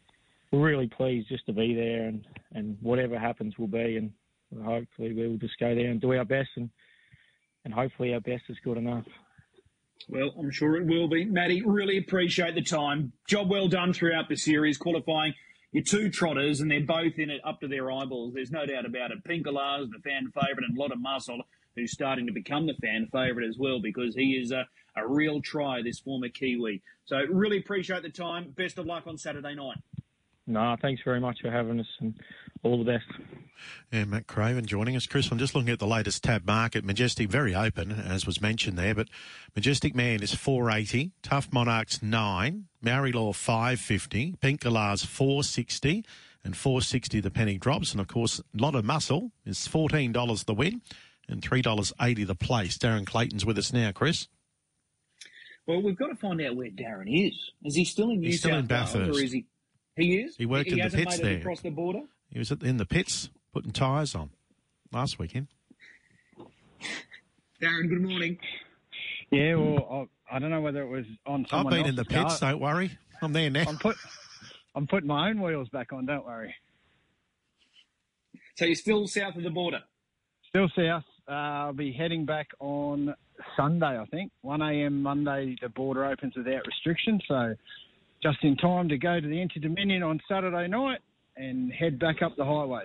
we're 0.50 0.66
really 0.66 0.88
pleased 0.88 1.28
just 1.28 1.46
to 1.46 1.52
be 1.52 1.74
there, 1.74 2.06
and, 2.06 2.24
and 2.54 2.76
whatever 2.80 3.18
happens 3.18 3.56
will 3.58 3.68
be, 3.68 3.96
and 3.96 4.12
hopefully 4.64 5.12
we'll 5.12 5.36
just 5.36 5.58
go 5.58 5.74
there 5.74 5.90
and 5.90 6.00
do 6.00 6.12
our 6.14 6.24
best, 6.24 6.50
and 6.56 6.70
and 7.64 7.74
hopefully 7.74 8.14
our 8.14 8.20
best 8.20 8.44
is 8.48 8.56
good 8.64 8.78
enough. 8.78 9.04
Well, 10.08 10.30
I'm 10.38 10.50
sure 10.50 10.76
it 10.76 10.86
will 10.86 11.08
be. 11.08 11.26
Matty, 11.26 11.62
really 11.62 11.98
appreciate 11.98 12.54
the 12.54 12.62
time. 12.62 13.12
Job 13.28 13.50
well 13.50 13.68
done 13.68 13.92
throughout 13.92 14.28
the 14.28 14.36
series, 14.36 14.78
qualifying 14.78 15.34
your 15.72 15.84
two 15.84 16.08
trotters, 16.08 16.60
and 16.60 16.70
they're 16.70 16.80
both 16.80 17.18
in 17.18 17.28
it 17.28 17.42
up 17.44 17.60
to 17.60 17.68
their 17.68 17.90
eyeballs. 17.90 18.32
There's 18.32 18.50
no 18.50 18.64
doubt 18.64 18.86
about 18.86 19.10
it. 19.10 19.22
Pink 19.24 19.44
Galahs, 19.44 19.90
the 19.90 20.00
fan 20.00 20.32
favourite, 20.32 20.66
and 20.66 20.78
lot 20.78 20.92
of 20.92 21.00
muscle, 21.00 21.42
who's 21.76 21.92
starting 21.92 22.26
to 22.26 22.32
become 22.32 22.66
the 22.66 22.74
fan 22.80 23.08
favourite 23.12 23.46
as 23.46 23.58
well 23.58 23.80
because 23.80 24.14
he 24.14 24.40
is 24.42 24.50
a, 24.50 24.66
a 24.96 25.06
real 25.06 25.42
try, 25.42 25.82
this 25.82 26.00
former 26.00 26.28
Kiwi. 26.30 26.82
So 27.04 27.18
really 27.30 27.58
appreciate 27.58 28.02
the 28.02 28.08
time. 28.08 28.54
Best 28.56 28.78
of 28.78 28.86
luck 28.86 29.06
on 29.06 29.18
Saturday 29.18 29.54
night. 29.54 29.76
No, 30.46 30.74
thanks 30.80 31.02
very 31.04 31.20
much 31.20 31.40
for 31.42 31.50
having 31.50 31.78
us 31.78 31.86
and 32.00 32.18
all 32.62 32.78
the 32.82 32.90
best. 32.92 33.06
Yeah, 33.92 34.04
Matt 34.04 34.26
Craven 34.26 34.66
joining 34.66 34.96
us. 34.96 35.06
Chris, 35.06 35.30
I'm 35.30 35.38
just 35.38 35.54
looking 35.54 35.70
at 35.70 35.78
the 35.78 35.86
latest 35.86 36.22
tab 36.22 36.46
market. 36.46 36.84
Majestic, 36.84 37.28
very 37.28 37.54
open, 37.54 37.92
as 37.92 38.26
was 38.26 38.40
mentioned 38.40 38.78
there, 38.78 38.94
but 38.94 39.08
Majestic 39.54 39.94
Man 39.94 40.22
is 40.22 40.34
480, 40.34 41.12
Tough 41.22 41.52
Monarchs 41.52 42.02
9, 42.02 42.64
Maori 42.80 43.12
Law 43.12 43.32
550, 43.32 44.36
Pink 44.40 44.60
Galahs 44.60 45.04
460, 45.04 46.04
and 46.44 46.56
460 46.56 47.20
the 47.20 47.30
penny 47.30 47.58
drops. 47.58 47.92
And 47.92 48.00
of 48.00 48.08
course, 48.08 48.38
a 48.38 48.62
lot 48.62 48.74
of 48.74 48.84
muscle 48.84 49.32
is 49.44 49.58
$14 49.66 50.44
the 50.44 50.54
win 50.54 50.82
and 51.28 51.42
$3.80 51.42 52.26
the 52.26 52.34
place. 52.34 52.78
Darren 52.78 53.06
Clayton's 53.06 53.44
with 53.44 53.58
us 53.58 53.72
now, 53.72 53.92
Chris. 53.92 54.28
Well, 55.66 55.82
we've 55.82 55.98
got 55.98 56.06
to 56.06 56.16
find 56.16 56.40
out 56.40 56.56
where 56.56 56.70
Darren 56.70 57.06
is. 57.08 57.34
Is 57.62 57.74
he 57.74 57.84
still 57.84 58.10
in 58.10 58.20
New 58.20 58.28
He's 58.28 58.40
South 58.40 58.50
still 58.50 58.58
in 58.58 58.66
Bathurst. 58.66 58.94
Wales, 59.06 59.18
or 59.18 59.22
is 59.22 59.32
he? 59.32 59.46
He 59.96 60.20
is. 60.20 60.36
He 60.36 60.46
worked 60.46 60.66
he 60.66 60.72
in 60.72 60.78
the 60.78 60.82
hasn't 60.84 61.04
pits 61.04 61.18
made 61.18 61.26
it 61.26 61.28
there. 61.28 61.38
across 61.40 61.60
the 61.60 61.70
border. 61.70 62.02
He 62.30 62.38
was 62.38 62.50
in 62.50 62.76
the 62.76 62.86
pits 62.86 63.30
putting 63.52 63.72
tyres 63.72 64.14
on 64.14 64.30
last 64.92 65.18
weekend. 65.18 65.48
Darren, 67.60 67.88
good 67.88 68.02
morning. 68.02 68.38
Yeah, 69.30 69.56
well, 69.56 70.08
I, 70.30 70.36
I 70.36 70.38
don't 70.38 70.50
know 70.50 70.60
whether 70.60 70.82
it 70.82 70.88
was 70.88 71.04
on 71.26 71.44
I've 71.44 71.50
someone 71.50 71.74
been 71.74 71.86
in 71.86 71.96
the 71.96 72.02
else's 72.02 72.14
car. 72.14 72.24
pits, 72.24 72.40
don't 72.40 72.60
worry. 72.60 72.98
I'm 73.20 73.32
there 73.32 73.50
now. 73.50 73.64
I'm 73.66 73.78
put, 73.78 73.96
I'm 74.74 74.86
putting 74.86 75.08
my 75.08 75.28
own 75.28 75.40
wheels 75.40 75.68
back 75.70 75.92
on. 75.92 76.06
Don't 76.06 76.24
worry. 76.24 76.54
So 78.56 78.64
you're 78.64 78.74
still 78.74 79.06
south 79.06 79.36
of 79.36 79.42
the 79.42 79.50
border. 79.50 79.80
Still 80.48 80.68
south. 80.76 81.04
Uh, 81.28 81.32
I'll 81.32 81.72
be 81.72 81.92
heading 81.92 82.24
back 82.24 82.48
on 82.60 83.14
Sunday, 83.56 83.98
I 83.98 84.04
think. 84.06 84.32
1 84.42 84.62
a.m. 84.62 85.02
Monday, 85.02 85.56
the 85.60 85.68
border 85.68 86.06
opens 86.06 86.36
without 86.36 86.66
restriction. 86.66 87.20
So 87.28 87.54
just 88.22 88.38
in 88.42 88.56
time 88.56 88.88
to 88.88 88.98
go 88.98 89.20
to 89.20 89.26
the 89.26 89.40
Inter 89.40 89.60
Dominion 89.60 90.02
on 90.02 90.20
Saturday 90.28 90.68
night 90.68 91.00
and 91.38 91.72
head 91.72 91.98
back 91.98 92.20
up 92.22 92.36
the 92.36 92.44
highway. 92.44 92.84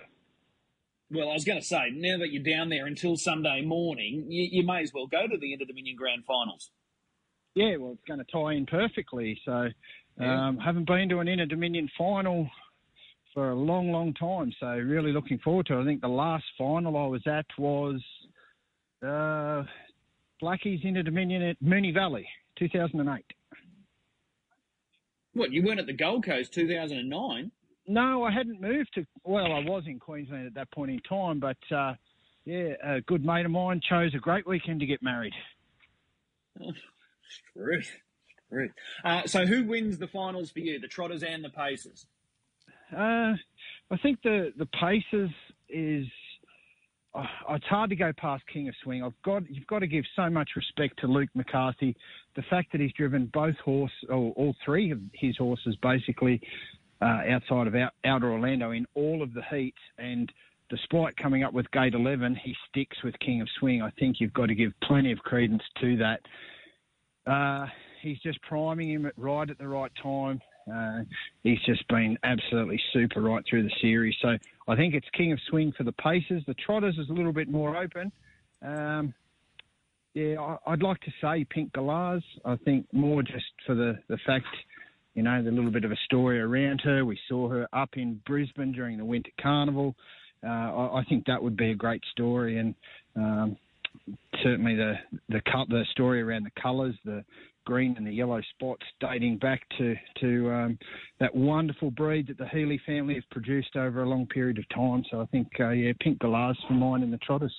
Well, 1.11 1.29
I 1.29 1.33
was 1.33 1.43
going 1.43 1.59
to 1.59 1.65
say, 1.65 1.89
now 1.93 2.17
that 2.19 2.31
you're 2.31 2.43
down 2.43 2.69
there 2.69 2.85
until 2.85 3.17
Sunday 3.17 3.61
morning, 3.61 4.25
you, 4.29 4.47
you 4.51 4.65
may 4.65 4.81
as 4.81 4.91
well 4.93 5.05
go 5.07 5.27
to 5.27 5.37
the 5.37 5.53
Inter 5.53 5.65
Dominion 5.65 5.95
Grand 5.95 6.23
Finals. 6.25 6.71
Yeah, 7.55 7.75
well, 7.77 7.91
it's 7.93 8.03
going 8.07 8.19
to 8.19 8.31
tie 8.31 8.53
in 8.53 8.65
perfectly. 8.65 9.39
So, 9.45 9.69
Yeah. 10.19 10.47
um, 10.47 10.57
haven't 10.57 10.85
been 10.87 11.09
to 11.09 11.19
an 11.19 11.27
Inter 11.27 11.45
Dominion 11.45 11.89
final 11.97 12.49
for 13.33 13.51
a 13.51 13.55
long, 13.55 13.91
long 13.91 14.13
time. 14.13 14.51
So, 14.59 14.67
really 14.67 15.11
looking 15.11 15.39
forward 15.39 15.67
to 15.67 15.77
it. 15.77 15.81
I 15.81 15.85
think 15.85 16.01
the 16.01 16.07
last 16.07 16.45
final 16.57 16.97
I 16.97 17.05
was 17.07 17.21
at 17.27 17.45
was 17.59 18.01
uh, 19.05 19.63
Blackie's 20.41 20.79
Inter 20.83 21.03
Dominion 21.03 21.41
at 21.43 21.61
Moonee 21.61 21.93
Valley, 21.93 22.27
2008. 22.57 23.23
What, 25.33 25.51
you 25.51 25.63
weren't 25.63 25.79
at 25.79 25.87
the 25.87 25.93
Gold 25.93 26.23
Coast 26.25 26.53
2009? 26.53 27.51
No, 27.87 28.23
I 28.23 28.31
hadn't 28.31 28.61
moved 28.61 28.93
to. 28.95 29.05
Well, 29.23 29.51
I 29.51 29.59
was 29.59 29.83
in 29.87 29.99
Queensland 29.99 30.47
at 30.47 30.53
that 30.53 30.71
point 30.71 30.91
in 30.91 30.99
time, 30.99 31.39
but 31.39 31.57
uh, 31.75 31.93
yeah, 32.45 32.73
a 32.83 33.01
good 33.01 33.25
mate 33.25 33.45
of 33.45 33.51
mine 33.51 33.81
chose 33.87 34.13
a 34.15 34.19
great 34.19 34.47
weekend 34.47 34.79
to 34.79 34.85
get 34.85 35.03
married. 35.03 35.33
Truth. 37.53 37.91
Truth. 38.49 38.71
Uh, 39.03 39.25
so 39.25 39.45
who 39.45 39.65
wins 39.65 39.97
the 39.97 40.07
finals 40.07 40.51
for 40.51 40.59
you, 40.59 40.79
the 40.79 40.87
Trotters 40.87 41.23
and 41.23 41.43
the 41.43 41.49
Pacers? 41.49 42.05
Uh, 42.95 43.33
I 43.91 43.97
think 44.01 44.21
the 44.23 44.53
the 44.57 44.67
paces 44.67 45.31
is. 45.69 46.05
Uh, 47.15 47.25
it's 47.51 47.65
hard 47.65 47.91
to 47.91 47.95
go 47.95 48.11
past 48.17 48.43
King 48.51 48.67
of 48.69 48.75
Swing. 48.83 49.03
I've 49.03 49.21
got 49.23 49.43
you've 49.49 49.67
got 49.67 49.79
to 49.79 49.87
give 49.87 50.05
so 50.15 50.29
much 50.29 50.51
respect 50.55 50.99
to 51.01 51.07
Luke 51.07 51.29
McCarthy. 51.35 51.95
The 52.35 52.41
fact 52.49 52.71
that 52.71 52.81
he's 52.81 52.93
driven 52.93 53.29
both 53.33 53.57
horse 53.57 53.91
or 54.09 54.31
all 54.35 54.55
three 54.65 54.91
of 54.91 54.99
his 55.13 55.37
horses 55.37 55.75
basically 55.81 56.41
uh, 57.03 57.33
outside 57.33 57.67
of 57.67 57.75
out, 57.75 57.91
outer 58.05 58.31
Orlando 58.31 58.71
in 58.71 58.85
all 58.95 59.21
of 59.21 59.33
the 59.33 59.41
heats, 59.51 59.77
and 59.97 60.31
despite 60.69 61.17
coming 61.17 61.43
up 61.43 61.53
with 61.53 61.69
gate 61.71 61.93
11, 61.93 62.35
he 62.35 62.55
sticks 62.69 62.97
with 63.03 63.13
King 63.19 63.41
of 63.41 63.47
Swing. 63.59 63.81
I 63.81 63.91
think 63.99 64.17
you've 64.19 64.33
got 64.33 64.47
to 64.47 64.55
give 64.55 64.71
plenty 64.83 65.11
of 65.11 65.19
credence 65.19 65.63
to 65.81 65.97
that. 65.97 66.21
Uh, 67.29 67.67
he's 68.01 68.19
just 68.19 68.41
priming 68.41 68.89
him 68.89 69.05
at 69.05 69.13
right 69.17 69.49
at 69.49 69.57
the 69.57 69.67
right 69.67 69.91
time. 70.01 70.41
Uh, 70.73 71.01
he's 71.43 71.59
just 71.65 71.85
been 71.89 72.17
absolutely 72.23 72.79
super 72.93 73.21
right 73.21 73.43
through 73.49 73.63
the 73.63 73.73
series. 73.81 74.15
So 74.21 74.37
I 74.67 74.75
think 74.75 74.93
it's 74.93 75.07
King 75.15 75.33
of 75.33 75.39
Swing 75.49 75.73
for 75.77 75.83
the 75.83 75.91
Pacers. 75.91 76.43
The 76.47 76.53
Trotters 76.53 76.97
is 76.97 77.09
a 77.09 77.13
little 77.13 77.33
bit 77.33 77.49
more 77.49 77.75
open. 77.75 78.11
Um, 78.61 79.13
yeah, 80.13 80.39
I, 80.39 80.71
I'd 80.71 80.83
like 80.83 81.01
to 81.01 81.11
say 81.21 81.45
Pink 81.49 81.73
Galahs. 81.73 82.23
I 82.45 82.55
think 82.55 82.85
more 82.93 83.23
just 83.23 83.45
for 83.65 83.75
the, 83.75 83.99
the 84.07 84.17
fact, 84.25 84.47
you 85.13 85.23
know, 85.23 85.43
the 85.43 85.52
little 85.52 85.71
bit 85.71 85.86
of 85.86 85.91
a 85.91 85.97
story 86.06 86.39
around 86.39 86.82
her. 86.82 87.06
We 87.06 87.19
saw 87.30 87.49
her 87.49 87.67
up 87.73 87.89
in 87.93 88.21
Brisbane 88.26 88.71
during 88.71 88.97
the 88.97 89.06
Winter 89.06 89.32
Carnival. 89.41 89.95
Uh, 90.43 90.49
I, 90.49 90.99
I 90.99 91.04
think 91.08 91.26
that 91.26 91.41
would 91.41 91.56
be 91.56 91.71
a 91.71 91.76
great 91.76 92.04
story, 92.12 92.58
and 92.58 92.76
um, 93.15 93.58
certainly 94.43 94.76
the 94.76 94.93
the 95.30 95.41
the 95.69 95.86
story 95.91 96.21
around 96.21 96.45
the 96.45 96.62
colours, 96.62 96.95
the 97.06 97.23
green 97.65 97.95
and 97.95 98.06
the 98.06 98.12
yellow 98.12 98.41
spots, 98.56 98.84
dating 98.99 99.38
back 99.38 99.62
to 99.78 99.95
to 100.19 100.52
um, 100.52 100.80
that 101.19 101.34
wonderful 101.34 101.91
breed 101.91 102.28
that 102.28 102.38
the 102.38 102.47
Healy 102.47 102.82
family 102.86 103.15
have 103.15 103.30
produced 103.32 103.76
over 103.76 104.04
a 104.04 104.10
long 104.10 104.26
period 104.28 104.58
of 104.58 104.67
time. 104.69 105.04
So 105.10 105.21
I 105.21 105.26
think 105.28 105.47
uh, 105.60 105.69
yeah, 105.69 105.93
Pink 105.99 106.19
Galahs 106.19 106.58
for 106.67 106.73
mine 106.73 107.04
in 107.04 107.12
the 107.12 107.17
Trotters. 107.17 107.56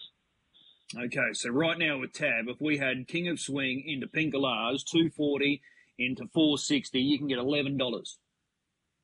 Okay, 0.96 1.32
so 1.32 1.50
right 1.50 1.78
now 1.78 1.98
with 1.98 2.12
Tab, 2.12 2.46
if 2.48 2.60
we 2.60 2.78
had 2.78 3.08
King 3.08 3.28
of 3.28 3.40
Swing 3.40 3.82
into 3.86 4.06
Pink 4.06 4.32
Galahs, 4.32 4.84
240 4.84 5.62
into 5.98 6.24
460, 6.32 6.98
you 6.98 7.18
can 7.18 7.28
get 7.28 7.38
$11. 7.38 7.78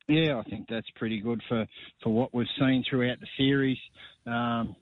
Yeah, 0.09 0.38
I 0.38 0.42
think 0.50 0.66
that's 0.68 0.90
pretty 0.96 1.20
good 1.20 1.40
for, 1.48 1.66
for 2.03 2.12
what 2.12 2.35
we've 2.35 2.46
seen 2.59 2.85
throughout 2.88 3.20
the 3.20 3.29
series. 3.37 3.79
Um, 4.26 4.74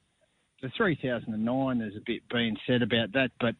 the 0.63 0.71
3009, 0.77 1.79
there's 1.79 1.97
a 1.97 2.01
bit 2.07 2.23
being 2.33 2.57
said 2.67 2.83
about 2.83 3.13
that, 3.13 3.31
but 3.41 3.55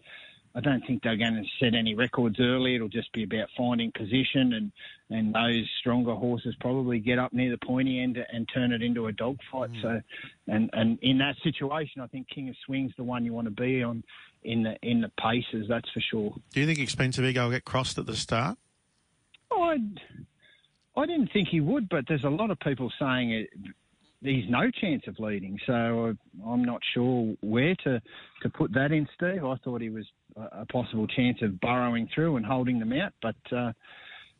I 0.55 0.61
don't 0.61 0.85
think 0.87 1.03
they're 1.03 1.17
going 1.17 1.35
to 1.35 1.45
set 1.65 1.75
any 1.75 1.95
records 1.95 2.37
early. 2.41 2.75
It'll 2.75 2.89
just 2.89 3.13
be 3.13 3.23
about 3.23 3.49
finding 3.57 3.93
position, 3.93 4.55
and, 4.55 4.73
and 5.11 5.35
those 5.35 5.69
stronger 5.81 6.15
horses 6.15 6.55
probably 6.61 6.99
get 6.99 7.19
up 7.19 7.33
near 7.33 7.51
the 7.51 7.67
pointy 7.67 8.01
end 8.01 8.19
and 8.33 8.49
turn 8.53 8.73
it 8.73 8.83
into 8.83 9.07
a 9.07 9.13
dogfight. 9.13 9.71
Mm. 9.73 9.83
So, 9.83 10.01
and, 10.49 10.71
and 10.73 10.99
in 11.03 11.19
that 11.19 11.37
situation, 11.43 12.01
I 12.01 12.07
think 12.07 12.29
King 12.29 12.49
of 12.49 12.57
Swing's 12.67 12.93
the 12.97 13.05
one 13.05 13.25
you 13.25 13.33
want 13.33 13.47
to 13.47 13.53
be 13.53 13.83
on 13.83 14.03
in 14.43 14.63
the 14.63 14.77
in 14.83 15.01
the 15.01 15.11
paces. 15.21 15.67
That's 15.69 15.89
for 15.91 16.01
sure. 16.01 16.35
Do 16.53 16.61
you 16.61 16.67
think 16.67 16.79
Expensive 16.79 17.25
Ego 17.25 17.45
will 17.45 17.51
get 17.51 17.65
crossed 17.65 17.99
at 17.99 18.07
the 18.07 18.17
start? 18.17 18.59
I, 19.51 19.79
I 20.97 21.07
didn't 21.07 21.33
think 21.33 21.49
he 21.49 21.61
would, 21.61 21.89
but 21.89 22.05
there's 22.09 22.25
a 22.25 22.31
lot 22.31 22.51
of 22.51 22.59
people 22.61 22.93
saying 22.99 23.33
it, 23.33 23.51
he's 24.23 24.49
no 24.49 24.71
chance 24.71 25.05
of 25.07 25.19
leading. 25.19 25.59
So 25.67 26.17
I'm 26.47 26.65
not 26.65 26.81
sure 26.95 27.35
where 27.41 27.75
to, 27.85 28.01
to 28.43 28.49
put 28.51 28.73
that 28.75 28.93
in, 28.93 29.09
Steve. 29.15 29.45
I 29.45 29.57
thought 29.57 29.81
he 29.81 29.91
was 29.91 30.05
a 30.39 30.61
a 30.63 30.67
possible 30.67 31.07
chance 31.07 31.39
of 31.43 31.61
burrowing 31.61 32.09
through 32.15 32.37
and 32.37 32.47
holding 32.47 32.79
them 32.79 32.93
out, 32.93 33.13
but 33.21 33.37
uh, 33.53 33.73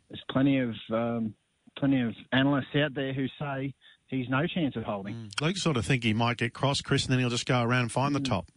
there's 0.09 0.23
plenty 0.31 0.59
of 0.59 0.75
um, 0.93 1.35
plenty 1.79 2.01
of 2.01 2.15
analysts 2.33 2.75
out 2.77 2.95
there 2.95 3.13
who 3.13 3.27
say 3.39 3.75
he's 4.07 4.29
no 4.29 4.47
chance 4.47 4.77
of 4.77 4.85
holding. 4.85 5.31
Luke 5.41 5.57
sort 5.57 5.77
of 5.77 5.85
think 5.85 6.05
he 6.05 6.15
might 6.15 6.39
get 6.39 6.53
cross, 6.53 6.81
Chris, 6.81 7.05
and 7.05 7.13
then 7.13 7.21
he'll 7.21 7.31
just 7.31 7.47
go 7.47 7.63
around 7.63 7.83
and 7.83 7.93
find 7.93 8.15
the 8.15 8.21
top. 8.21 8.49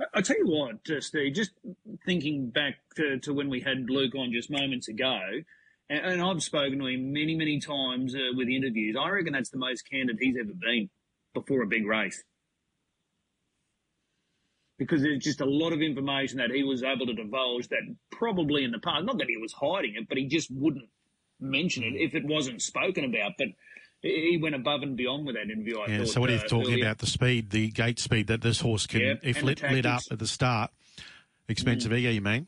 I, 0.00 0.18
I 0.18 0.20
tell 0.22 0.38
you 0.38 0.46
what, 0.46 0.76
uh, 0.90 1.00
Steve, 1.00 1.34
just 1.34 1.52
thinking 2.04 2.50
back 2.50 2.76
to, 2.96 3.18
to 3.20 3.34
when 3.34 3.48
we 3.50 3.60
had 3.60 3.88
Luke 3.88 4.14
on 4.14 4.32
just 4.32 4.50
moments 4.50 4.88
ago, 4.88 5.18
and, 5.88 6.06
and 6.06 6.22
I've 6.22 6.42
spoken 6.42 6.78
to 6.78 6.86
him 6.86 7.12
many, 7.12 7.34
many 7.36 7.60
times 7.60 8.14
uh, 8.14 8.34
with 8.34 8.48
interviews, 8.48 8.96
I 8.98 9.10
reckon 9.10 9.32
that's 9.32 9.50
the 9.50 9.58
most 9.58 9.88
candid 9.88 10.16
he's 10.20 10.36
ever 10.40 10.52
been 10.52 10.90
before 11.34 11.62
a 11.62 11.66
big 11.66 11.86
race. 11.86 12.22
Because 14.76 15.02
there's 15.02 15.22
just 15.22 15.40
a 15.40 15.46
lot 15.46 15.72
of 15.72 15.80
information 15.80 16.38
that 16.38 16.50
he 16.50 16.64
was 16.64 16.82
able 16.82 17.06
to 17.06 17.14
divulge 17.14 17.68
that 17.68 17.82
probably 18.10 18.64
in 18.64 18.72
the 18.72 18.80
past, 18.80 19.04
not 19.04 19.18
that 19.18 19.28
he 19.28 19.36
was 19.36 19.52
hiding 19.52 19.94
it, 19.94 20.08
but 20.08 20.18
he 20.18 20.26
just 20.26 20.50
wouldn't 20.50 20.88
mention 21.38 21.84
it 21.84 21.94
if 21.94 22.14
it 22.14 22.24
wasn't 22.24 22.60
spoken 22.60 23.04
about. 23.04 23.32
But 23.38 23.48
he 24.04 24.38
went 24.40 24.54
above 24.54 24.82
and 24.82 24.96
beyond 24.96 25.26
with 25.26 25.36
that 25.36 25.50
interview. 25.50 25.78
I 25.78 25.86
yeah. 25.86 25.98
thought, 25.98 26.08
so 26.08 26.20
what 26.20 26.30
he's 26.30 26.42
uh, 26.42 26.48
talking 26.48 26.74
earlier. 26.74 26.84
about 26.84 26.98
the 26.98 27.06
speed, 27.06 27.50
the 27.50 27.70
gate 27.70 27.98
speed 27.98 28.26
that 28.26 28.42
this 28.42 28.60
horse 28.60 28.86
can, 28.86 29.00
Yeah, 29.00 29.14
if 29.22 29.42
lit, 29.42 29.62
lit 29.62 29.86
up 29.86 30.02
at 30.10 30.18
the 30.18 30.26
start, 30.26 30.70
expensive 31.48 31.92
ego, 31.92 32.10
you 32.10 32.20
mean? 32.20 32.46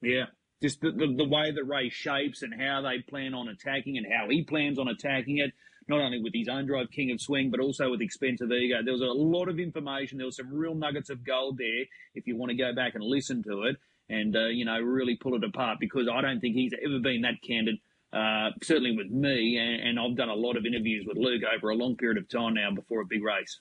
Yeah. 0.00 0.26
Just 0.62 0.80
the, 0.80 0.92
the, 0.92 1.14
the 1.16 1.28
way 1.28 1.50
the 1.50 1.64
race 1.64 1.92
shapes 1.92 2.42
and 2.42 2.54
how 2.58 2.82
they 2.82 3.00
plan 3.00 3.34
on 3.34 3.48
attacking 3.48 3.98
and 3.98 4.06
how 4.10 4.28
he 4.28 4.44
plans 4.44 4.78
on 4.78 4.88
attacking 4.88 5.38
it, 5.38 5.52
not 5.88 6.00
only 6.00 6.20
with 6.22 6.34
his 6.34 6.48
own 6.48 6.66
drive 6.66 6.90
King 6.90 7.10
of 7.10 7.20
Swing, 7.20 7.50
but 7.50 7.60
also 7.60 7.90
with 7.90 8.00
Expensive 8.00 8.50
Ego. 8.52 8.82
There 8.82 8.92
was 8.92 9.02
a 9.02 9.06
lot 9.06 9.48
of 9.48 9.58
information. 9.58 10.18
There 10.18 10.26
was 10.26 10.36
some 10.36 10.52
real 10.52 10.74
nuggets 10.74 11.10
of 11.10 11.24
gold 11.24 11.58
there 11.58 11.84
if 12.14 12.26
you 12.26 12.36
want 12.36 12.50
to 12.50 12.56
go 12.56 12.74
back 12.74 12.94
and 12.94 13.04
listen 13.04 13.42
to 13.44 13.64
it 13.64 13.76
and, 14.08 14.36
uh, 14.36 14.46
you 14.46 14.64
know, 14.64 14.80
really 14.80 15.16
pull 15.16 15.34
it 15.34 15.44
apart 15.44 15.78
because 15.80 16.08
I 16.12 16.20
don't 16.20 16.40
think 16.40 16.54
he's 16.54 16.72
ever 16.84 16.98
been 16.98 17.22
that 17.22 17.42
candid, 17.46 17.76
uh, 18.12 18.50
certainly 18.62 18.96
with 18.96 19.10
me. 19.10 19.58
And, 19.58 19.88
and 19.88 20.00
I've 20.00 20.16
done 20.16 20.28
a 20.28 20.34
lot 20.34 20.56
of 20.56 20.66
interviews 20.66 21.06
with 21.06 21.16
Luke 21.16 21.42
over 21.56 21.70
a 21.70 21.74
long 21.74 21.96
period 21.96 22.18
of 22.18 22.28
time 22.28 22.54
now 22.54 22.70
before 22.70 23.00
a 23.00 23.06
big 23.06 23.22
race. 23.22 23.60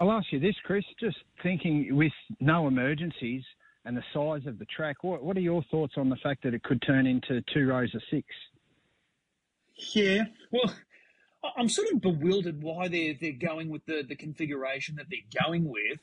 I'll 0.00 0.10
ask 0.10 0.32
you 0.32 0.40
this, 0.40 0.56
Chris. 0.64 0.84
Just 0.98 1.18
thinking 1.42 1.94
with 1.94 2.12
no 2.40 2.66
emergencies 2.66 3.44
and 3.84 3.96
the 3.96 4.02
size 4.12 4.46
of 4.46 4.58
the 4.58 4.64
track, 4.64 5.04
what, 5.04 5.22
what 5.22 5.36
are 5.36 5.40
your 5.40 5.62
thoughts 5.70 5.94
on 5.96 6.08
the 6.08 6.16
fact 6.16 6.42
that 6.42 6.54
it 6.54 6.62
could 6.64 6.82
turn 6.82 7.06
into 7.06 7.40
two 7.54 7.68
rows 7.68 7.94
of 7.94 8.02
six? 8.10 8.26
Yeah, 9.94 10.24
well, 10.50 10.74
I- 11.44 11.52
I'm 11.56 11.68
sort 11.68 11.88
of 11.92 12.00
bewildered 12.00 12.62
why 12.62 12.88
they're 12.88 13.14
they're 13.20 13.32
going 13.32 13.68
with 13.68 13.84
the, 13.86 14.02
the 14.06 14.16
configuration 14.16 14.96
that 14.96 15.06
they're 15.10 15.42
going 15.44 15.64
with 15.64 15.98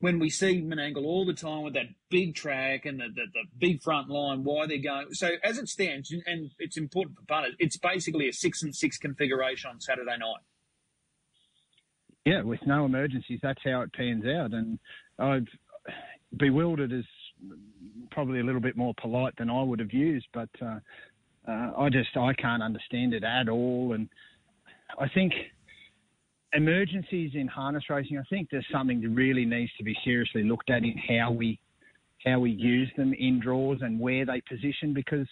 when 0.00 0.18
we 0.20 0.30
see 0.30 0.62
Menangle 0.62 1.04
all 1.04 1.26
the 1.26 1.32
time 1.34 1.62
with 1.62 1.74
that 1.74 1.86
big 2.08 2.34
track 2.34 2.86
and 2.86 3.00
the, 3.00 3.08
the, 3.08 3.26
the 3.32 3.42
big 3.58 3.82
front 3.82 4.08
line. 4.08 4.44
Why 4.44 4.66
they're 4.66 4.78
going 4.78 5.12
so 5.12 5.30
as 5.42 5.58
it 5.58 5.68
stands, 5.68 6.12
and 6.26 6.50
it's 6.58 6.76
important 6.76 7.16
for 7.18 7.24
punters. 7.24 7.54
It's 7.58 7.76
basically 7.76 8.28
a 8.28 8.32
six 8.32 8.62
and 8.62 8.74
six 8.74 8.96
configuration 8.98 9.70
on 9.70 9.80
Saturday 9.80 10.16
night. 10.18 10.42
Yeah, 12.24 12.42
with 12.42 12.60
no 12.66 12.84
emergencies, 12.84 13.40
that's 13.42 13.60
how 13.64 13.80
it 13.82 13.92
pans 13.92 14.24
out. 14.26 14.52
And 14.52 14.78
I've 15.18 15.46
bewildered 16.36 16.92
is 16.92 17.06
probably 18.10 18.40
a 18.40 18.44
little 18.44 18.60
bit 18.60 18.76
more 18.76 18.92
polite 19.00 19.34
than 19.38 19.48
I 19.48 19.62
would 19.62 19.78
have 19.80 19.92
used, 19.92 20.26
but 20.34 20.50
uh, 20.60 20.78
uh, 21.48 21.72
I 21.76 21.88
just 21.90 22.16
I 22.16 22.34
can't 22.34 22.62
understand 22.62 23.14
it 23.14 23.24
at 23.24 23.48
all. 23.48 23.92
And 23.94 24.08
I 24.98 25.08
think 25.08 25.32
emergencies 26.52 27.32
in 27.34 27.46
harness 27.48 27.84
racing, 27.88 28.18
I 28.18 28.22
think 28.30 28.48
there's 28.50 28.66
something 28.72 29.00
that 29.00 29.08
really 29.08 29.44
needs 29.44 29.72
to 29.78 29.84
be 29.84 29.96
seriously 30.04 30.44
looked 30.44 30.70
at 30.70 30.84
in 30.84 30.96
how 31.08 31.32
we 31.32 31.58
how 32.24 32.40
we 32.40 32.50
use 32.50 32.90
them 32.96 33.14
in 33.14 33.40
draws 33.40 33.78
and 33.80 33.98
where 34.00 34.26
they 34.26 34.42
position 34.48 34.92
because 34.92 35.26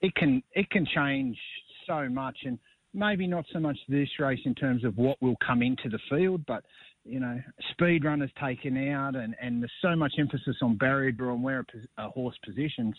it 0.00 0.14
can 0.16 0.42
it 0.52 0.68
can 0.70 0.86
change 0.94 1.38
so 1.86 2.08
much 2.08 2.36
and 2.44 2.58
maybe 2.92 3.26
not 3.26 3.44
so 3.52 3.58
much 3.58 3.76
this 3.88 4.08
race 4.18 4.40
in 4.44 4.54
terms 4.54 4.84
of 4.84 4.96
what 4.96 5.20
will 5.20 5.36
come 5.44 5.62
into 5.62 5.88
the 5.88 5.98
field, 6.08 6.44
but 6.46 6.64
you 7.04 7.20
know, 7.20 7.38
speed 7.72 8.04
runners 8.04 8.30
taken 8.42 8.90
out, 8.90 9.14
and, 9.14 9.34
and 9.40 9.60
there's 9.60 9.72
so 9.82 9.94
much 9.94 10.14
emphasis 10.18 10.56
on 10.62 10.76
barrier 10.76 11.12
draw 11.12 11.34
and 11.34 11.42
where 11.42 11.60
a, 11.98 12.04
a 12.04 12.08
horse 12.08 12.36
positions. 12.44 12.94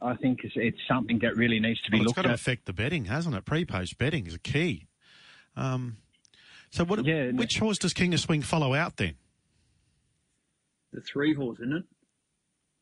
I 0.00 0.14
think 0.14 0.40
it's, 0.44 0.54
it's 0.56 0.78
something 0.86 1.18
that 1.20 1.36
really 1.36 1.58
needs 1.58 1.80
to 1.82 1.90
be 1.90 1.98
Well, 1.98 2.02
it's 2.04 2.08
looked 2.08 2.16
got 2.16 2.22
to 2.22 2.28
at. 2.30 2.34
affect 2.34 2.66
the 2.66 2.72
betting, 2.72 3.06
hasn't 3.06 3.34
it? 3.34 3.44
Pre-post 3.44 3.98
betting 3.98 4.26
is 4.26 4.34
a 4.34 4.38
key. 4.38 4.88
Um, 5.56 5.96
so, 6.70 6.84
what? 6.84 7.04
Yeah, 7.04 7.30
which 7.30 7.58
horse 7.58 7.78
does 7.78 7.94
King 7.94 8.12
of 8.12 8.20
Swing 8.20 8.42
follow 8.42 8.74
out 8.74 8.96
then? 8.98 9.14
The 10.92 11.00
three 11.00 11.34
horse, 11.34 11.58
isn't 11.60 11.72
it? 11.72 11.84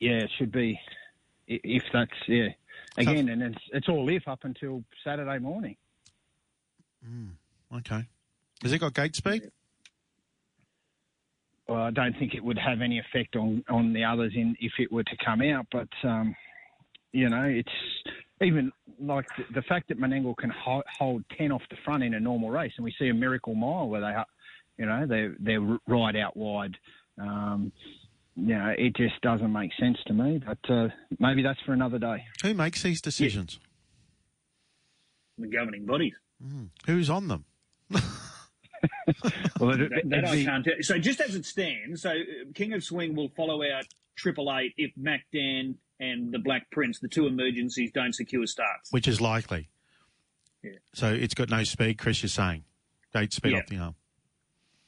Yeah, 0.01 0.19
it 0.25 0.31
should 0.37 0.51
be. 0.51 0.81
If 1.47 1.85
that's 1.93 2.11
yeah, 2.27 2.49
again, 2.97 3.29
and 3.29 3.43
it's 3.43 3.63
it's 3.73 3.89
all 3.89 4.09
if 4.09 4.27
up 4.27 4.41
until 4.45 4.83
Saturday 5.05 5.39
morning. 5.39 5.77
Okay. 7.77 8.07
Has 8.63 8.73
it 8.73 8.79
got 8.79 8.95
gate 8.95 9.15
speed? 9.15 9.51
Well, 11.69 11.83
I 11.83 11.91
don't 11.91 12.17
think 12.19 12.35
it 12.35 12.45
would 12.45 12.59
have 12.59 12.81
any 12.81 12.99
effect 12.99 13.37
on, 13.37 13.65
on 13.69 13.93
the 13.93 14.05
others 14.05 14.33
in 14.35 14.57
if 14.61 14.73
it 14.79 14.93
were 14.93 15.05
to 15.05 15.17
come 15.25 15.43
out. 15.43 15.67
But 15.73 15.89
um, 16.03 16.35
you 17.15 17.29
know, 17.29 17.45
it's 17.45 17.69
even 18.43 18.73
like 19.01 19.27
the, 19.39 19.45
the 19.61 19.63
fact 19.63 19.89
that 19.89 19.99
Menangle 20.01 20.37
can 20.37 20.51
ho- 20.51 20.83
hold 20.99 21.25
ten 21.39 21.53
off 21.53 21.63
the 21.71 21.77
front 21.85 22.03
in 22.03 22.15
a 22.15 22.21
normal 22.21 22.51
race, 22.51 22.73
and 22.77 22.85
we 22.85 22.95
see 22.99 23.09
a 23.09 23.15
miracle 23.15 23.55
mile 23.55 23.89
where 23.89 24.01
they, 24.01 24.09
are, 24.09 24.27
you 24.77 24.87
know, 24.87 25.07
they 25.07 25.29
they're 25.39 25.79
right 25.87 26.17
out 26.17 26.37
wide. 26.37 26.77
Um, 27.19 27.73
you 28.37 28.59
know, 28.59 28.75
it 28.77 28.97
just 28.97 29.21
doesn't 29.23 29.53
make 29.53 29.71
sense 29.79 29.97
to 30.09 30.13
me. 30.13 30.43
But 30.45 30.59
uh, 30.69 30.89
maybe 31.21 31.43
that's 31.43 31.61
for 31.61 31.73
another 31.73 32.01
day. 32.01 32.25
Who 32.43 32.53
makes 32.53 32.83
these 32.83 33.01
decisions? 33.01 33.61
The 35.39 35.47
governing 35.47 35.87
bodies. 35.87 36.15
Who's 36.87 37.09
on 37.09 37.29
them? 37.29 37.45
Well, 39.61 39.71
it, 39.81 39.91
That, 39.91 40.03
that 40.07 40.25
I 40.27 40.45
can't 40.45 40.65
tell. 40.65 40.75
So 40.83 40.99
just 40.99 41.21
as 41.21 41.35
it 41.35 41.47
stands, 41.47 42.03
so 42.03 42.11
uh, 42.11 42.15
King 42.55 42.73
of 42.75 42.83
Swing 42.85 43.15
will 43.15 43.31
follow 43.37 43.63
out 43.63 43.85
Triple 44.17 44.55
Eight 44.55 44.75
if 44.77 44.93
Mac 44.97 45.25
Dan 45.33 45.77
and 46.01 46.33
the 46.33 46.39
Black 46.39 46.71
Prince, 46.71 46.99
the 47.01 47.09
two 47.09 47.27
emergencies, 47.27 47.91
don't 47.93 48.15
secure 48.15 48.47
starts. 48.47 48.91
Which 48.93 49.07
is 49.09 49.21
likely. 49.21 49.69
Yeah. 50.63 50.73
So 50.95 51.13
it's 51.13 51.35
got 51.35 51.51
no 51.51 51.63
speed, 51.65 51.99
Chris, 51.99 52.23
you're 52.23 52.31
saying? 52.31 52.65
Gate 53.13 53.33
speed 53.33 53.53
Yeah. 53.53 53.59
off 53.59 53.67
the 53.67 53.77
arm. 53.79 53.95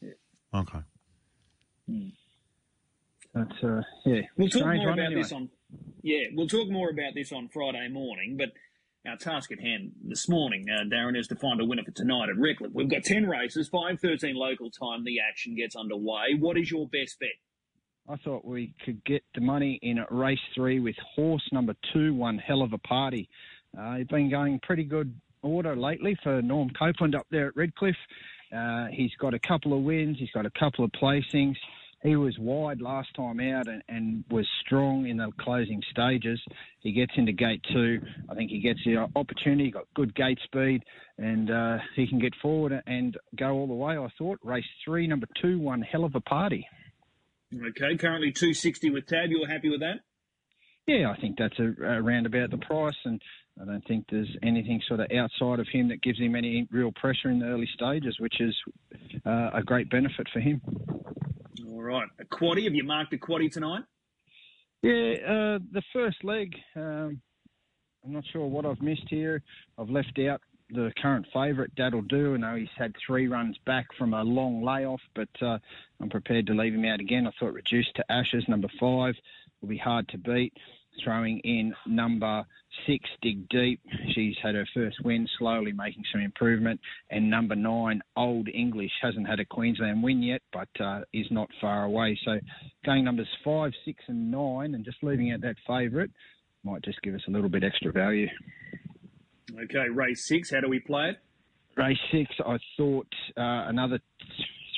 Yeah. 0.01 0.61
Okay. 0.61 0.79
That's 3.35 3.63
uh, 3.63 3.83
yeah. 4.05 4.23
We'll 4.37 4.49
talk 4.49 4.63
strange 4.63 4.83
more 4.83 4.93
about 4.93 5.07
anyway. 5.07 5.23
this 5.23 5.33
on. 5.33 5.51
Yeah, 6.03 6.25
we'll 6.35 6.49
talk 6.49 6.69
more 6.71 6.89
about 6.91 7.15
this 7.15 7.33
on 7.33 7.49
Friday 7.49 7.89
morning. 7.89 8.37
But 8.39 8.53
our 9.09 9.17
task 9.17 9.53
at 9.53 9.61
hand 9.61 9.93
this 10.03 10.29
morning, 10.29 10.67
uh, 10.71 10.85
Darren, 10.85 11.19
is 11.19 11.29
to 11.29 11.37
find 11.37 11.61
a 11.61 11.65
winner 11.65 11.85
for 11.85 11.91
tonight 11.91 12.29
at 12.31 12.39
Redcliffe. 12.39 12.73
We've 12.73 12.89
got 12.89 13.03
ten 13.03 13.27
races, 13.29 13.69
five 13.69 14.01
thirteen 14.01 14.37
local 14.37 14.71
time. 14.71 15.05
The 15.05 15.19
action 15.21 15.55
gets 15.55 15.77
underway. 15.77 16.35
What 16.39 16.57
is 16.57 16.71
your 16.71 16.89
best 16.89 17.21
bet? 17.21 17.29
I 18.09 18.17
thought 18.19 18.45
we 18.45 18.73
could 18.85 19.05
get 19.05 19.25
the 19.35 19.41
money 19.41 19.81
in 19.83 19.99
at 19.99 20.13
race 20.13 20.39
three 20.55 20.79
with 20.79 20.95
horse 21.15 21.43
number 21.51 21.75
two, 21.93 22.15
one 22.15 22.39
hell 22.39 22.63
of 22.63 22.73
a 22.73 22.79
party. 22.79 23.29
Uh, 23.77 23.97
he's 23.97 24.07
been 24.07 24.31
going 24.31 24.61
pretty 24.61 24.85
good 24.85 25.13
order 25.43 25.75
lately 25.75 26.17
for 26.23 26.41
Norm 26.41 26.71
Copeland 26.71 27.17
up 27.17 27.27
there 27.31 27.49
at 27.49 27.57
Redcliffe. 27.57 27.97
Uh, 28.57 28.87
he's 28.93 29.11
got 29.19 29.35
a 29.35 29.41
couple 29.41 29.77
of 29.77 29.83
wins, 29.83 30.19
he's 30.21 30.31
got 30.31 30.47
a 30.47 30.51
couple 30.51 30.85
of 30.85 30.93
placings. 30.93 31.57
He 32.03 32.15
was 32.15 32.39
wide 32.39 32.81
last 32.81 33.09
time 33.17 33.41
out 33.41 33.67
and, 33.67 33.83
and 33.89 34.23
was 34.31 34.47
strong 34.65 35.09
in 35.09 35.17
the 35.17 35.33
closing 35.41 35.83
stages. 35.91 36.41
He 36.81 36.93
gets 36.93 37.13
into 37.17 37.33
gate 37.33 37.65
two. 37.73 38.01
I 38.29 38.35
think 38.37 38.51
he 38.51 38.61
gets 38.61 38.79
the 38.85 39.09
opportunity, 39.17 39.73
got 39.73 39.87
good 39.95 40.15
gate 40.15 40.39
speed, 40.45 40.85
and 41.19 41.51
uh, 41.51 41.79
he 41.97 42.07
can 42.07 42.21
get 42.21 42.35
forward 42.41 42.81
and 42.87 43.17
go 43.35 43.51
all 43.51 43.67
the 43.67 43.75
way. 43.75 43.97
I 43.97 44.09
thought 44.17 44.39
race 44.45 44.65
three, 44.85 45.09
number 45.09 45.27
two, 45.43 45.59
one 45.59 45.83
hell 45.83 46.05
of 46.05 46.15
a 46.15 46.21
party. 46.21 46.69
Okay, 47.57 47.97
currently 47.97 48.33
two 48.33 48.53
sixty 48.53 48.91
with 48.91 49.07
Tab. 49.07 49.31
You're 49.31 49.49
happy 49.49 49.71
with 49.71 49.81
that? 49.81 50.01
Yeah, 50.87 51.11
I 51.11 51.21
think 51.21 51.37
that's 51.39 51.59
a, 51.59 51.75
around 51.83 52.27
about 52.27 52.51
the 52.51 52.59
price, 52.59 52.95
and 53.05 53.21
I 53.61 53.65
don't 53.65 53.87
think 53.89 54.05
there's 54.11 54.37
anything 54.43 54.81
sort 54.87 55.01
of 55.01 55.07
outside 55.17 55.59
of 55.59 55.67
him 55.73 55.89
that 55.89 56.03
gives 56.03 56.19
him 56.19 56.37
any 56.37 56.69
real 56.71 56.93
pressure 56.93 57.31
in 57.31 57.39
the 57.39 57.47
early 57.47 57.69
stages, 57.75 58.17
which 58.21 58.41
is 58.41 58.55
uh, 59.25 59.51
a 59.55 59.63
great 59.65 59.89
benefit 59.91 60.27
for 60.33 60.41
him. 60.41 60.61
All 61.67 61.83
right, 61.83 62.09
a 62.21 62.25
quaddy. 62.25 62.65
Have 62.65 62.75
you 62.75 62.85
marked 62.85 63.15
a 63.15 63.17
quaddy 63.17 63.51
tonight? 63.51 63.85
Yeah, 64.83 65.15
uh, 65.27 65.59
the 65.73 65.83
first 65.93 66.23
leg, 66.23 66.55
um, 66.77 67.21
I'm 68.05 68.13
not 68.13 68.25
sure 68.33 68.47
what 68.47 68.67
I've 68.67 68.83
missed 68.83 69.07
here. 69.09 69.43
I've 69.79 69.91
left 69.91 70.19
out 70.21 70.41
the 70.71 70.93
current 71.01 71.27
favourite, 71.33 71.75
Dad'll 71.75 72.03
Do. 72.03 72.35
I 72.35 72.37
know 72.39 72.57
he's 72.57 72.69
had 72.77 72.95
three 73.07 73.29
runs 73.29 73.57
back 73.65 73.87
from 73.97 74.15
a 74.15 74.23
long 74.23 74.63
layoff, 74.63 75.01
but 75.15 75.29
uh, 75.41 75.59
I'm 76.01 76.11
prepared 76.11 76.47
to 76.49 76.55
leave 76.55 76.75
him 76.75 76.85
out 76.85 77.01
again. 77.01 77.27
I 77.27 77.31
thought 77.39 77.53
reduced 77.53 77.95
to 77.97 78.13
Ashes, 78.13 78.45
number 78.49 78.69
five, 78.81 79.15
will 79.61 79.69
be 79.69 79.79
hard 79.79 80.09
to 80.09 80.19
beat. 80.19 80.53
Throwing 81.05 81.41
in 81.41 81.75
number 81.87 82.45
six, 82.87 83.09
Dig 83.21 83.49
Deep. 83.51 83.81
She's 84.15 84.37
had 84.43 84.55
her 84.55 84.67
first 84.73 84.97
win, 85.05 85.29
slowly 85.39 85.73
making 85.73 86.05
some 86.11 86.23
improvement. 86.23 86.81
And 87.11 87.29
number 87.29 87.55
nine, 87.55 88.01
Old 88.17 88.49
English, 88.49 88.93
hasn't 89.03 89.29
had 89.29 89.39
a 89.39 89.45
Queensland 89.45 90.03
win 90.03 90.23
yet, 90.23 90.41
but 90.53 90.69
uh, 90.81 91.03
is 91.13 91.27
not 91.31 91.51
far 91.61 91.85
away. 91.85 92.19
So 92.25 92.41
going 92.85 93.05
numbers 93.05 93.29
five, 93.45 93.73
six, 93.85 94.03
and 94.09 94.31
nine, 94.31 94.75
and 94.75 94.85
just 94.85 95.03
leaving 95.03 95.33
out 95.33 95.43
that 95.43 95.57
favourite 95.67 96.11
might 96.65 96.83
just 96.83 97.01
give 97.03 97.15
us 97.15 97.23
a 97.29 97.31
little 97.31 97.51
bit 97.51 97.63
extra 97.63 97.93
value. 97.93 98.29
Okay, 99.65 99.89
race 99.89 100.27
six. 100.27 100.51
How 100.51 100.61
do 100.61 100.69
we 100.69 100.81
play 100.81 101.11
it? 101.11 101.17
Race 101.77 101.99
six, 102.13 102.35
I 102.45 102.59
thought 102.77 103.07
uh, 103.37 103.69
another 103.69 104.01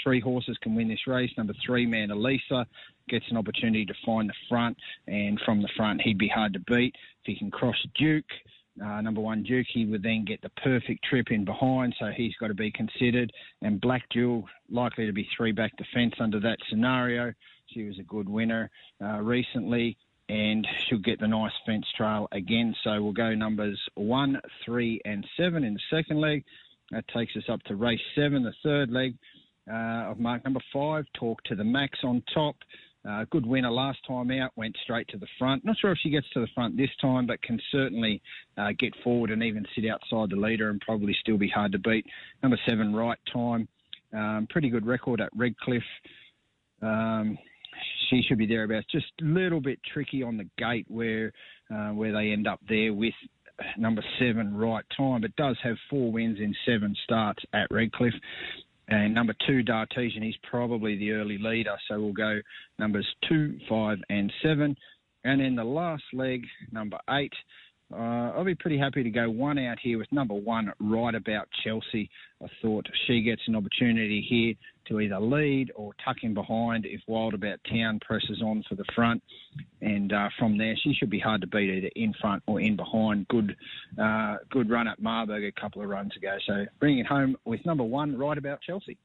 three 0.02 0.20
horses 0.20 0.56
can 0.62 0.74
win 0.74 0.88
this 0.88 1.06
race. 1.06 1.30
Number 1.36 1.54
three, 1.64 1.86
Man 1.86 2.10
Elisa, 2.10 2.66
gets 3.08 3.24
an 3.30 3.36
opportunity 3.36 3.84
to 3.86 3.94
find 4.04 4.28
the 4.28 4.34
front, 4.48 4.76
and 5.06 5.40
from 5.44 5.62
the 5.62 5.68
front, 5.76 6.02
he'd 6.02 6.18
be 6.18 6.28
hard 6.28 6.52
to 6.52 6.60
beat. 6.60 6.94
If 7.22 7.26
he 7.26 7.38
can 7.38 7.50
cross 7.50 7.76
Duke, 7.98 8.24
Uh, 8.80 9.00
number 9.00 9.20
one, 9.20 9.42
Dukey 9.44 9.90
would 9.90 10.04
then 10.04 10.24
get 10.24 10.40
the 10.40 10.50
perfect 10.62 11.04
trip 11.04 11.32
in 11.32 11.44
behind, 11.44 11.94
so 11.98 12.10
he's 12.16 12.34
got 12.38 12.46
to 12.46 12.54
be 12.54 12.70
considered. 12.70 13.32
And 13.60 13.80
Black 13.80 14.04
Jewel, 14.12 14.44
likely 14.70 15.04
to 15.06 15.12
be 15.12 15.28
three 15.36 15.50
back 15.50 15.72
defence 15.76 16.14
under 16.20 16.38
that 16.40 16.58
scenario. 16.70 17.32
She 17.74 17.82
was 17.88 17.98
a 17.98 18.04
good 18.04 18.28
winner 18.28 18.70
uh, 19.02 19.18
recently, 19.20 19.96
and 20.28 20.66
she'll 20.86 20.98
get 20.98 21.20
the 21.20 21.28
nice 21.28 21.52
fence 21.64 21.86
trail 21.96 22.28
again. 22.32 22.74
So 22.84 23.02
we'll 23.02 23.12
go 23.12 23.34
numbers 23.34 23.80
one, 23.94 24.40
three, 24.64 25.00
and 25.04 25.26
seven 25.36 25.64
in 25.64 25.74
the 25.74 25.80
second 25.90 26.20
leg. 26.20 26.44
That 26.90 27.06
takes 27.08 27.36
us 27.36 27.44
up 27.48 27.62
to 27.64 27.76
race 27.76 28.00
seven, 28.14 28.42
the 28.42 28.54
third 28.62 28.90
leg 28.90 29.14
uh, 29.70 30.10
of 30.10 30.18
mark 30.18 30.44
number 30.44 30.60
five. 30.72 31.04
Talk 31.18 31.42
to 31.44 31.54
the 31.54 31.64
max 31.64 31.98
on 32.02 32.22
top. 32.32 32.56
Uh, 33.08 33.24
good 33.30 33.46
winner 33.46 33.70
last 33.70 33.98
time 34.06 34.30
out, 34.32 34.50
went 34.56 34.76
straight 34.82 35.08
to 35.08 35.16
the 35.16 35.26
front. 35.38 35.64
Not 35.64 35.78
sure 35.78 35.92
if 35.92 35.98
she 36.02 36.10
gets 36.10 36.28
to 36.34 36.40
the 36.40 36.48
front 36.54 36.76
this 36.76 36.90
time, 37.00 37.26
but 37.26 37.40
can 37.42 37.60
certainly 37.70 38.20
uh, 38.56 38.70
get 38.78 38.92
forward 39.02 39.30
and 39.30 39.42
even 39.42 39.64
sit 39.74 39.88
outside 39.88 40.30
the 40.30 40.36
leader 40.36 40.68
and 40.68 40.80
probably 40.80 41.16
still 41.20 41.38
be 41.38 41.48
hard 41.48 41.72
to 41.72 41.78
beat. 41.78 42.04
Number 42.42 42.58
seven, 42.68 42.94
right 42.94 43.18
time. 43.32 43.68
Um, 44.12 44.46
pretty 44.50 44.68
good 44.68 44.86
record 44.86 45.20
at 45.20 45.30
Redcliffe. 45.34 45.82
Um, 46.82 47.38
she 48.08 48.22
should 48.22 48.38
be 48.38 48.46
thereabouts. 48.46 48.86
Just 48.90 49.06
a 49.20 49.24
little 49.24 49.60
bit 49.60 49.78
tricky 49.92 50.22
on 50.22 50.36
the 50.36 50.48
gate 50.58 50.86
where 50.88 51.32
uh, 51.70 51.90
where 51.90 52.12
they 52.12 52.30
end 52.32 52.46
up 52.46 52.60
there 52.68 52.92
with 52.92 53.14
number 53.76 54.02
seven, 54.18 54.56
right 54.56 54.84
time, 54.96 55.20
but 55.20 55.34
does 55.36 55.56
have 55.62 55.76
four 55.90 56.12
wins 56.12 56.38
in 56.38 56.54
seven 56.66 56.94
starts 57.04 57.42
at 57.52 57.66
Redcliffe. 57.70 58.14
And 58.88 59.14
number 59.14 59.34
two, 59.46 59.62
Dartesian, 59.62 60.22
he's 60.22 60.36
probably 60.48 60.96
the 60.96 61.12
early 61.12 61.36
leader. 61.38 61.76
So 61.88 62.00
we'll 62.00 62.12
go 62.12 62.40
numbers 62.78 63.06
two, 63.28 63.58
five, 63.68 63.98
and 64.08 64.32
seven. 64.42 64.76
And 65.24 65.40
then 65.40 65.56
the 65.56 65.64
last 65.64 66.04
leg, 66.14 66.46
number 66.72 66.96
eight, 67.10 67.32
uh, 67.92 68.32
I'll 68.34 68.44
be 68.44 68.54
pretty 68.54 68.78
happy 68.78 69.02
to 69.02 69.10
go 69.10 69.30
one 69.30 69.58
out 69.58 69.78
here 69.82 69.98
with 69.98 70.10
number 70.12 70.34
one, 70.34 70.72
right 70.78 71.14
about 71.14 71.48
Chelsea. 71.64 72.08
I 72.42 72.46
thought 72.62 72.86
she 73.06 73.22
gets 73.22 73.42
an 73.46 73.56
opportunity 73.56 74.24
here 74.26 74.54
to 74.88 75.00
either 75.00 75.20
lead 75.20 75.72
or 75.74 75.92
tuck 76.04 76.16
in 76.22 76.34
behind 76.34 76.86
if 76.86 77.00
Wild 77.06 77.34
About 77.34 77.58
Town 77.70 78.00
presses 78.00 78.42
on 78.42 78.64
for 78.68 78.74
the 78.74 78.84
front. 78.94 79.22
And 79.80 80.12
uh, 80.12 80.28
from 80.38 80.58
there, 80.58 80.74
she 80.82 80.94
should 80.94 81.10
be 81.10 81.18
hard 81.18 81.40
to 81.42 81.46
beat 81.46 81.70
either 81.70 81.90
in 81.94 82.14
front 82.20 82.42
or 82.46 82.60
in 82.60 82.76
behind. 82.76 83.28
Good, 83.28 83.56
uh, 84.00 84.36
good 84.50 84.70
run 84.70 84.88
at 84.88 85.00
Marburg 85.00 85.44
a 85.44 85.60
couple 85.60 85.82
of 85.82 85.88
runs 85.88 86.16
ago. 86.16 86.36
So 86.46 86.66
bringing 86.80 87.00
it 87.00 87.06
home 87.06 87.36
with 87.44 87.64
number 87.64 87.84
one, 87.84 88.16
right 88.16 88.38
about 88.38 88.60
Chelsea. 88.60 88.98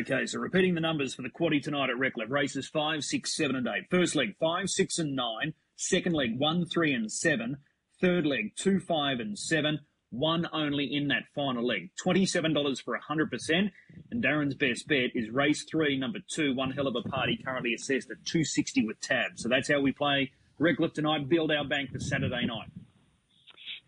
Okay, 0.00 0.26
so 0.26 0.38
repeating 0.38 0.74
the 0.74 0.80
numbers 0.80 1.12
for 1.14 1.22
the 1.22 1.28
quaddy 1.28 1.60
tonight 1.60 1.90
at 1.90 1.98
Redcliffe. 1.98 2.30
Races 2.30 2.68
five, 2.68 3.02
six, 3.02 3.36
seven, 3.36 3.56
and 3.56 3.66
eight. 3.66 3.90
First 3.90 4.14
leg, 4.14 4.36
five, 4.38 4.70
six, 4.70 4.98
and 4.98 5.16
nine. 5.16 5.54
Second 5.74 6.14
leg, 6.14 6.38
one, 6.38 6.66
three, 6.66 6.92
and 6.92 7.10
seven. 7.10 7.56
Third 8.00 8.24
leg, 8.24 8.52
two, 8.56 8.78
five, 8.78 9.18
and 9.18 9.36
seven. 9.36 9.80
One 10.12 10.46
only 10.52 10.94
in 10.94 11.08
that 11.08 11.22
final 11.34 11.66
leg. 11.66 11.90
$27 12.04 12.82
for 12.84 12.98
100%. 12.98 13.70
And 14.10 14.22
Darren's 14.22 14.54
best 14.54 14.86
bet 14.86 15.10
is 15.14 15.30
race 15.30 15.64
three, 15.64 15.98
number 15.98 16.18
two, 16.28 16.54
one 16.54 16.70
hell 16.70 16.86
of 16.86 16.94
a 16.94 17.08
party, 17.08 17.40
currently 17.42 17.72
assessed 17.72 18.10
at 18.10 18.24
260 18.26 18.86
with 18.86 19.00
tab. 19.00 19.32
So 19.36 19.48
that's 19.48 19.70
how 19.70 19.80
we 19.80 19.92
play 19.92 20.30
Redcliffe 20.58 20.92
tonight. 20.92 21.30
Build 21.30 21.50
our 21.50 21.64
bank 21.64 21.92
for 21.92 21.98
Saturday 21.98 22.44
night. 22.44 22.68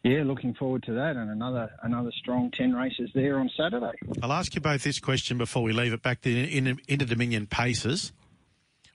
Yeah, 0.03 0.23
looking 0.25 0.55
forward 0.55 0.83
to 0.85 0.93
that, 0.93 1.17
and 1.17 1.31
another 1.31 1.71
another 1.83 2.11
strong 2.13 2.51
ten 2.51 2.75
races 2.75 3.11
there 3.15 3.39
on 3.39 3.51
Saturday. 3.57 3.93
I'll 4.23 4.35
ask 4.35 4.55
you 4.55 4.61
both 4.61 4.83
this 4.83 5.01
question 5.01 5.39
before 5.39 5.63
we 5.63 5.73
leave 5.73 5.95
it 5.95 6.03
back 6.03 6.21
to 6.23 6.31
in, 6.31 6.79
Inter 6.89 7.07
Dominion 7.07 7.47
paces. 7.47 8.13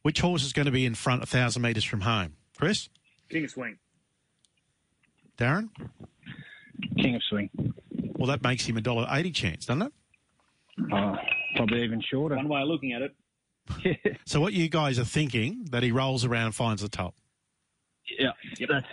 Which 0.03 0.21
horse 0.21 0.43
is 0.43 0.53
going 0.53 0.67
to 0.67 0.71
be 0.71 0.85
in 0.85 0.93
front 0.93 1.23
a 1.23 1.25
thousand 1.25 1.63
metres 1.63 1.83
from 1.83 2.01
home, 2.01 2.33
Chris? 2.55 2.89
King 3.27 3.45
of 3.45 3.49
Swing. 3.49 3.79
Darren? 5.35 5.69
King 6.97 7.15
of 7.15 7.23
Swing. 7.29 7.49
Well, 8.15 8.27
that 8.27 8.43
makes 8.43 8.65
him 8.65 8.77
a 8.77 8.81
dollar 8.81 9.07
eighty 9.11 9.31
chance, 9.31 9.65
doesn't 9.65 9.83
it? 9.83 9.93
Uh, 10.93 11.15
probably 11.55 11.83
even 11.83 12.01
shorter. 12.01 12.35
One 12.35 12.47
way 12.49 12.61
of 12.61 12.67
looking 12.67 12.93
at 12.93 13.01
it. 13.01 13.15
So 14.25 14.39
what 14.41 14.53
you 14.53 14.67
guys 14.69 14.97
are 14.99 15.05
thinking 15.05 15.65
that 15.71 15.83
he 15.83 15.91
rolls 15.91 16.23
around 16.25 16.45
and 16.47 16.55
finds 16.55 16.81
the 16.81 16.89
top? 16.89 17.15
Yeah, 18.19 18.31
that's 18.67 18.85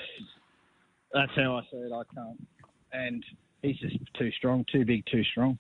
that's 1.13 1.33
how 1.35 1.57
I 1.57 1.63
see 1.71 1.77
it. 1.79 1.93
I 1.93 2.03
can't, 2.15 2.47
and 2.93 3.25
he's 3.63 3.77
just 3.79 3.97
too 4.19 4.31
strong, 4.33 4.65
too 4.71 4.85
big, 4.85 5.05
too 5.07 5.25
strong. 5.25 5.59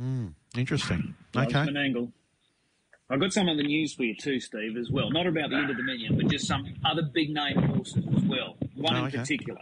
Mm, 0.00 0.34
interesting. 0.56 1.14
Loves 1.34 1.54
Okay. 1.54 1.70
Menangle. 1.70 2.10
I've 3.08 3.20
got 3.20 3.32
some 3.32 3.48
of 3.48 3.56
the 3.56 3.64
news 3.64 3.94
for 3.94 4.04
you 4.04 4.14
too, 4.14 4.38
Steve, 4.40 4.76
as 4.76 4.90
well. 4.90 5.10
Not 5.10 5.26
about 5.26 5.50
the 5.50 5.56
end 5.56 5.70
Inter 5.70 5.74
Dominion, 5.82 6.16
but 6.16 6.28
just 6.30 6.46
some 6.46 6.64
other 6.84 7.02
big 7.02 7.30
name 7.30 7.56
horses 7.62 8.04
as 8.16 8.22
well. 8.24 8.56
One 8.76 8.94
Oh, 8.94 8.98
in 9.00 9.04
okay. 9.06 9.18
particular. 9.18 9.58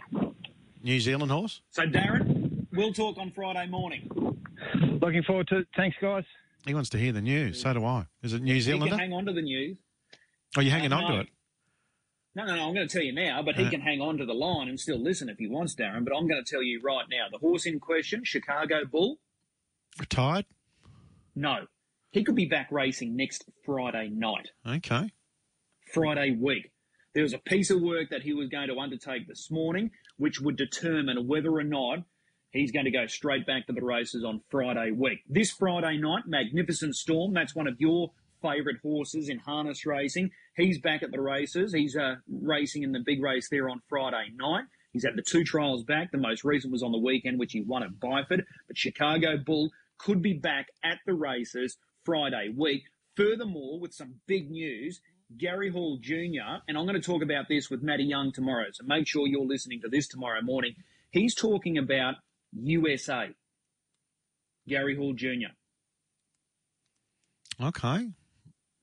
New 0.83 0.99
Zealand 0.99 1.31
horse? 1.31 1.61
So, 1.71 1.83
Darren, 1.83 2.65
we'll 2.73 2.93
talk 2.93 3.17
on 3.17 3.31
Friday 3.31 3.67
morning. 3.67 4.09
Looking 5.01 5.23
forward 5.23 5.47
to 5.49 5.59
it. 5.59 5.67
Thanks, 5.75 5.97
guys. 6.01 6.23
He 6.65 6.73
wants 6.73 6.89
to 6.89 6.97
hear 6.97 7.11
the 7.13 7.21
news. 7.21 7.61
So 7.61 7.73
do 7.73 7.85
I. 7.85 8.05
Is 8.21 8.33
it 8.33 8.41
New 8.41 8.53
He 8.53 8.59
Zealander? 8.61 8.89
can 8.91 8.99
hang 8.99 9.13
on 9.13 9.25
to 9.25 9.33
the 9.33 9.41
news. 9.41 9.77
Oh, 10.57 10.61
you're 10.61 10.71
hanging 10.73 10.91
Uh, 10.91 10.97
on 10.97 11.03
to 11.03 11.09
no. 11.15 11.19
it. 11.21 11.27
No, 12.35 12.45
no, 12.45 12.55
no. 12.55 12.67
I'm 12.67 12.73
going 12.75 12.87
to 12.87 12.91
tell 12.93 13.03
you 13.03 13.13
now, 13.13 13.41
but 13.41 13.55
he 13.55 13.65
Uh. 13.65 13.69
can 13.69 13.81
hang 13.81 14.01
on 14.01 14.17
to 14.17 14.25
the 14.25 14.33
line 14.33 14.67
and 14.67 14.79
still 14.79 14.99
listen 14.99 15.29
if 15.29 15.37
he 15.37 15.47
wants, 15.47 15.73
Darren. 15.75 16.03
But 16.03 16.15
I'm 16.15 16.27
going 16.27 16.43
to 16.43 16.49
tell 16.49 16.61
you 16.61 16.81
right 16.83 17.05
now 17.09 17.27
the 17.31 17.37
horse 17.39 17.65
in 17.65 17.79
question, 17.79 18.23
Chicago 18.23 18.85
Bull, 18.85 19.19
Retired? 19.99 20.45
no. 21.35 21.67
He 22.11 22.23
could 22.23 22.35
be 22.35 22.45
back 22.45 22.71
racing 22.71 23.15
next 23.15 23.45
Friday 23.63 24.09
night, 24.09 24.49
Okay. 24.65 25.11
Friday 25.93 26.31
week. 26.31 26.71
There 27.13 27.23
was 27.23 27.33
a 27.33 27.39
piece 27.39 27.71
of 27.71 27.81
work 27.81 28.09
that 28.11 28.21
he 28.21 28.33
was 28.33 28.49
going 28.49 28.67
to 28.67 28.79
undertake 28.79 29.27
this 29.27 29.49
morning, 29.49 29.91
which 30.17 30.39
would 30.39 30.55
determine 30.55 31.27
whether 31.27 31.51
or 31.51 31.63
not 31.63 31.99
he's 32.51 32.71
going 32.71 32.85
to 32.85 32.91
go 32.91 33.07
straight 33.07 33.47
back 33.47 33.65
to 33.67 33.73
the 33.73 33.83
races 33.83 34.23
on 34.23 34.41
Friday 34.49 34.91
week. 34.91 35.19
This 35.27 35.51
Friday 35.51 35.97
night, 35.97 36.23
Magnificent 36.27 36.95
Storm, 36.95 37.33
that's 37.33 37.55
one 37.55 37.67
of 37.67 37.79
your 37.79 38.11
favourite 38.43 38.77
horses 38.83 39.27
in 39.27 39.39
harness 39.39 39.85
racing. 39.87 40.29
He's 40.55 40.79
back 40.79 41.01
at 41.01 41.11
the 41.11 41.21
races. 41.21 41.73
He's 41.73 41.97
uh, 41.97 42.17
racing 42.27 42.83
in 42.83 42.91
the 42.91 43.03
big 43.03 43.23
race 43.23 43.49
there 43.49 43.69
on 43.69 43.81
Friday 43.89 44.31
night. 44.35 44.65
He's 44.93 45.03
had 45.03 45.15
the 45.15 45.23
two 45.23 45.43
trials 45.43 45.83
back. 45.83 46.11
The 46.11 46.17
most 46.19 46.43
recent 46.43 46.71
was 46.71 46.83
on 46.83 46.91
the 46.91 46.99
weekend, 46.99 47.39
which 47.39 47.53
he 47.53 47.61
won 47.61 47.83
at 47.83 47.99
Byford. 47.99 48.43
But 48.67 48.77
Chicago 48.77 49.37
Bull 49.37 49.71
could 49.97 50.21
be 50.21 50.33
back 50.33 50.67
at 50.83 50.99
the 51.05 51.13
races 51.13 51.77
Friday 52.05 52.53
week. 52.55 52.83
Furthermore, 53.15 53.79
with 53.79 53.93
some 53.93 54.15
big 54.27 54.49
news, 54.49 55.01
Gary 55.37 55.69
Hall 55.71 55.97
Jr., 56.01 56.61
and 56.67 56.77
I'm 56.77 56.85
going 56.85 56.99
to 56.99 57.01
talk 57.01 57.21
about 57.21 57.47
this 57.47 57.69
with 57.69 57.83
Matty 57.83 58.03
Young 58.03 58.31
tomorrow, 58.31 58.65
so 58.71 58.83
make 58.85 59.07
sure 59.07 59.27
you're 59.27 59.45
listening 59.45 59.81
to 59.81 59.87
this 59.89 60.07
tomorrow 60.07 60.41
morning. 60.41 60.75
He's 61.11 61.35
talking 61.35 61.77
about 61.77 62.15
USA. 62.53 63.29
Gary 64.67 64.95
Hall 64.95 65.13
Jr. 65.13 65.53
Okay. 67.61 68.09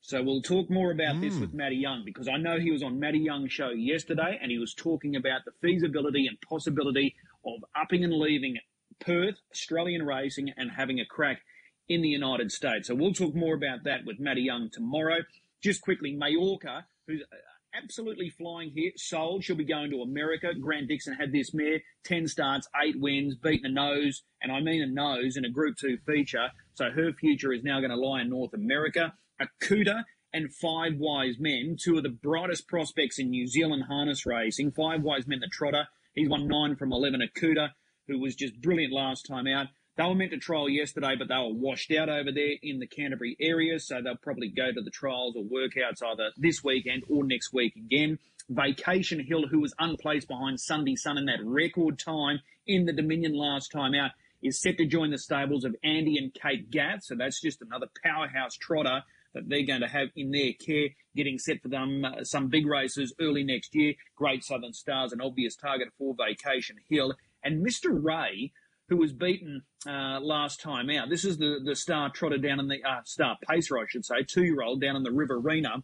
So 0.01 0.22
we'll 0.22 0.42
talk 0.42 0.70
more 0.70 0.92
about 0.92 1.20
this 1.20 1.34
Mm. 1.34 1.40
with 1.40 1.55
Matty 1.55 1.76
Young 1.76 2.05
because 2.05 2.28
I 2.28 2.36
know 2.36 2.61
he 2.61 2.70
was 2.70 2.82
on 2.82 3.01
Matty 3.01 3.18
Young's 3.18 3.53
show 3.53 3.70
yesterday 3.70 4.38
and 4.40 4.53
he 4.53 4.59
was 4.59 4.72
talking 4.72 5.16
about 5.16 5.44
the 5.44 5.53
feasibility 5.61 6.26
and 6.28 6.40
possibility 6.40 7.16
of 7.44 7.64
upping 7.74 8.05
and 8.05 8.12
leaving 8.12 8.59
Perth, 9.01 9.40
Australian 9.51 10.05
racing, 10.07 10.51
and 10.57 10.70
having 10.70 11.01
a 11.01 11.05
crack 11.05 11.42
in 11.88 12.03
the 12.03 12.09
United 12.09 12.53
States. 12.53 12.86
So 12.88 12.94
we'll 12.94 13.12
talk 13.14 13.34
more 13.34 13.55
about 13.55 13.82
that 13.84 14.05
with 14.05 14.20
Matty 14.20 14.42
Young 14.42 14.70
tomorrow. 14.70 15.24
Just 15.66 15.82
quickly, 15.82 16.14
Majorca, 16.14 16.86
who's 17.08 17.22
uh, 17.22 17.36
absolutely 17.74 18.30
flying 18.30 18.70
here, 18.70 18.92
sold. 18.94 19.42
She'll 19.42 19.56
be 19.56 19.64
going 19.64 19.90
to 19.90 20.00
America. 20.00 20.54
Grant 20.54 20.86
Dixon 20.86 21.14
had 21.14 21.32
this 21.32 21.52
mare, 21.52 21.80
10 22.04 22.28
starts, 22.28 22.68
8 22.80 23.00
wins, 23.00 23.34
beaten 23.34 23.66
a 23.66 23.74
nose, 23.74 24.22
and 24.40 24.52
I 24.52 24.60
mean 24.60 24.80
a 24.80 24.86
nose 24.86 25.36
in 25.36 25.44
a 25.44 25.50
Group 25.50 25.76
2 25.76 25.98
feature. 26.06 26.50
So 26.74 26.90
her 26.90 27.12
future 27.12 27.52
is 27.52 27.64
now 27.64 27.80
going 27.80 27.90
to 27.90 27.96
lie 27.96 28.20
in 28.20 28.30
North 28.30 28.54
America. 28.54 29.14
Akuta 29.42 30.04
and 30.32 30.54
Five 30.54 30.98
Wise 30.98 31.40
Men, 31.40 31.76
two 31.76 31.96
of 31.96 32.04
the 32.04 32.10
brightest 32.10 32.68
prospects 32.68 33.18
in 33.18 33.30
New 33.30 33.48
Zealand 33.48 33.86
harness 33.88 34.24
racing. 34.24 34.70
Five 34.70 35.02
Wise 35.02 35.26
Men, 35.26 35.40
the 35.40 35.48
trotter. 35.50 35.88
He's 36.14 36.28
won 36.28 36.46
9 36.46 36.76
from 36.76 36.92
11. 36.92 37.22
Akuta, 37.22 37.70
who 38.06 38.20
was 38.20 38.36
just 38.36 38.60
brilliant 38.60 38.92
last 38.92 39.26
time 39.26 39.48
out. 39.48 39.66
They 39.97 40.05
were 40.05 40.14
meant 40.14 40.32
to 40.32 40.38
trial 40.38 40.68
yesterday, 40.68 41.14
but 41.18 41.28
they 41.28 41.36
were 41.36 41.55
washed 41.55 41.90
out 41.92 42.11
over 42.11 42.30
there 42.30 42.57
in 42.62 42.80
the 42.80 42.86
Canterbury 42.86 43.34
area, 43.40 43.80
so 43.80 44.03
they'll 44.03 44.16
probably 44.16 44.49
go 44.49 44.70
to 44.70 44.82
the 44.82 44.90
trials 44.90 45.36
or 45.36 45.44
workouts 45.44 46.03
either 46.05 46.32
this 46.36 46.62
weekend 46.62 47.05
or 47.09 47.24
next 47.24 47.53
week 47.55 47.74
again. 47.76 48.18
Vacation 48.51 49.24
Hill, 49.24 49.49
who 49.49 49.61
was 49.61 49.74
unplaced 49.78 50.28
behind 50.28 50.59
Sundees 50.59 50.99
Son 50.99 51.16
in 51.16 51.24
that 51.26 51.42
record 51.42 51.99
time 51.99 52.40
in 52.66 52.84
the 52.84 52.92
Dominion 52.92 53.32
last 53.32 53.72
time 53.72 53.94
out, 53.94 54.11
is 54.42 54.61
set 54.61 54.76
to 54.76 54.84
join 54.84 55.11
the 55.11 55.18
stables 55.18 55.64
of 55.64 55.74
Andy 55.82 56.18
and 56.18 56.32
Kate 56.34 56.70
Gath, 56.70 57.03
so 57.05 57.14
that's 57.14 57.40
just 57.40 57.62
another 57.62 57.86
powerhouse 58.05 58.55
trotter 58.55 59.03
that 59.32 59.49
they're 59.49 59.66
going 59.66 59.80
to 59.80 59.88
have 59.88 60.09
in 60.14 60.30
their 60.30 60.53
care, 60.53 60.88
getting 61.14 61.38
set 61.38 61.62
for 61.62 61.68
them 61.68 62.05
uh, 62.05 62.22
some 62.22 62.49
big 62.49 62.66
races 62.66 63.14
early 63.20 63.44
next 63.44 63.74
year. 63.74 63.94
Great 64.14 64.44
Southern 64.44 64.72
Stars, 64.72 65.12
an 65.12 65.20
obvious 65.20 65.57
target 65.57 65.88
for 65.99 66.14
Vacation 66.14 66.76
Hill. 66.88 67.14
And 67.42 67.64
Mr. 67.64 67.90
Ray, 67.92 68.53
who 68.89 68.97
was 68.97 69.12
beaten 69.12 69.62
uh, 69.87 70.20
last 70.20 70.61
time 70.61 70.91
out. 70.91 71.09
This 71.09 71.24
is 71.24 71.39
the, 71.39 71.59
the 71.64 71.74
star 71.74 72.11
trotter 72.11 72.39
down 72.39 72.61
in 72.61 72.68
the 72.68 72.82
uh, 72.84 73.03
star 73.05 73.37
pacer, 73.49 73.78
I 73.78 73.84
should 73.89 74.05
say, 74.05 74.22
two 74.26 74.45
year 74.45 74.62
old 74.62 74.80
down 74.80 74.97
in 74.97 75.03
the 75.03 75.12
Riverina. 75.12 75.82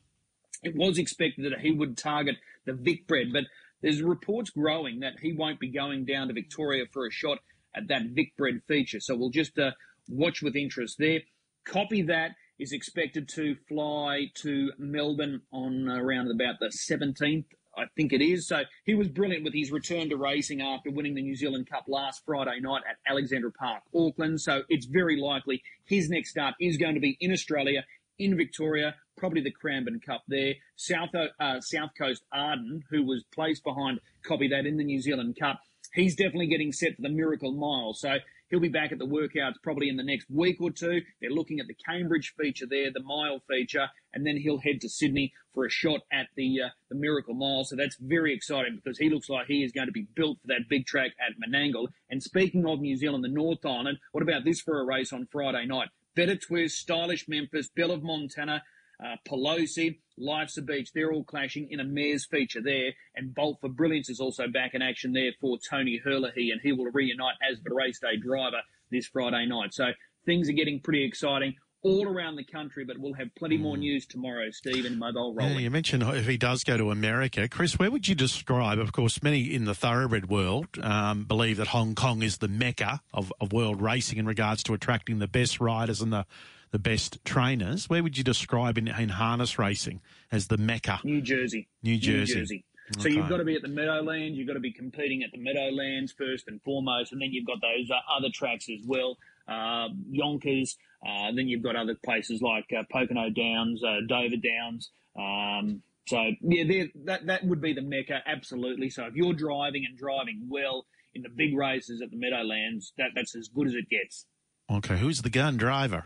It 0.62 0.76
was 0.76 0.98
expected 0.98 1.44
that 1.44 1.60
he 1.60 1.72
would 1.72 1.96
target 1.98 2.36
the 2.64 2.72
Vic 2.72 3.06
bred, 3.08 3.32
but 3.32 3.44
there's 3.80 4.02
reports 4.02 4.50
growing 4.50 5.00
that 5.00 5.14
he 5.20 5.32
won't 5.32 5.58
be 5.58 5.68
going 5.68 6.04
down 6.04 6.28
to 6.28 6.34
Victoria 6.34 6.84
for 6.92 7.06
a 7.06 7.10
shot 7.10 7.38
at 7.74 7.88
that 7.88 8.02
Vic 8.10 8.36
bred 8.36 8.60
feature. 8.68 9.00
So 9.00 9.16
we'll 9.16 9.30
just 9.30 9.58
uh, 9.58 9.72
watch 10.08 10.42
with 10.42 10.54
interest 10.54 10.96
there. 10.98 11.20
Copy 11.64 12.02
that 12.02 12.32
is 12.58 12.72
expected 12.72 13.28
to 13.28 13.56
fly 13.68 14.26
to 14.36 14.70
Melbourne 14.78 15.42
on 15.52 15.88
around 15.88 16.30
about 16.30 16.56
the 16.60 16.66
17th, 16.66 17.46
I 17.76 17.84
think 17.96 18.12
it 18.12 18.22
is. 18.22 18.46
So 18.46 18.62
he 18.84 18.94
was 18.94 19.08
brilliant 19.08 19.44
with 19.44 19.54
his 19.54 19.70
return 19.70 20.10
to 20.10 20.16
racing 20.16 20.60
after 20.60 20.90
winning 20.90 21.14
the 21.14 21.22
New 21.22 21.34
Zealand 21.34 21.68
Cup 21.70 21.84
last 21.88 22.22
Friday 22.26 22.60
night 22.60 22.82
at 22.88 22.96
Alexandra 23.10 23.52
Park, 23.52 23.82
Auckland. 23.94 24.40
So 24.40 24.62
it's 24.68 24.86
very 24.86 25.20
likely 25.20 25.62
his 25.84 26.10
next 26.10 26.30
start 26.30 26.54
is 26.60 26.76
going 26.76 26.94
to 26.94 27.00
be 27.00 27.16
in 27.20 27.32
Australia, 27.32 27.84
in 28.18 28.36
Victoria, 28.36 28.94
probably 29.16 29.40
the 29.40 29.50
Cranbourne 29.50 30.00
Cup 30.00 30.22
there. 30.28 30.54
South 30.76 31.10
uh, 31.14 31.60
South 31.60 31.90
Coast 31.96 32.24
Arden, 32.32 32.84
who 32.90 33.04
was 33.04 33.24
placed 33.32 33.64
behind 33.64 34.00
copy 34.22 34.48
that 34.48 34.66
in 34.66 34.76
the 34.76 34.84
New 34.84 35.00
Zealand 35.00 35.36
Cup, 35.38 35.60
he's 35.94 36.14
definitely 36.14 36.48
getting 36.48 36.72
set 36.72 36.96
for 36.96 37.02
the 37.02 37.08
Miracle 37.08 37.52
Mile. 37.52 37.94
So 37.94 38.16
He'll 38.52 38.60
be 38.60 38.68
back 38.68 38.92
at 38.92 38.98
the 38.98 39.06
workouts 39.06 39.54
probably 39.62 39.88
in 39.88 39.96
the 39.96 40.02
next 40.02 40.26
week 40.28 40.60
or 40.60 40.70
two. 40.70 41.00
They're 41.22 41.30
looking 41.30 41.58
at 41.58 41.68
the 41.68 41.76
Cambridge 41.88 42.34
feature 42.38 42.66
there, 42.68 42.92
the 42.92 43.02
mile 43.02 43.40
feature, 43.48 43.88
and 44.12 44.26
then 44.26 44.36
he'll 44.36 44.58
head 44.58 44.82
to 44.82 44.90
Sydney 44.90 45.32
for 45.54 45.64
a 45.64 45.70
shot 45.70 46.00
at 46.12 46.26
the 46.36 46.60
uh, 46.66 46.68
the 46.90 46.94
Miracle 46.94 47.32
Mile. 47.32 47.64
So 47.64 47.76
that's 47.76 47.96
very 47.96 48.34
exciting 48.34 48.76
because 48.76 48.98
he 48.98 49.08
looks 49.08 49.30
like 49.30 49.46
he 49.46 49.64
is 49.64 49.72
going 49.72 49.86
to 49.86 49.92
be 49.92 50.06
built 50.14 50.36
for 50.42 50.48
that 50.48 50.68
big 50.68 50.84
track 50.84 51.12
at 51.18 51.40
Menangle. 51.40 51.88
And 52.10 52.22
speaking 52.22 52.66
of 52.66 52.80
New 52.80 52.94
Zealand, 52.94 53.24
the 53.24 53.28
North 53.28 53.64
Island, 53.64 53.96
what 54.12 54.22
about 54.22 54.44
this 54.44 54.60
for 54.60 54.78
a 54.82 54.84
race 54.84 55.14
on 55.14 55.28
Friday 55.32 55.64
night? 55.64 55.88
Better 56.14 56.36
Twist, 56.36 56.76
Stylish 56.76 57.26
Memphis, 57.28 57.70
Belle 57.74 57.90
of 57.90 58.02
Montana, 58.02 58.64
uh, 59.04 59.16
Pelosi, 59.28 59.98
Life's 60.18 60.56
a 60.58 60.62
Beach, 60.62 60.90
they're 60.94 61.12
all 61.12 61.24
clashing 61.24 61.68
in 61.70 61.80
a 61.80 61.84
mares 61.84 62.26
feature 62.26 62.62
there. 62.62 62.92
And 63.16 63.34
Bolt 63.34 63.58
for 63.60 63.68
Brilliance 63.68 64.08
is 64.08 64.20
also 64.20 64.48
back 64.48 64.74
in 64.74 64.82
action 64.82 65.12
there 65.12 65.32
for 65.40 65.58
Tony 65.70 66.00
Herlihy, 66.02 66.50
and 66.50 66.60
he 66.62 66.72
will 66.72 66.90
reunite 66.92 67.36
as 67.50 67.60
the 67.62 67.74
race 67.74 67.98
day 68.00 68.16
driver 68.16 68.60
this 68.90 69.06
Friday 69.06 69.46
night. 69.46 69.74
So 69.74 69.86
things 70.24 70.48
are 70.48 70.52
getting 70.52 70.80
pretty 70.80 71.04
exciting 71.04 71.54
all 71.82 72.06
around 72.06 72.36
the 72.36 72.44
country, 72.44 72.84
but 72.84 72.96
we'll 72.98 73.14
have 73.14 73.34
plenty 73.36 73.56
more 73.56 73.74
hmm. 73.74 73.80
news 73.80 74.06
tomorrow, 74.06 74.50
Steve, 74.50 74.86
in 74.86 74.98
Mobile 74.98 75.34
Rolling. 75.34 75.54
Yeah, 75.54 75.60
you 75.60 75.70
mentioned 75.70 76.02
if 76.02 76.26
he 76.26 76.36
does 76.36 76.64
go 76.64 76.76
to 76.76 76.90
America. 76.90 77.48
Chris, 77.48 77.78
where 77.78 77.90
would 77.90 78.06
you 78.06 78.14
describe, 78.14 78.78
of 78.78 78.92
course, 78.92 79.22
many 79.22 79.52
in 79.52 79.64
the 79.64 79.74
thoroughbred 79.74 80.28
world 80.28 80.66
um, 80.80 81.24
believe 81.24 81.56
that 81.56 81.68
Hong 81.68 81.94
Kong 81.94 82.22
is 82.22 82.38
the 82.38 82.48
mecca 82.48 83.00
of, 83.12 83.32
of 83.40 83.52
world 83.52 83.82
racing 83.82 84.18
in 84.18 84.26
regards 84.26 84.62
to 84.64 84.74
attracting 84.74 85.18
the 85.18 85.28
best 85.28 85.60
riders 85.60 86.00
and 86.00 86.12
the 86.12 86.24
the 86.72 86.78
best 86.78 87.24
trainers. 87.24 87.88
Where 87.88 88.02
would 88.02 88.18
you 88.18 88.24
describe 88.24 88.76
in, 88.76 88.88
in 88.88 89.10
harness 89.10 89.58
racing 89.58 90.00
as 90.32 90.48
the 90.48 90.56
mecca? 90.56 91.00
New 91.04 91.20
Jersey. 91.20 91.68
New 91.82 91.98
Jersey. 91.98 92.34
New 92.34 92.40
Jersey. 92.40 92.64
So 92.98 93.06
okay. 93.06 93.14
you've 93.14 93.28
got 93.28 93.36
to 93.38 93.44
be 93.44 93.54
at 93.54 93.62
the 93.62 93.68
Meadowlands. 93.68 94.36
You've 94.36 94.48
got 94.48 94.54
to 94.54 94.60
be 94.60 94.72
competing 94.72 95.22
at 95.22 95.30
the 95.32 95.38
Meadowlands 95.38 96.12
first 96.12 96.48
and 96.48 96.60
foremost, 96.62 97.12
and 97.12 97.22
then 97.22 97.30
you've 97.32 97.46
got 97.46 97.58
those 97.60 97.90
uh, 97.90 98.00
other 98.14 98.28
tracks 98.32 98.68
as 98.68 98.84
well, 98.86 99.16
uh, 99.48 99.88
Yonkers. 100.10 100.76
Uh, 101.06 101.32
then 101.34 101.48
you've 101.48 101.62
got 101.62 101.76
other 101.76 101.96
places 102.04 102.42
like 102.42 102.66
uh, 102.76 102.82
Pocono 102.90 103.30
Downs, 103.30 103.82
uh, 103.84 104.00
Dover 104.08 104.36
Downs. 104.36 104.90
Um, 105.18 105.82
so 106.06 106.20
yeah, 106.42 106.84
that 107.04 107.26
that 107.26 107.44
would 107.44 107.60
be 107.60 107.72
the 107.72 107.82
mecca, 107.82 108.20
absolutely. 108.26 108.90
So 108.90 109.04
if 109.06 109.14
you're 109.14 109.34
driving 109.34 109.84
and 109.88 109.96
driving 109.96 110.48
well 110.50 110.86
in 111.14 111.22
the 111.22 111.28
big 111.28 111.56
races 111.56 112.02
at 112.02 112.10
the 112.10 112.16
Meadowlands, 112.16 112.92
that 112.98 113.10
that's 113.14 113.36
as 113.36 113.48
good 113.48 113.68
as 113.68 113.74
it 113.74 113.88
gets. 113.88 114.26
Okay, 114.70 114.98
who's 114.98 115.22
the 115.22 115.30
gun 115.30 115.56
driver? 115.56 116.04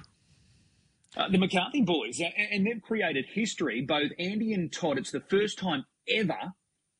Uh, 1.17 1.29
the 1.31 1.39
McCarthy 1.39 1.81
boys, 1.81 2.21
and 2.21 2.67
they've 2.67 2.83
created 2.83 3.25
history. 3.33 3.81
Both 3.81 4.12
Andy 4.19 4.53
and 4.53 4.71
Todd. 4.71 4.99
It's 4.99 5.12
the 5.12 5.21
first 5.21 5.59
time 5.59 5.87
ever, 6.09 6.53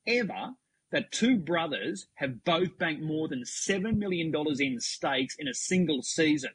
ever 0.07 0.53
that 0.91 1.13
two 1.13 1.37
brothers 1.37 2.07
have 2.15 2.43
both 2.45 2.79
banked 2.79 3.03
more 3.03 3.29
than 3.29 3.45
seven 3.45 3.99
million 3.99 4.31
dollars 4.31 4.59
in 4.59 4.81
stakes 4.81 5.37
in 5.39 5.49
a 5.49 5.55
single 5.55 6.01
season. 6.03 6.53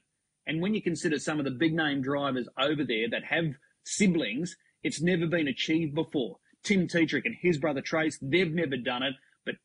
And 0.48 0.60
when 0.60 0.74
you 0.74 0.82
consider 0.82 1.20
some 1.20 1.38
of 1.38 1.46
the 1.46 1.52
big 1.52 1.74
name 1.74 2.02
drivers 2.02 2.48
over 2.58 2.84
there 2.84 3.08
that 3.12 3.26
have 3.26 3.54
siblings, 3.84 4.56
it's 4.82 5.02
never 5.02 5.28
been 5.28 5.48
achieved 5.48 5.94
before. 5.94 6.38
Tim 6.64 6.88
Tetrick 6.88 7.26
and 7.26 7.36
his 7.40 7.60
brother 7.60 7.82
Trace, 7.82 8.18
they've 8.22 8.52
never 8.52 8.78
done 8.78 9.04
it, 9.04 9.14
but 9.46 9.56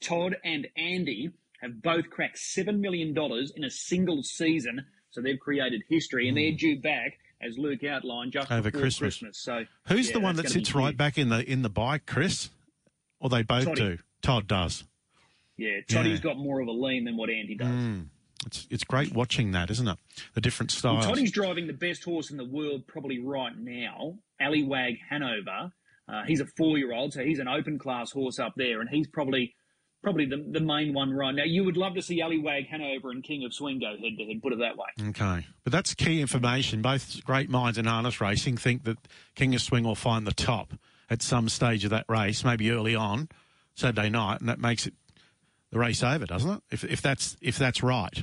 Todd 0.00 0.36
and 0.44 0.66
Andy 0.76 1.30
have 1.60 1.80
both 1.82 2.10
cracked 2.10 2.38
$7 2.38 2.80
million 2.80 3.16
in 3.54 3.64
a 3.64 3.70
single 3.70 4.22
season. 4.24 4.84
So 5.10 5.20
they've 5.20 5.38
created 5.38 5.82
history 5.88 6.28
and 6.28 6.36
they're 6.36 6.50
hmm. 6.50 6.56
due 6.56 6.80
back 6.80 7.18
as 7.40 7.58
Luke 7.58 7.84
outlined, 7.84 8.32
just 8.32 8.50
over 8.50 8.70
Christmas. 8.70 9.18
Christmas. 9.18 9.38
So 9.38 9.64
who's 9.88 10.08
yeah, 10.08 10.14
the 10.14 10.20
one 10.20 10.36
that 10.36 10.48
sits 10.48 10.74
right 10.74 10.96
back 10.96 11.18
in 11.18 11.28
the 11.28 11.48
in 11.50 11.62
the 11.62 11.68
bike, 11.68 12.06
Chris? 12.06 12.50
Or 13.20 13.30
they 13.30 13.42
both 13.42 13.64
Toddy. 13.64 13.80
do? 13.80 13.98
Todd 14.22 14.46
does. 14.46 14.84
Yeah, 15.56 15.80
Toddy's 15.88 16.18
yeah. 16.18 16.24
got 16.24 16.36
more 16.36 16.60
of 16.60 16.68
a 16.68 16.72
lean 16.72 17.04
than 17.04 17.16
what 17.16 17.30
Andy 17.30 17.54
does. 17.54 17.68
Mm. 17.68 18.06
It's 18.44 18.66
it's 18.70 18.84
great 18.84 19.14
watching 19.14 19.52
that, 19.52 19.70
isn't 19.70 19.88
it? 19.88 19.98
The 20.34 20.40
different 20.40 20.70
styles. 20.70 20.98
Well, 20.98 21.14
Toddy's 21.14 21.32
driving 21.32 21.66
the 21.66 21.72
best 21.72 22.04
horse 22.04 22.30
in 22.30 22.36
the 22.36 22.44
world 22.44 22.86
probably 22.86 23.18
right 23.18 23.56
now, 23.58 24.18
Allywag 24.40 24.98
Hanover. 25.08 25.72
Uh, 26.08 26.22
he's 26.24 26.40
a 26.40 26.46
four-year-old, 26.56 27.12
so 27.12 27.24
he's 27.24 27.40
an 27.40 27.48
open 27.48 27.78
class 27.80 28.12
horse 28.12 28.38
up 28.38 28.52
there, 28.56 28.80
and 28.80 28.88
he's 28.88 29.08
probably 29.08 29.55
probably 30.06 30.24
the, 30.24 30.36
the 30.52 30.60
main 30.60 30.94
one 30.94 31.12
right 31.12 31.34
now. 31.34 31.42
You 31.42 31.64
would 31.64 31.76
love 31.76 31.94
to 31.94 32.00
see 32.00 32.20
Allywag 32.20 32.68
Hanover 32.68 33.10
and 33.10 33.24
King 33.24 33.44
of 33.44 33.52
Swing 33.52 33.80
go 33.80 33.88
head 33.88 34.16
to 34.16 34.24
head, 34.24 34.40
put 34.40 34.52
it 34.52 34.60
that 34.60 34.76
way. 34.76 35.08
Okay. 35.08 35.44
But 35.64 35.72
that's 35.72 35.94
key 35.94 36.20
information. 36.20 36.80
Both 36.80 37.24
great 37.24 37.50
minds 37.50 37.76
in 37.76 37.86
harness 37.86 38.20
racing 38.20 38.56
think 38.56 38.84
that 38.84 38.98
King 39.34 39.52
of 39.56 39.62
Swing 39.62 39.82
will 39.82 39.96
find 39.96 40.24
the 40.24 40.32
top 40.32 40.74
at 41.10 41.22
some 41.22 41.48
stage 41.48 41.82
of 41.82 41.90
that 41.90 42.04
race, 42.08 42.44
maybe 42.44 42.70
early 42.70 42.94
on, 42.94 43.30
Saturday 43.74 44.08
night, 44.08 44.38
and 44.38 44.48
that 44.48 44.60
makes 44.60 44.86
it 44.86 44.94
the 45.72 45.80
race 45.80 46.04
over, 46.04 46.24
doesn't 46.24 46.52
it? 46.52 46.62
If, 46.70 46.84
if 46.84 47.02
that's 47.02 47.36
if 47.42 47.58
that's 47.58 47.82
right. 47.82 48.22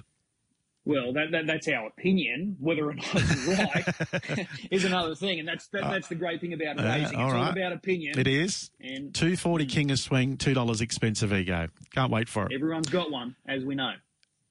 Well, 0.85 1.13
that, 1.13 1.31
that, 1.31 1.47
that's 1.47 1.67
our 1.69 1.87
opinion. 1.87 2.57
Whether 2.59 2.89
or 2.89 2.93
not 2.93 3.05
it's 3.13 3.47
right 4.35 4.47
is 4.71 4.83
another 4.83 5.15
thing, 5.15 5.39
and 5.39 5.47
that's 5.47 5.67
that, 5.67 5.83
that's 5.83 6.09
the 6.09 6.15
great 6.15 6.41
thing 6.41 6.53
about 6.53 6.79
uh, 6.79 6.83
racing. 6.83 7.03
It's 7.03 7.15
all, 7.15 7.31
right. 7.31 7.45
all 7.45 7.51
about 7.51 7.71
opinion. 7.71 8.19
It 8.19 8.27
is. 8.27 8.69
And 8.81 9.13
two 9.13 9.37
forty 9.37 9.65
King 9.65 9.91
of 9.91 9.99
Swing, 9.99 10.35
two 10.35 10.53
dollars 10.53 10.81
expensive 10.81 11.31
ego. 11.31 11.67
Can't 11.93 12.11
wait 12.11 12.27
for 12.27 12.47
it. 12.47 12.53
Everyone's 12.53 12.89
got 12.89 13.11
one, 13.11 13.35
as 13.47 13.63
we 13.63 13.75
know. 13.75 13.93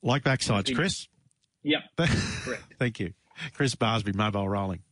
Like 0.02 0.24
backsides, 0.24 0.74
Chris. 0.74 1.06
Yep. 1.64 1.82
Correct. 2.44 2.62
Thank 2.78 2.98
you, 2.98 3.12
Chris 3.52 3.74
Barsby, 3.74 4.14
Mobile 4.14 4.48
Rolling. 4.48 4.82